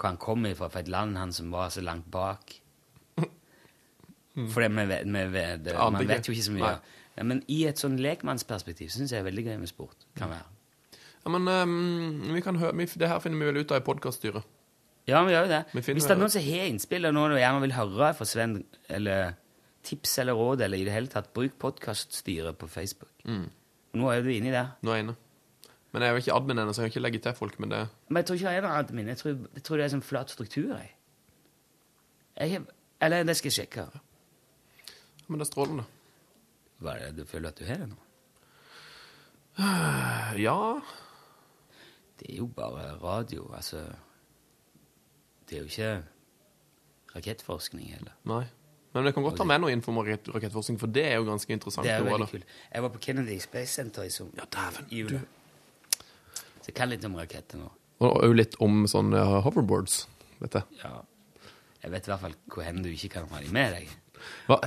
hvor 0.00 0.08
han 0.08 0.20
kom 0.20 0.46
ifra, 0.48 0.70
for 0.70 0.80
et 0.80 0.88
land 0.88 1.18
han 1.20 1.32
som 1.36 1.50
var 1.52 1.68
så 1.74 1.82
langt 1.84 2.06
bak. 2.12 2.54
For 4.48 4.62
det, 4.62 4.70
vi 4.72 4.86
vet, 4.88 5.04
vi 5.04 5.74
man 5.76 6.08
vet 6.08 6.28
jo 6.28 6.32
ikke 6.32 6.46
så 6.46 6.54
mye. 6.54 6.72
Ja, 7.18 7.26
men 7.26 7.42
i 7.52 7.64
et 7.68 7.80
sånn 7.82 7.98
lekmannsperspektiv 8.00 8.88
syns 8.94 9.10
jeg 9.12 9.18
det 9.18 9.24
er 9.24 9.28
veldig 9.28 9.44
gøy 9.50 9.56
med 9.60 9.68
sport. 9.68 10.06
Kan 10.16 10.32
være. 10.32 10.46
Ja, 11.24 11.32
men 11.34 11.48
um, 11.48 12.32
vi 12.34 12.40
kan 12.44 12.56
høre, 12.56 12.72
vi, 12.78 12.86
det 12.98 13.08
her 13.10 13.20
finner 13.20 13.42
vi 13.42 13.50
vel 13.50 13.60
ut 13.60 13.72
av 13.74 13.82
i 13.82 13.84
podkaststyret. 13.84 14.46
Ja, 15.08 15.22
vi 15.26 15.34
gjør 15.34 15.48
jo 15.48 15.52
det. 15.52 15.62
Hvis 15.74 16.06
det 16.06 16.14
er 16.14 16.20
noen 16.20 16.32
som 16.32 16.44
har 16.44 16.68
innspill, 16.70 17.08
og 17.08 17.16
noen 17.16 17.34
du 17.34 17.40
gjerne 17.40 17.62
vil 17.64 17.74
høre 17.76 18.12
fra 18.16 18.26
Sven, 18.28 18.60
eller 18.92 19.34
tips 19.86 20.18
eller 20.22 20.36
råd, 20.38 20.62
eller 20.66 20.80
i 20.80 20.86
det 20.86 20.94
hele 20.94 21.10
tatt, 21.12 21.32
bruk 21.36 21.56
podkaststyret 21.60 22.58
på 22.60 22.68
Facebook. 22.70 23.12
Mm. 23.24 23.48
Nå 24.00 24.12
er 24.12 24.22
du 24.24 24.30
inni 24.32 24.52
der. 24.54 24.74
Nå 24.84 24.92
er 24.92 25.00
jeg 25.00 25.08
inne. 25.08 25.16
Men 25.90 26.04
jeg 26.04 26.12
er 26.12 26.14
jo 26.14 26.22
ikke 26.22 26.36
admin 26.36 26.62
ennå, 26.62 26.72
så 26.72 26.84
jeg 26.84 26.92
kan 26.92 26.94
ikke 26.94 27.04
legge 27.08 27.22
til 27.24 27.34
folk. 27.34 27.58
med 27.58 27.72
det 27.74 27.80
Men 28.08 28.20
jeg 28.20 28.26
tror 28.26 28.36
ikke 28.38 28.50
jeg 28.52 28.60
er 28.60 28.66
noen 28.66 28.78
admin. 28.78 29.08
Jeg 29.10 29.18
tror, 29.18 29.38
jeg 29.54 29.64
tror 29.66 29.80
det 29.80 29.84
er 29.84 29.94
sånn 29.96 30.06
flat 30.06 30.30
struktur. 30.30 30.70
Jeg. 30.76 30.92
Jeg 32.38 32.62
eller 33.00 33.24
det 33.24 33.36
skal 33.36 33.50
jeg 33.50 33.56
sjekke. 33.58 33.88
Men 35.26 35.40
det 35.40 35.46
er 35.46 35.50
strålende. 35.50 35.86
Hva 36.80 36.94
er 36.94 37.10
det 37.10 37.24
du 37.24 37.28
føler 37.28 37.50
at 37.50 37.58
du 37.58 37.66
har 37.66 37.82
det 37.82 37.90
nå? 37.90 37.98
Ja 40.46 40.58
Det 42.20 42.28
er 42.34 42.38
jo 42.42 42.46
bare 42.52 42.94
radio, 43.02 43.46
altså. 43.56 43.80
Det 45.48 45.56
er 45.56 45.62
jo 45.64 45.70
ikke 45.70 45.92
rakettforskning 47.16 47.88
heller. 47.94 48.12
Nei. 48.28 48.44
Men 48.94 49.06
jeg 49.06 49.14
kan 49.14 49.22
godt 49.22 49.36
ta 49.38 49.44
med 49.46 49.62
noe 49.62 49.70
info 49.72 49.92
om 49.92 50.00
rakettforskning, 50.02 50.78
for 50.80 50.90
det 50.90 51.04
er 51.12 51.20
jo 51.20 51.26
ganske 51.28 51.54
interessant. 51.54 51.86
Det 51.86 51.92
er 51.94 52.02
veldig 52.06 52.26
kult. 52.32 52.54
Jeg 52.74 52.82
var 52.84 52.90
på 52.94 53.00
Kennedy 53.06 53.36
Space 53.42 53.72
Center 53.78 54.06
i 54.06 54.10
sommer. 54.10 54.34
Ja, 54.42 54.46
dæven. 54.50 54.88
I 54.90 55.04
jula. 55.04 55.20
Så 56.60 56.68
jeg 56.72 56.74
kan 56.76 56.90
litt 56.90 57.04
om 57.06 57.14
raketter 57.18 57.60
nå. 57.62 57.70
Og 58.00 58.16
òg 58.26 58.34
litt 58.36 58.56
om 58.64 58.82
sånne 58.90 59.22
hoverboards, 59.46 60.02
vet 60.42 60.58
jeg. 60.58 60.80
Ja. 60.82 60.92
Jeg 61.84 61.94
vet 61.94 62.08
i 62.08 62.12
hvert 62.12 62.22
fall 62.26 62.34
hvor 62.52 62.66
hen 62.66 62.82
du 62.84 62.90
ikke 62.92 63.12
kan 63.14 63.28
ha 63.30 63.40
dem 63.44 63.54
med 63.56 63.76
deg. 63.78 63.92
Hva, 64.48 64.58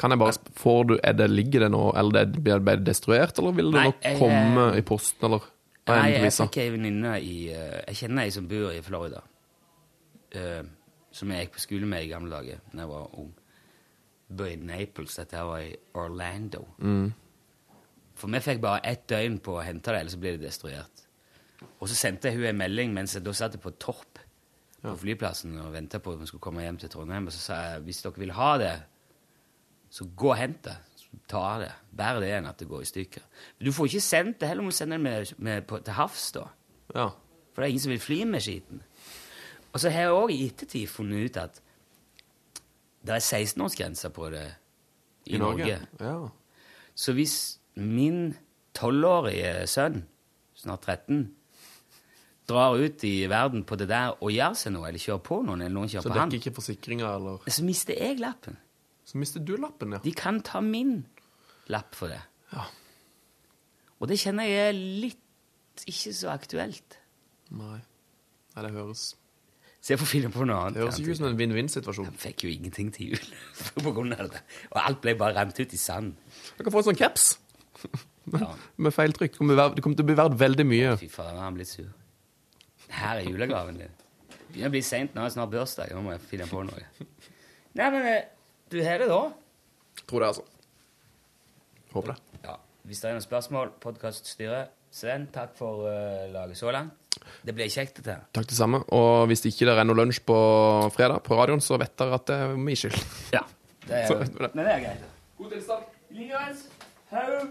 Kan 0.00 0.14
jeg 0.14 0.20
bare 0.22 0.32
spørre, 0.36 0.54
får 0.60 0.84
du, 0.88 0.94
er 1.04 1.16
det, 1.18 1.26
Ligger 1.32 1.64
det 1.66 1.70
nå, 1.74 1.82
eller 1.98 2.24
det, 2.30 2.40
blir 2.44 2.60
det 2.64 2.76
destruert, 2.86 3.36
eller 3.40 3.52
vil 3.56 3.72
det 3.72 3.80
Nei, 3.80 3.88
nok 3.90 4.06
jeg- 4.06 4.18
komme 4.20 4.68
i 4.78 4.84
posten, 4.86 5.26
eller? 5.28 5.48
Hva 5.84 5.98
er 5.98 6.02
Nei, 6.02 6.12
jeg 6.16 6.32
fikk 6.38 6.58
ei 6.62 6.70
venninne 6.72 7.14
i 7.20 7.34
eh, 7.52 7.80
Jeg 7.90 7.98
kjenner 8.04 8.24
ei 8.24 8.32
som 8.32 8.46
bor 8.48 8.72
i 8.72 8.82
Florida. 8.84 9.20
Uh, 10.34 10.64
som 11.14 11.30
jeg 11.30 11.44
gikk 11.44 11.52
på 11.54 11.62
skole 11.62 11.86
med 11.86 12.02
i 12.02 12.08
gamle 12.10 12.32
dager 12.32 12.62
da 12.72 12.80
jeg 12.80 12.90
var 12.90 13.18
ung. 13.20 13.28
Bor 14.34 14.48
i 14.50 14.56
Naples. 14.58 15.18
Dette 15.20 15.38
her 15.38 15.46
var 15.46 15.62
i 15.62 15.74
Orlando. 16.00 16.64
Mm. 16.78 17.12
For 18.18 18.32
vi 18.32 18.40
fikk 18.42 18.62
bare 18.64 18.80
ett 18.88 19.04
døgn 19.10 19.38
på 19.44 19.58
å 19.58 19.62
hente 19.66 19.92
det, 19.92 20.00
ellers 20.00 20.16
så 20.16 20.22
blir 20.22 20.38
det 20.38 20.48
destruert. 20.48 21.04
Og 21.78 21.88
så 21.90 21.96
sendte 21.98 22.30
jeg 22.30 22.40
hun 22.40 22.48
en 22.48 22.60
melding 22.64 22.94
mens 22.96 23.14
jeg 23.14 23.24
da 23.26 23.34
satt 23.36 23.56
på 23.60 23.72
Torp 23.82 24.20
på 24.84 24.96
flyplassen 25.00 25.54
og 25.62 25.72
venta 25.72 26.00
på 26.02 26.12
at 26.12 26.20
vi 26.20 26.26
skulle 26.28 26.44
komme 26.44 26.64
hjem 26.64 26.80
til 26.80 26.92
Trondheim. 26.92 27.28
Og 27.28 27.36
så 27.36 27.40
sa 27.40 27.60
jeg 27.68 27.84
hvis 27.86 28.02
dere 28.04 28.20
vil 28.20 28.34
ha 28.36 28.50
det, 28.60 28.74
så 29.94 30.08
gå 30.16 30.32
og 30.32 30.38
hent 30.40 30.64
det. 30.66 30.76
Så 31.14 31.28
Ta 31.30 31.44
det. 31.62 31.72
Bedre 31.94 32.22
det 32.24 32.32
enn 32.36 32.48
at 32.50 32.58
det 32.60 32.68
går 32.70 32.82
i 32.84 32.88
stykker. 32.88 33.26
Du 33.62 33.72
får 33.72 33.90
ikke 33.90 34.04
sendt 34.04 34.40
det, 34.40 34.48
heller 34.50 34.66
må 34.66 34.72
du 34.72 34.76
sende 34.76 34.98
det 34.98 35.04
med, 35.04 35.34
med 35.38 35.66
på, 35.68 35.78
til 35.84 35.96
havs, 35.96 36.30
da. 36.36 36.48
Ja. 36.94 37.08
For 37.54 37.62
det 37.62 37.68
er 37.68 37.74
ingen 37.74 37.84
som 37.84 37.94
vil 37.94 38.02
fly 38.02 38.18
med 38.28 38.44
skiten. 38.44 38.82
Og 39.72 39.80
så 39.82 39.90
har 39.90 40.06
jeg 40.06 40.16
òg 40.16 40.32
i 40.34 40.40
ettertid 40.46 40.90
funnet 40.90 41.28
ut 41.28 41.38
at 41.42 41.60
det 43.04 43.14
er 43.18 43.22
16-årsgrense 43.22 44.10
på 44.14 44.30
det 44.32 44.46
i, 45.26 45.34
I 45.34 45.38
Norge? 45.38 45.64
Norge. 45.66 45.78
Ja. 46.00 46.16
Så 46.94 47.14
hvis 47.16 47.36
min 47.74 48.34
tolvårige 48.74 49.66
sønn, 49.70 50.04
snart 50.58 50.86
13, 50.86 51.24
drar 52.48 52.76
ut 52.76 53.04
i 53.04 53.26
verden 53.30 53.64
på 53.64 53.76
det 53.80 53.88
der 53.88 54.14
og 54.20 54.32
gjør 54.32 54.56
seg 54.58 54.74
noe, 54.74 54.88
eller 54.88 55.02
kjører 55.02 55.24
på 55.24 55.40
noen, 55.46 55.64
eller 55.64 55.74
noen 55.74 55.90
Så 55.90 55.98
kjører 55.98 56.10
på 56.12 56.18
han, 56.20 56.32
dekker 56.32 56.50
ikke 56.50 56.60
forsikringa, 56.60 57.10
eller 57.18 57.50
så 57.56 57.64
mister 57.66 57.98
jeg 57.98 58.20
lappen. 58.22 58.58
Så 59.04 59.20
mister 59.20 59.42
du 59.44 59.56
lappen, 59.60 59.92
ja. 59.92 60.00
De 60.04 60.12
kan 60.16 60.40
ta 60.44 60.62
min 60.64 61.02
lapp 61.72 61.96
for 61.96 62.12
det. 62.12 62.22
Ja. 62.52 62.64
Og 64.00 64.08
det 64.10 64.18
kjenner 64.20 64.48
jeg 64.48 64.70
er 64.70 64.78
litt 64.78 65.84
ikke 65.90 66.14
så 66.14 66.30
aktuelt. 66.32 66.98
Nei. 67.54 67.78
Nei, 68.54 68.64
det 68.64 68.72
høres 68.74 69.12
Se 69.84 69.98
på 70.00 70.06
får 70.08 70.30
på 70.32 70.44
noe 70.48 70.56
annet. 70.56 70.78
Det 70.78 70.80
høres 70.80 70.98
ikke 71.02 71.12
ut 71.12 71.18
som 71.18 71.26
en 71.28 71.36
vinn-vinn-situasjon. 71.36 72.06
Han 72.08 72.16
fikk 72.16 72.46
jo 72.46 72.48
ingenting 72.48 72.88
til 72.94 73.10
jul 73.12 73.24
på 73.84 73.90
grunn 73.92 74.14
av 74.16 74.30
det. 74.32 74.40
Og 74.70 74.78
alt 74.80 75.02
ble 75.04 75.12
bare 75.20 75.36
rent 75.36 75.58
ut 75.60 75.74
i 75.76 75.80
sand. 75.80 76.14
Kan 76.56 76.72
få 76.72 76.80
en 76.80 76.86
sånn 76.86 76.96
caps 76.96 77.34
med 78.80 78.94
feiltrykk. 78.96 79.34
Det 79.34 79.42
kommer, 79.42 79.60
det 79.74 79.84
kommer 79.84 79.98
til 79.98 80.06
å 80.06 80.08
bli 80.08 80.16
verdt 80.22 80.38
veldig 80.40 80.66
mye. 80.70 80.94
Fy 81.02 81.10
faen, 81.12 81.36
han 81.36 81.58
blitt 81.58 81.68
sur. 81.68 81.90
Her 82.94 83.20
er 83.20 83.28
julegaven 83.28 83.82
din. 83.82 83.92
Det 84.30 84.40
begynner 84.54 84.72
å 84.72 84.76
bli 84.78 84.82
seint, 84.88 85.12
nå 85.12 85.28
snart 85.34 85.52
bursdag. 85.52 85.92
Nå 85.92 86.00
må 86.06 86.14
jeg 86.14 86.24
finne 86.30 86.48
på 86.48 86.64
noe. 86.64 86.88
Nei, 87.76 87.90
men 87.90 88.08
eh, 88.08 88.33
du 88.72 88.78
har 88.84 88.98
det, 88.98 89.08
da? 89.10 89.20
Tror 90.08 90.20
det, 90.24 90.28
altså. 90.32 90.42
Håper 91.94 92.14
det. 92.14 92.40
Ja. 92.44 92.56
Hvis 92.88 93.00
det 93.00 93.08
er 93.10 93.16
noen 93.16 93.24
spørsmål, 93.24 93.72
podkaststyret, 93.82 94.72
Sven, 94.94 95.24
takk 95.34 95.56
for 95.58 95.88
uh, 95.88 96.24
laget 96.30 96.58
så 96.60 96.70
langt. 96.70 96.92
Det 97.46 97.54
ble 97.54 97.66
kjekt, 97.70 97.96
dette. 97.98 98.14
Takk 98.34 98.46
det 98.50 98.54
samme. 98.58 98.78
Og 98.94 99.26
hvis 99.30 99.42
ikke 99.48 99.66
det 99.66 99.74
er 99.78 99.86
noe 99.88 99.98
lunsj 99.98 100.20
på 100.26 100.36
fredag 100.94 101.22
på 101.26 101.38
radioen, 101.38 101.62
så 101.62 101.78
vet 101.82 101.94
dere 101.98 102.18
at 102.18 102.26
det 102.30 102.38
er 102.44 102.54
min 102.58 102.78
skyld. 102.78 102.98
Ja. 103.36 103.42
Det 103.84 103.98
er, 103.98 104.06
Så 104.08 104.14
det. 104.22 104.54
men 104.54 104.64
det 104.64 104.72
er 104.72 104.80
greit. 104.86 105.02
God 105.38 105.50
tilstand. 105.52 105.84
Likeens. 106.14 106.62
Hau. 107.10 107.42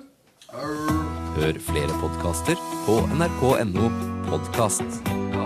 Hør 1.38 1.60
flere 1.68 2.00
podkaster 2.02 2.64
på 2.88 2.98
nrk.no 3.20 3.90
podkast. 4.32 5.43